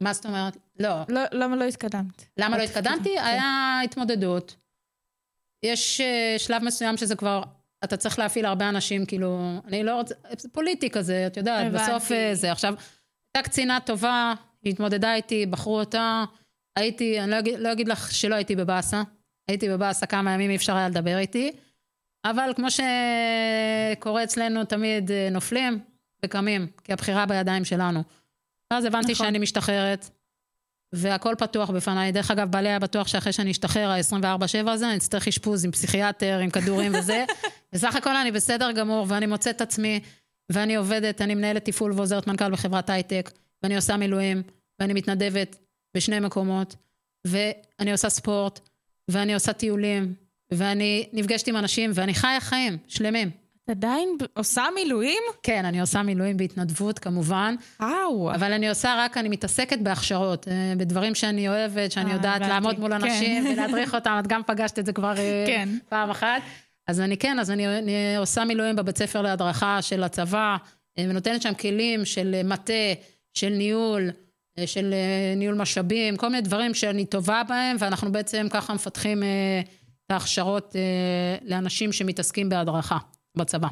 מה 0.00 0.12
זאת 0.12 0.26
אומרת? 0.26 0.56
לא. 0.78 0.94
לא, 1.08 1.20
למה 1.32 1.56
לא 1.56 1.64
התקדמת? 1.64 2.24
למה 2.36 2.58
לא? 2.58 2.62
התקדמתי? 2.62 3.14
כן. 3.16 3.24
היה 3.24 3.80
התמודדות. 3.84 4.56
יש 5.62 6.00
שלב 6.38 6.62
מסוים 6.64 6.96
שזה 6.96 7.16
כבר, 7.16 7.42
אתה 7.84 7.96
צריך 7.96 8.18
להפעיל 8.18 8.46
הרבה 8.46 8.68
אנשים, 8.68 9.06
כאילו, 9.06 9.60
אני 9.66 9.84
לא 9.84 9.94
רוצה, 9.94 10.14
זה 10.38 10.48
פוליטי 10.48 10.90
כזה, 10.90 11.26
את 11.26 11.36
יודעת. 11.36 11.72
בסוף 11.72 12.10
זה. 12.32 12.52
עכשיו, 12.52 12.74
הייתה 13.34 13.50
קצינה 13.50 13.78
טובה, 13.80 14.34
היא 14.62 14.72
התמודדה 14.72 15.14
איתי, 15.14 15.46
בחרו 15.46 15.80
אותה, 15.80 16.24
הייתי, 16.76 17.20
אני 17.20 17.30
לא 17.30 17.38
אגיד, 17.38 17.58
לא 17.58 17.72
אגיד 17.72 17.88
לך 17.88 18.12
שלא 18.12 18.34
הייתי 18.34 18.56
בבאסה, 18.56 19.02
הייתי 19.48 19.68
בבאסה 19.68 20.06
כמה 20.06 20.32
ימים, 20.32 20.50
אי 20.50 20.56
אפשר 20.56 20.76
היה 20.76 20.88
לדבר 20.88 21.18
איתי, 21.18 21.52
אבל 22.24 22.52
כמו 22.56 22.66
שקורה 22.70 24.24
אצלנו, 24.24 24.64
תמיד 24.64 25.10
אה, 25.10 25.28
נופלים 25.30 25.78
וקמים, 26.24 26.66
כי 26.84 26.92
הבחירה 26.92 27.26
בידיים 27.26 27.64
שלנו. 27.64 28.02
ואז 28.72 28.84
הבנתי 28.84 29.12
נכון. 29.12 29.26
שאני 29.26 29.38
משתחררת, 29.38 30.10
והכל 30.92 31.34
פתוח 31.38 31.70
בפניי. 31.70 32.12
דרך 32.12 32.30
אגב, 32.30 32.50
בעלי 32.50 32.68
היה 32.68 32.78
בטוח 32.78 33.08
שאחרי 33.08 33.32
שאני 33.32 33.50
אשתחרר, 33.50 33.90
ה-24-7 33.90 34.70
הזה, 34.70 34.88
אני 34.88 34.96
אצטרך 34.96 35.28
אשפוז 35.28 35.64
עם 35.64 35.70
פסיכיאטר, 35.70 36.38
עם 36.38 36.50
כדורים 36.50 36.92
וזה. 36.94 37.24
בסך 37.72 37.96
הכל 37.96 38.16
אני 38.16 38.32
בסדר 38.32 38.72
גמור, 38.72 39.06
ואני 39.08 39.26
מוצאת 39.26 39.56
את 39.56 39.60
עצמי, 39.60 40.00
ואני 40.52 40.76
עובדת, 40.76 41.20
אני 41.20 41.34
מנהלת 41.34 41.64
תפעול 41.64 41.92
ועוזרת 41.92 42.26
מנכ"ל 42.26 42.50
בחברת 42.50 42.90
הייטק, 42.90 43.30
ואני 43.62 43.76
עושה 43.76 43.96
מילואים, 43.96 44.42
ואני 44.80 44.92
מתנדבת 44.92 45.56
בשני 45.96 46.20
מקומות, 46.20 46.76
ואני 47.24 47.92
עושה 47.92 48.08
ספורט, 48.08 48.60
ואני 49.08 49.34
עושה 49.34 49.52
טיולים, 49.52 50.14
ואני 50.50 51.08
נפגשת 51.12 51.48
עם 51.48 51.56
אנשים, 51.56 51.90
ואני 51.94 52.14
חיה 52.14 52.40
חיים 52.40 52.78
שלמים. 52.88 53.30
את 53.64 53.70
עדיין 53.70 54.08
עושה 54.34 54.64
מילואים? 54.74 55.22
כן, 55.42 55.64
אני 55.64 55.80
עושה 55.80 56.02
מילואים 56.02 56.36
בהתנדבות, 56.36 56.98
כמובן. 56.98 57.54
וואו. 57.80 58.34
אבל 58.34 58.52
אני 58.52 58.68
עושה 58.68 58.94
רק, 58.98 59.16
אני 59.16 59.28
מתעסקת 59.28 59.78
בהכשרות, 59.78 60.48
אה, 60.48 60.72
בדברים 60.76 61.14
שאני 61.14 61.48
אוהבת, 61.48 61.92
שאני 61.92 62.10
אה, 62.10 62.16
יודעת 62.16 62.36
הבנתי. 62.36 62.52
לעמוד 62.52 62.80
מול 62.80 62.92
אנשים 62.92 63.44
כן. 63.44 63.50
ולהדריך 63.52 63.94
אותם, 63.94 64.16
את 64.20 64.26
גם 64.26 64.42
פגשת 64.46 64.78
את 64.78 64.86
זה 64.86 64.92
כבר 64.92 65.18
אה, 65.18 65.44
כן. 65.46 65.68
פעם 65.88 66.10
אחת. 66.10 66.42
אז 66.86 67.00
אני 67.00 67.16
כן, 67.16 67.38
אז 67.38 67.50
אני, 67.50 67.78
אני 67.78 68.16
עושה 68.16 68.44
מילואים 68.44 68.76
בבית 68.76 68.98
ספר 68.98 69.22
להדרכה 69.22 69.82
של 69.82 70.02
הצבא, 70.02 70.56
ונותנת 70.98 71.42
שם 71.42 71.54
כלים 71.54 72.04
של 72.04 72.42
מטה, 72.44 72.72
של 73.34 73.48
ניהול, 73.48 74.10
של 74.66 74.94
אה, 74.94 75.34
ניהול 75.36 75.54
משאבים, 75.54 76.16
כל 76.16 76.28
מיני 76.28 76.40
דברים 76.40 76.74
שאני 76.74 77.06
טובה 77.06 77.42
בהם, 77.48 77.76
ואנחנו 77.78 78.12
בעצם 78.12 78.46
ככה 78.50 78.74
מפתחים 78.74 79.22
אה, 79.22 79.60
את 80.06 80.10
ההכשרות 80.10 80.76
אה, 80.76 81.36
לאנשים 81.48 81.92
שמתעסקים 81.92 82.48
בהדרכה 82.48 82.98
בצבא. 83.36 83.68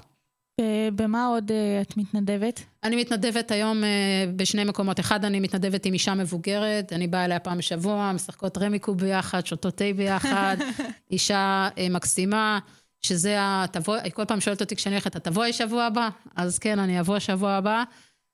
במה 0.94 1.26
עוד 1.26 1.50
אה, 1.52 1.80
את 1.80 1.96
מתנדבת? 1.96 2.60
אני 2.84 2.96
מתנדבת 2.96 3.50
היום 3.50 3.84
אה, 3.84 4.24
בשני 4.36 4.64
מקומות. 4.64 5.00
אחד, 5.00 5.24
אני 5.24 5.40
מתנדבת 5.40 5.86
עם 5.86 5.92
אישה 5.92 6.14
מבוגרת, 6.14 6.92
אני 6.92 7.06
באה 7.06 7.24
אליה 7.24 7.38
פעם 7.38 7.58
בשבוע, 7.58 8.12
משחקות 8.12 8.58
רמיקו 8.58 8.94
ביחד, 8.94 9.46
שותות 9.46 9.76
תה 9.76 9.84
ביחד, 9.96 10.56
אישה 11.10 11.68
אה, 11.78 11.86
מקסימה, 11.90 12.58
שזה 13.02 13.40
ה... 13.40 13.64
תבוא, 13.72 13.96
היא 13.96 14.12
כל 14.12 14.24
פעם 14.24 14.40
שואלת 14.40 14.60
אותי 14.60 14.76
כשאני 14.76 14.94
הולכת, 14.94 15.16
את 15.16 15.24
תבואי 15.24 15.52
שבוע 15.52 15.84
הבא? 15.84 16.08
אז 16.36 16.58
כן, 16.58 16.78
אני 16.78 17.00
אבוא 17.00 17.18
שבוע 17.18 17.50
הבא. 17.50 17.84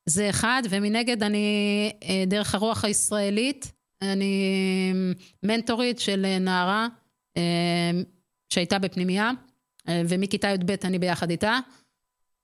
זה 0.07 0.31
אחד, 0.31 0.63
ומנגד 0.71 1.23
אני, 1.23 1.93
אה, 2.03 2.25
דרך 2.27 2.55
הרוח 2.55 2.85
הישראלית, 2.85 3.73
אני 4.03 4.53
מנטורית 5.43 5.99
של 5.99 6.25
אה, 6.25 6.39
נערה 6.39 6.89
אה, 7.37 7.91
שהייתה 8.53 8.79
בפנימייה, 8.79 9.31
אה, 9.89 10.03
ומכיתה 10.09 10.49
י"ב 10.49 10.75
אני 10.85 10.99
ביחד 10.99 11.31
איתה. 11.31 11.59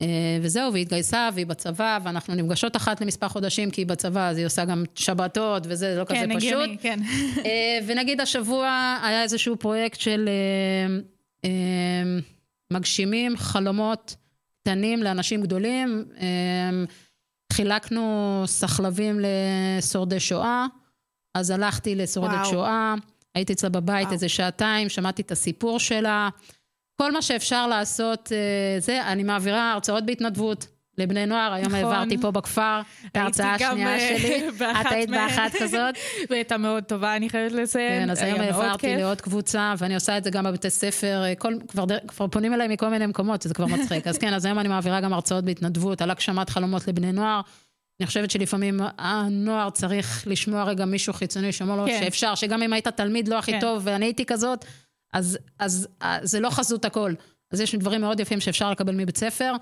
אה, 0.02 0.38
וזהו, 0.42 0.72
והיא 0.72 0.82
התגייסה, 0.82 1.28
והיא 1.34 1.46
בצבא, 1.46 1.98
ואנחנו 2.04 2.34
נפגשות 2.34 2.76
אחת 2.76 3.00
למספר 3.00 3.28
חודשים, 3.28 3.70
כי 3.70 3.80
היא 3.80 3.86
בצבא, 3.86 4.28
אז 4.28 4.36
היא 4.36 4.46
עושה 4.46 4.64
גם 4.64 4.84
שבתות, 4.94 5.62
וזה 5.68 5.94
לא 5.98 6.04
כזה 6.04 6.14
כן, 6.14 6.28
פשוט. 6.28 6.52
הגיוני, 6.52 6.78
כן. 6.78 7.00
אה, 7.44 7.78
ונגיד 7.86 8.20
השבוע 8.20 8.98
היה 9.02 9.22
איזשהו 9.22 9.56
פרויקט 9.56 10.00
של 10.00 10.28
אה, 10.28 10.96
אה, 11.44 12.18
מגשימים 12.72 13.36
חלומות 13.36 14.16
קטנים 14.62 15.02
לאנשים 15.02 15.42
גדולים. 15.42 16.04
חילקנו 17.56 18.42
סחלבים 18.46 19.20
לשורדי 19.20 20.20
שואה, 20.20 20.66
אז 21.34 21.50
הלכתי 21.50 21.94
לשורדת 21.94 22.34
וואו. 22.34 22.50
שואה, 22.50 22.94
הייתי 23.34 23.52
אצלה 23.52 23.68
בבית 23.70 24.02
וואו. 24.02 24.12
איזה 24.12 24.28
שעתיים, 24.28 24.88
שמעתי 24.88 25.22
את 25.22 25.32
הסיפור 25.32 25.78
שלה. 25.78 26.28
כל 27.02 27.12
מה 27.12 27.22
שאפשר 27.22 27.66
לעשות, 27.66 28.32
אה, 28.32 28.80
זה, 28.80 29.02
אני 29.06 29.22
מעבירה 29.22 29.72
הרצאות 29.72 30.06
בהתנדבות 30.06 30.66
לבני 30.98 31.26
נוער, 31.26 31.52
היום 31.52 31.66
נכון. 31.66 31.78
העברתי 31.78 32.18
פה 32.18 32.30
בכפר 32.30 32.80
את 33.06 33.16
ההרצאה 33.16 33.54
השנייה 33.54 33.94
אה, 33.94 34.18
שלי. 34.18 34.48
את 34.80 34.86
היית. 34.90 35.10
באחת 35.10 35.52
כזאת? 35.60 35.94
והייתה 36.30 36.56
מאוד 36.58 36.84
טובה, 36.84 37.16
אני 37.16 37.30
חייבת 37.30 37.52
לציין. 37.52 38.02
כן, 38.04 38.10
אז 38.10 38.22
היום 38.22 38.40
העברתי. 38.40 38.96
לעוד 38.96 39.20
קבוצה, 39.20 39.74
ואני 39.78 39.94
עושה 39.94 40.18
את 40.18 40.24
זה 40.24 40.30
גם 40.30 40.44
בבתי 40.44 40.70
ספר, 40.70 41.22
אה, 41.24 41.34
כל, 41.34 41.54
כבר, 41.68 41.84
כבר 42.08 42.26
פונים 42.28 42.54
אליי 42.54 42.68
מכל 42.68 42.88
מיני 42.88 43.06
מקומות, 43.06 43.42
זה 43.42 43.54
כבר 43.54 43.66
מצחיק. 43.66 44.06
אז 44.06 44.18
כן, 44.18 44.34
אז 44.34 44.44
היום 44.44 44.58
אני 44.58 44.68
מעבירה 44.68 45.00
גם 45.00 45.12
הרצאות 45.12 45.44
בהתנדבות 45.44 46.02
על 46.02 46.10
הגשמת 46.10 46.50
חלומות 46.50 46.88
לבני 46.88 47.12
נוער. 47.12 47.40
אני 48.00 48.06
חושבת 48.06 48.30
שלפעמים 48.30 48.80
הנוער 48.98 49.70
צריך 49.70 50.24
לשמוע 50.26 50.64
רגע 50.64 50.84
מישהו 50.84 51.12
חיצוני 51.12 51.52
שאומר 51.52 51.76
לו 51.76 51.86
כן. 51.86 52.00
שאפשר, 52.04 52.34
שגם 52.34 52.62
אם 52.62 52.72
היית 52.72 52.88
תלמיד 52.88 53.28
לא 53.28 53.38
הכי 53.38 53.52
כן. 53.52 53.60
טוב 53.60 53.82
ואני 53.84 54.04
הייתי 54.04 54.24
כזאת, 54.24 54.64
אז, 55.12 55.38
אז 55.58 55.88
אה, 56.02 56.18
זה 56.22 56.40
לא 56.40 56.50
חזות 56.50 56.84
הכל. 56.84 57.14
אז 57.52 57.60
יש 57.60 57.74
דברים 57.74 58.00
מאוד 58.00 58.20
יפים 58.20 58.40
שאפשר 58.40 58.70
לקבל 58.70 58.94
מבית 58.94 59.16
ספר, 59.16 59.52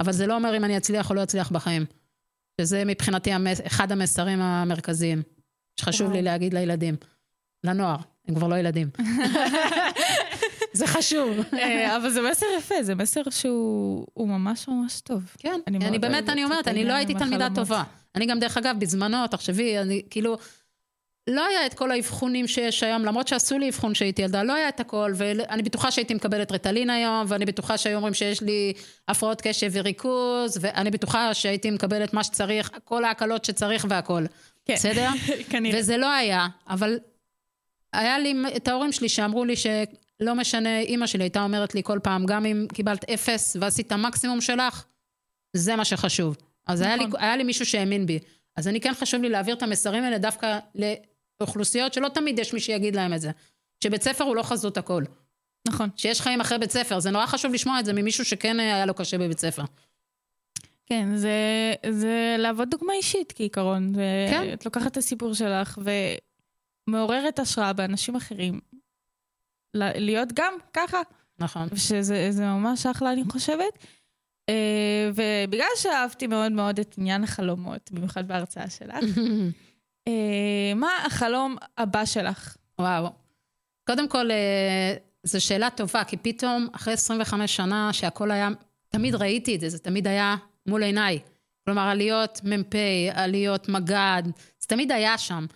אבל 0.00 0.12
זה 0.12 0.26
לא 0.26 0.34
אומר 0.34 0.56
אם 0.56 0.64
אני 0.64 0.76
אצליח 0.76 1.10
או 1.10 1.14
לא 1.14 1.22
אצליח 1.22 1.50
בחיים. 1.50 1.86
שזה 2.60 2.84
מבחינתי 2.84 3.32
המס, 3.32 3.60
אחד 3.66 3.92
המסרים 3.92 4.40
המרכזיים, 4.40 5.22
שחשוב. 5.80 6.12
לי 6.12 6.22
להגיד 6.22 6.54
לילדים. 6.54 6.96
לנוער, 7.64 7.96
הם 8.28 8.34
כבר 8.34 8.48
לא 8.48 8.54
ילדים. 8.54 8.90
זה 10.78 10.86
חשוב. 10.86 11.36
אה, 11.52 11.96
אבל 11.96 12.10
זה 12.10 12.20
מסר 12.30 12.46
יפה, 12.58 12.82
זה 12.82 12.94
מסר 12.94 13.22
שהוא 13.30 14.06
הוא 14.14 14.28
ממש 14.28 14.68
ממש 14.68 15.00
טוב. 15.00 15.22
כן, 15.38 15.60
אני 15.66 15.98
באמת, 15.98 16.28
אני 16.28 16.44
אומרת, 16.44 16.68
אני 16.68 16.84
לא 16.84 16.92
הייתי 16.92 17.14
תלמידה. 17.14 17.48
טובה. 17.54 17.82
אני 18.14 18.26
גם, 18.26 18.38
דרך 18.38 18.56
אגב, 18.56 18.76
בזמנו, 18.78 19.26
תחשבי, 19.26 19.78
אני 19.78 20.02
כאילו, 20.10 20.36
לא 21.28 21.46
היה 21.46 21.66
את 21.66 21.74
כל 21.74 21.90
האבחונים 21.90 22.48
שיש 22.48 22.82
היום, 22.82 23.04
למרות 23.04 23.28
שעשו 23.28 23.58
לי 23.58 23.68
אבחון 23.68 23.92
כשהייתי 23.92 24.22
ילדה, 24.22 24.42
לא 24.42 24.54
היה 24.54 24.68
את 24.68 24.80
הכל, 24.80 25.12
ואני 25.14 25.62
בטוחה 25.62 25.90
שהייתי 25.90 26.14
מקבלת 26.14 26.52
רטלין 26.52 26.90
היום, 26.90 27.24
ואני 27.28 27.44
בטוחה 27.44 27.78
שהיו 27.78 27.96
אומרים 27.96 28.14
שיש 28.14 28.42
לי 28.42 28.72
הפרעות 29.08 29.40
קשב 29.40 29.70
וריכוז, 29.72 30.58
ואני 30.60 30.90
בטוחה 30.90 31.34
שהייתי 31.34 31.70
מקבלת 31.70 32.14
מה 32.14 32.24
שצריך, 32.24 32.70
כל 32.84 33.04
ההקלות 33.04 33.44
שצריך 33.44 33.86
והכל. 33.88 34.24
כן. 34.64 34.74
בסדר? 34.74 35.08
כנראה. 35.50 35.78
וזה 35.78 35.96
לא 35.96 36.12
היה, 36.12 36.46
אבל 36.68 36.98
היה 37.92 38.18
לי 38.18 38.34
את 38.56 38.68
ההורים 38.68 38.92
שלי 38.92 39.08
שאמרו 39.08 39.44
לי 39.44 39.56
שלא 39.56 40.34
משנה, 40.34 40.80
אימא 40.80 41.06
שלי 41.06 41.24
הייתה 41.24 41.42
אומרת 41.42 41.74
לי 41.74 41.82
כל 41.82 41.98
פעם, 42.02 42.26
גם 42.26 42.46
אם 42.46 42.66
קיבלת 42.72 43.10
אפס 43.10 43.56
ועשית 43.60 43.92
המקסימום 43.92 44.40
שלך, 44.40 44.84
זה 45.52 45.76
מה 45.76 45.84
שחשוב. 45.84 46.36
אז 46.66 46.80
היה 46.80 46.96
לי, 46.96 47.06
נכון. 47.06 47.20
היה 47.20 47.36
לי 47.36 47.44
מישהו 47.44 47.66
שהאמין 47.66 48.06
בי. 48.06 48.18
אז 48.56 48.68
אני 48.68 48.80
כן 48.80 48.94
חשוב 48.94 49.22
לי 49.22 49.28
להעביר 49.28 49.54
את 49.54 49.62
המסרים 49.62 50.04
האלה 50.04 50.18
דווקא 50.18 50.58
לאוכלוסיות 51.40 51.92
שלא 51.92 52.08
תמיד 52.08 52.38
יש 52.38 52.54
מי 52.54 52.60
שיגיד 52.60 52.96
להם 52.96 53.14
את 53.14 53.20
זה. 53.20 53.30
שבית 53.84 54.02
ספר 54.02 54.24
הוא 54.24 54.36
לא 54.36 54.42
חזות 54.42 54.76
הכל. 54.76 55.02
נכון. 55.68 55.88
שיש 55.96 56.20
חיים 56.20 56.40
אחרי 56.40 56.58
בית 56.58 56.70
ספר. 56.70 57.00
זה 57.00 57.10
נורא 57.10 57.26
חשוב 57.26 57.52
לשמוע 57.52 57.80
את 57.80 57.84
זה 57.84 57.92
ממישהו 57.92 58.24
שכן 58.24 58.60
היה 58.60 58.86
לו 58.86 58.94
קשה 58.94 59.18
בבית 59.18 59.38
ספר. 59.38 59.62
כן, 60.86 61.16
זה, 61.16 61.30
זה 61.90 62.36
לעבוד 62.38 62.70
דוגמה 62.70 62.92
אישית 62.92 63.32
כעיקרון. 63.36 63.94
זה, 63.94 64.26
כן. 64.30 64.52
את 64.52 64.64
לוקחת 64.64 64.92
את 64.92 64.96
הסיפור 64.96 65.34
שלך 65.34 65.78
ומעוררת 66.88 67.38
השראה 67.38 67.72
באנשים 67.72 68.16
אחרים. 68.16 68.60
להיות 69.74 70.28
גם 70.34 70.52
ככה, 70.74 70.98
נכון. 71.38 71.68
שזה 71.76 72.28
זה 72.30 72.44
ממש 72.44 72.86
אחלה, 72.86 73.12
אני 73.12 73.22
חושבת. 73.32 73.84
אה, 74.48 75.10
ובגלל 75.14 75.68
שאהבתי 75.76 76.26
מאוד 76.26 76.52
מאוד 76.52 76.78
את 76.78 76.94
עניין 76.98 77.24
החלומות, 77.24 77.92
במיוחד 77.92 78.28
בהרצאה 78.28 78.70
שלך, 78.70 79.04
מה 80.76 80.90
החלום 81.06 81.56
הבא 81.78 82.04
שלך? 82.04 82.56
וואו. 82.78 83.08
קודם 83.86 84.08
כל, 84.08 84.30
אה, 84.30 84.94
זו 85.22 85.44
שאלה 85.44 85.70
טובה, 85.70 86.04
כי 86.04 86.16
פתאום, 86.16 86.68
אחרי 86.72 86.94
25 86.94 87.56
שנה, 87.56 87.92
שהכל 87.92 88.30
היה, 88.30 88.48
תמיד 88.88 89.14
ראיתי 89.14 89.54
את 89.54 89.60
זה, 89.60 89.68
זה 89.68 89.78
תמיד 89.78 90.06
היה 90.06 90.36
מול 90.66 90.82
עיניי. 90.82 91.18
כלומר, 91.64 91.82
עליות 91.82 92.40
מ"פ, 92.44 92.74
עליות 93.12 93.68
מג"ד, 93.68 94.22
זה 94.58 94.68
תמיד 94.68 94.92
היה 94.92 95.18
שם. 95.18 95.46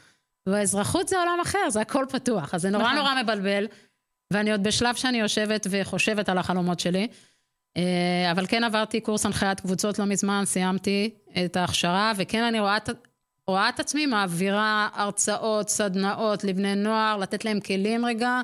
והאזרחות 0.47 1.09
זה 1.09 1.19
עולם 1.19 1.39
אחר, 1.43 1.71
זה 1.71 1.81
הכל 1.81 2.05
פתוח, 2.09 2.55
אז 2.55 2.63
זה 2.63 2.71
נורא 2.71 2.85
נכון. 2.85 2.97
נורא 2.97 3.23
מבלבל. 3.23 3.67
ואני 4.33 4.53
עוד 4.53 4.63
בשלב 4.63 4.95
שאני 4.95 5.21
יושבת 5.21 5.67
וחושבת 5.71 6.29
על 6.29 6.39
החלומות 6.39 6.81
שלי. 6.81 7.09
אה, 7.77 8.31
אבל 8.33 8.47
כן 8.47 8.65
עברתי 8.65 9.01
קורס 9.01 9.27
הנחיית 9.27 9.61
קבוצות 9.61 9.99
לא 9.99 10.05
מזמן, 10.05 10.43
סיימתי 10.45 11.11
את 11.45 11.57
ההכשרה, 11.57 12.13
וכן 12.17 12.43
אני 12.43 12.61
רואה 12.61 12.77
רואה 13.47 13.69
את 13.69 13.81
עצמי 13.81 14.07
מעבירה 14.07 14.89
הרצאות, 14.95 15.69
סדנאות 15.69 16.45
לבני 16.45 16.75
נוער, 16.75 17.17
לתת 17.17 17.45
להם 17.45 17.61
כלים 17.61 18.07
רגע, 18.07 18.41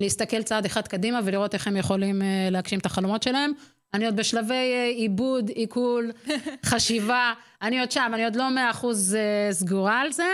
להסתכל 0.00 0.42
צעד 0.42 0.64
אחד 0.64 0.88
קדימה 0.88 1.20
ולראות 1.24 1.54
איך 1.54 1.66
הם 1.66 1.76
יכולים 1.76 2.22
אה, 2.22 2.48
להגשים 2.50 2.78
את 2.78 2.86
החלומות 2.86 3.22
שלהם. 3.22 3.52
אני 3.94 4.06
עוד 4.06 4.16
בשלבי 4.16 4.54
אה, 4.54 4.86
עיבוד, 4.86 5.48
עיכול, 5.48 6.12
חשיבה, 6.66 7.32
אני 7.62 7.80
עוד 7.80 7.90
שם, 7.90 8.10
אני 8.14 8.24
עוד 8.24 8.36
לא 8.36 8.50
מאה 8.50 8.70
אחוז 8.70 9.14
אה, 9.14 9.52
סגורה 9.52 10.00
על 10.00 10.12
זה, 10.12 10.28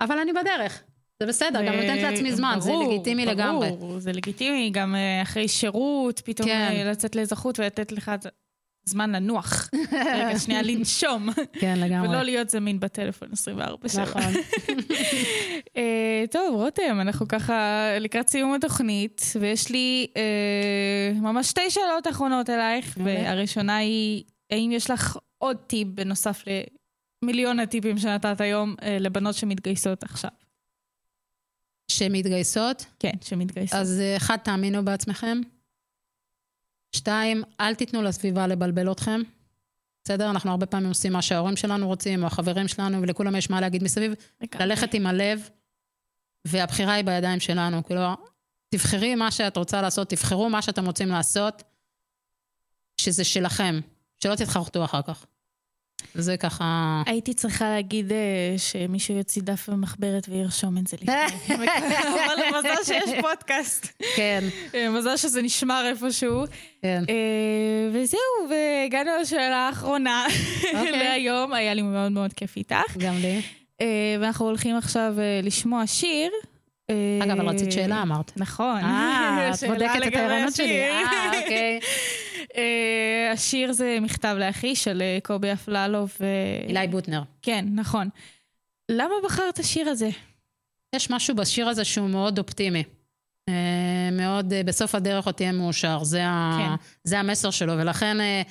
אבל 0.00 0.18
אני 0.18 0.32
בדרך. 0.32 0.82
זה 1.20 1.26
בסדר, 1.26 1.66
גם 1.66 1.74
נותנת 1.74 2.02
לעצמי 2.02 2.32
זמן, 2.32 2.56
זה 2.60 2.70
ברור, 2.70 2.92
לגיטימי 2.92 3.24
ברור, 3.24 3.34
לגמרי. 3.34 3.70
ברור, 3.70 3.98
זה 3.98 4.12
לגיטימי, 4.12 4.70
גם 4.70 4.94
אחרי 5.22 5.48
שירות, 5.48 6.20
פתאום 6.24 6.48
כן. 6.48 6.86
לצאת 6.86 7.16
לאזרחות 7.16 7.58
ולתת 7.58 7.92
לך 7.92 8.10
זמן 8.88 9.12
לנוח. 9.12 9.70
רגע, 9.92 10.38
שנייה 10.38 10.62
לנשום. 10.62 11.28
כן, 11.52 11.78
לגמרי. 11.78 12.08
ולא 12.08 12.22
להיות 12.22 12.50
זמין 12.50 12.80
בטלפון 12.80 13.28
24 13.32 13.88
שעות. 13.88 14.08
נכון. 14.08 14.22
אה, 15.76 16.24
טוב, 16.30 16.54
רותם, 16.54 16.98
אנחנו 17.00 17.28
ככה 17.28 17.84
לקראת 18.00 18.28
סיום 18.28 18.54
התוכנית, 18.54 19.22
ויש 19.40 19.70
לי 19.70 20.06
אה, 20.16 21.12
ממש 21.20 21.46
שתי 21.46 21.70
שאלות 21.70 22.06
אחרונות 22.06 22.50
אלייך. 22.50 22.98
והראשונה 23.04 23.76
היא, 23.76 24.24
האם 24.50 24.70
יש 24.72 24.90
לך 24.90 25.18
עוד 25.38 25.56
טיפ 25.56 25.88
בנוסף 25.88 26.44
למיליון 27.22 27.60
הטיפים 27.60 27.98
שנתת 27.98 28.40
היום 28.40 28.74
אה, 28.82 28.96
לבנות 29.00 29.34
שמתגייסות 29.34 30.02
עכשיו? 30.02 30.30
שמתגייסות, 31.90 32.86
כן, 32.98 33.12
שמתגייסות. 33.24 33.78
אז 33.78 34.02
אחד, 34.16 34.36
תאמינו 34.36 34.84
בעצמכם. 34.84 35.40
שתיים, 36.96 37.42
אל 37.60 37.74
תיתנו 37.74 38.02
לסביבה 38.02 38.46
לבלבל 38.46 38.92
אתכם. 38.92 39.20
בסדר? 40.04 40.30
אנחנו 40.30 40.50
הרבה 40.50 40.66
פעמים 40.66 40.88
עושים 40.88 41.12
מה 41.12 41.22
שההורים 41.22 41.56
שלנו 41.56 41.86
רוצים, 41.86 42.22
או 42.22 42.26
החברים 42.26 42.68
שלנו, 42.68 43.02
ולכולם 43.02 43.36
יש 43.36 43.50
מה 43.50 43.60
להגיד 43.60 43.82
מסביב. 43.82 44.12
ללכת 44.60 44.94
עם 44.94 45.06
הלב, 45.06 45.48
והבחירה 46.44 46.92
היא 46.92 47.04
בידיים 47.04 47.40
שלנו. 47.40 47.84
כאילו, 47.84 48.02
תבחרי 48.68 49.14
מה 49.14 49.30
שאת 49.30 49.56
רוצה 49.56 49.82
לעשות, 49.82 50.10
תבחרו 50.10 50.50
מה 50.50 50.62
שאתם 50.62 50.86
רוצים 50.86 51.08
לעשות, 51.08 51.62
שזה 52.96 53.24
שלכם, 53.24 53.80
שלא 54.22 54.34
תתחרטו 54.34 54.84
אחר 54.84 55.02
כך. 55.02 55.26
זה 56.18 56.36
ככה... 56.36 57.02
הייתי 57.06 57.34
צריכה 57.34 57.70
להגיד 57.70 58.12
אה, 58.12 58.54
שמישהו 58.58 59.14
יוציא 59.14 59.42
דף 59.42 59.68
במחברת 59.68 60.26
וירשום 60.28 60.78
את 60.78 60.86
זה 60.86 60.96
לפני. 61.02 61.54
אבל 61.54 62.36
מזל 62.58 62.84
שיש 62.84 63.10
פודקאסט. 63.20 64.02
כן, 64.16 64.44
אה, 64.74 64.90
מזל 64.90 65.16
שזה 65.16 65.42
נשמר 65.42 65.86
איפשהו. 65.86 66.44
כן. 66.82 67.04
אה, 67.08 67.14
וזהו, 67.92 68.20
והגענו 68.50 69.10
לשאלה 69.20 69.56
האחרונה 69.56 70.26
אוקיי. 70.74 70.98
להיום. 71.02 71.52
היה 71.52 71.74
לי 71.74 71.82
מאוד 71.82 72.12
מאוד 72.12 72.32
כיף 72.32 72.56
איתך. 72.56 72.96
גם 72.98 73.14
לי. 73.16 73.40
ואנחנו 74.20 74.46
הולכים 74.46 74.76
עכשיו 74.76 75.14
לשמוע 75.42 75.86
שיר. 75.86 76.30
אה, 76.90 77.18
אגב, 77.22 77.40
אבל 77.40 77.48
רצית 77.48 77.72
שאלה, 77.72 78.02
אמרת. 78.02 78.32
נכון. 78.36 78.84
אה, 78.84 79.50
את 79.54 79.64
בודקת 79.68 80.06
את 80.06 80.14
הערנות 80.14 80.54
שלי. 80.54 80.82
אה, 80.82 81.26
אוקיי. 81.26 81.80
אה, 82.56 83.30
השיר 83.32 83.72
זה 83.72 83.98
מכתב 84.00 84.36
לאחי 84.38 84.76
של 84.76 85.02
אה, 85.02 85.18
קובי 85.22 85.52
אפללו. 85.52 86.06
ו... 86.20 86.24
אילי 86.68 86.88
בוטנר. 86.88 87.22
כן, 87.42 87.64
נכון. 87.74 88.08
למה 88.90 89.14
בחרת 89.24 89.54
את 89.54 89.58
השיר 89.58 89.88
הזה? 89.88 90.08
יש 90.94 91.10
משהו 91.10 91.34
בשיר 91.34 91.68
הזה 91.68 91.84
שהוא 91.84 92.10
מאוד 92.10 92.38
אופטימי. 92.38 92.82
אה, 93.48 94.08
מאוד, 94.12 94.52
אה, 94.52 94.62
בסוף 94.62 94.94
הדרך 94.94 95.26
עוד 95.26 95.34
תהיה 95.34 95.52
מאושר. 95.52 96.04
זה, 96.04 96.24
ה, 96.24 96.58
כן. 96.58 96.86
זה 97.04 97.18
המסר 97.18 97.50
שלו, 97.50 97.72
ולכן 97.78 98.20
אה, 98.20 98.42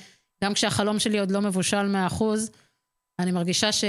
גם 0.44 0.54
כשהחלום 0.54 0.98
שלי 0.98 1.18
עוד 1.18 1.30
לא 1.30 1.40
מבושל 1.40 1.96
100%, 2.10 2.22
אני 3.18 3.32
מרגישה 3.32 3.72
ש, 3.72 3.84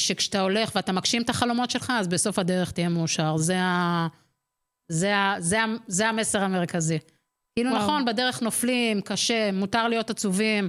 שכשאתה 0.00 0.40
הולך 0.40 0.72
ואתה 0.74 0.92
מגשים 0.92 1.22
את 1.22 1.30
החלומות 1.30 1.70
שלך, 1.70 1.92
אז 1.96 2.08
בסוף 2.08 2.38
הדרך 2.38 2.70
תהיה 2.70 2.88
מאושר. 2.88 3.36
זה, 3.36 3.58
ה, 3.58 4.08
זה, 4.92 5.16
ה, 5.16 5.34
זה, 5.38 5.62
ה, 5.62 5.66
זה 5.86 6.08
המסר 6.08 6.42
המרכזי. 6.42 6.98
כאילו. 7.58 7.76
נכון, 7.76 8.04
בדרך 8.04 8.42
נופלים, 8.42 9.00
קשה, 9.00 9.52
מותר 9.52 9.88
להיות 9.88 10.10
עצובים. 10.10 10.68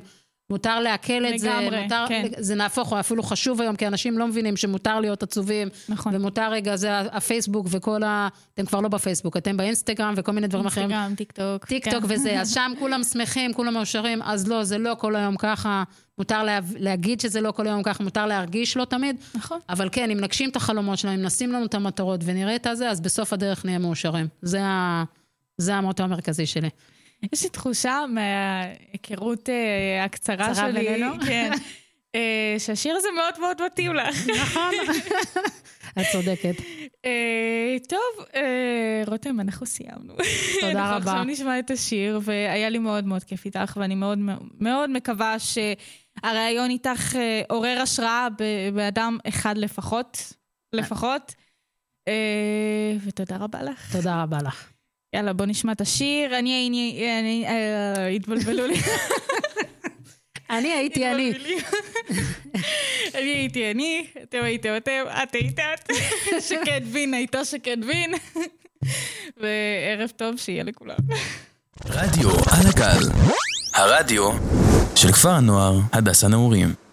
מותר 0.49 0.79
לעכל 0.79 1.25
את 1.25 1.39
זה, 1.39 1.49
לגמרי, 1.49 1.83
מותר, 1.83 2.05
כן. 2.07 2.27
זה 2.37 2.55
נהפוך, 2.55 2.89
הוא 2.89 2.99
אפילו 2.99 3.23
חשוב 3.23 3.61
היום, 3.61 3.75
כי 3.75 3.87
אנשים 3.87 4.17
לא 4.17 4.27
מבינים 4.27 4.57
שמותר 4.57 4.99
להיות 4.99 5.23
עצובים, 5.23 5.67
נכון. 5.89 6.15
ומותר 6.15 6.51
רגע, 6.51 6.75
זה 6.75 6.99
הפייסבוק 6.99 7.67
וכל 7.69 8.03
ה... 8.03 8.27
אתם 8.53 8.65
כבר 8.65 8.81
לא 8.81 8.89
בפייסבוק, 8.89 9.37
אתם 9.37 9.57
באינסטגרם 9.57 10.13
וכל 10.17 10.31
מיני 10.31 10.47
דברים 10.47 10.65
אחרים. 10.65 10.91
אינסטגרם, 10.91 11.15
טיק 11.15 11.31
טוק. 11.31 11.65
טיק 11.65 11.89
טוק 11.89 12.03
כן. 12.03 12.13
וזה, 12.13 12.41
אז 12.41 12.51
שם 12.55 12.71
כולם 12.79 13.03
שמחים, 13.03 13.53
כולם 13.53 13.73
מאושרים, 13.73 14.21
אז 14.21 14.47
לא, 14.47 14.63
זה 14.63 14.77
לא 14.77 14.95
כל 14.99 15.15
היום 15.15 15.37
ככה. 15.37 15.83
מותר 16.17 16.43
לה, 16.43 16.59
להגיד 16.77 17.19
שזה 17.19 17.41
לא 17.41 17.51
כל 17.51 17.67
היום 17.67 17.83
ככה, 17.83 18.03
מותר 18.03 18.25
להרגיש 18.25 18.77
לא 18.77 18.85
תמיד, 18.85 19.15
נכון. 19.35 19.59
אבל 19.69 19.89
כן, 19.91 20.11
אם 20.11 20.19
נגשים 20.19 20.49
את 20.49 20.55
החלומות 20.55 20.97
שלנו, 20.97 21.15
אם 21.15 21.21
נשים 21.21 21.51
לנו 21.51 21.65
את 21.65 21.73
המטרות 21.73 22.21
ונראה 22.23 22.55
את 22.55 22.67
הזה, 22.67 22.89
אז 22.89 23.01
בסוף 23.01 23.33
הדרך 23.33 23.65
נהיה 23.65 23.77
מאושרים. 23.77 24.27
זה, 24.41 24.63
ה, 24.63 25.03
זה 25.57 25.75
המוטו 25.75 26.03
המרכזי 26.03 26.45
שלי. 26.45 26.69
יש 27.33 27.43
לי 27.43 27.49
תחושה 27.49 28.05
מההיכרות 28.09 29.49
אה, 29.49 30.03
הקצרה 30.03 30.35
קצרה 30.35 30.55
שלי, 30.55 30.85
בינינו? 30.85 31.13
כן, 31.27 31.51
אה, 32.15 32.55
שהשיר 32.59 32.95
הזה 32.95 33.07
מאוד 33.15 33.39
מאוד 33.39 33.65
מתאים 33.65 33.93
לך. 33.93 34.27
נכון. 34.41 34.73
את 36.01 36.05
צודקת. 36.11 36.55
אה, 37.05 37.75
טוב, 37.89 38.25
אה, 38.35 39.03
רותם, 39.07 39.39
אנחנו 39.39 39.65
סיימנו. 39.65 40.13
תודה 40.61 40.71
אנחנו 40.71 40.95
רבה. 40.95 41.11
עכשיו 41.11 41.23
נשמע 41.23 41.59
את 41.59 41.71
השיר, 41.71 42.19
והיה 42.23 42.69
לי 42.69 42.77
מאוד 42.77 43.05
מאוד 43.05 43.23
כיף 43.23 43.45
איתך, 43.45 43.77
ואני 43.79 43.95
מאוד 43.95 44.17
מאוד 44.59 44.89
מקווה 44.89 45.35
שהריאיון 45.39 46.69
איתך 46.69 47.15
אה, 47.15 47.41
עורר 47.49 47.79
השראה 47.81 48.27
באדם 48.73 49.17
אחד 49.27 49.57
לפחות, 49.57 50.33
לפחות. 50.73 51.35
ותודה 53.05 53.37
רבה 53.37 53.63
לך. 53.63 53.95
תודה 53.95 54.23
רבה 54.23 54.37
לך. 54.43 54.76
יאללה, 55.17 55.33
בוא 55.33 55.45
נשמע 55.45 55.71
את 55.71 55.81
השיר. 55.81 56.39
אני, 56.39 56.67
אני, 56.69 57.07
אני, 57.19 57.45
אה, 57.47 58.07
התבלבלו 58.07 58.67
לי. 58.67 58.81
אני 60.49 60.67
הייתי 60.67 61.11
אני. 61.11 61.33
אני 63.15 63.29
הייתי 63.29 63.71
אני, 63.71 64.07
אתם 64.23 64.37
הייתם 64.43 64.69
אתם, 64.77 64.91
את 65.23 65.35
היית 65.35 65.59
את. 65.59 65.91
שקד 66.47 66.81
וין 66.91 67.13
הייתה 67.13 67.45
שקד 67.45 67.77
וין. 67.87 68.13
וערב 69.37 70.09
טוב 70.15 70.37
שיהיה 70.37 70.63
לכולם. 70.63 70.97
רדיו 71.85 72.29
על 72.29 72.67
הגל, 72.67 73.09
הרדיו 73.73 74.31
של 74.95 75.11
כפר 75.11 75.29
הנוער 75.29 75.79
הדס 75.93 76.23
הנעורים. 76.23 76.86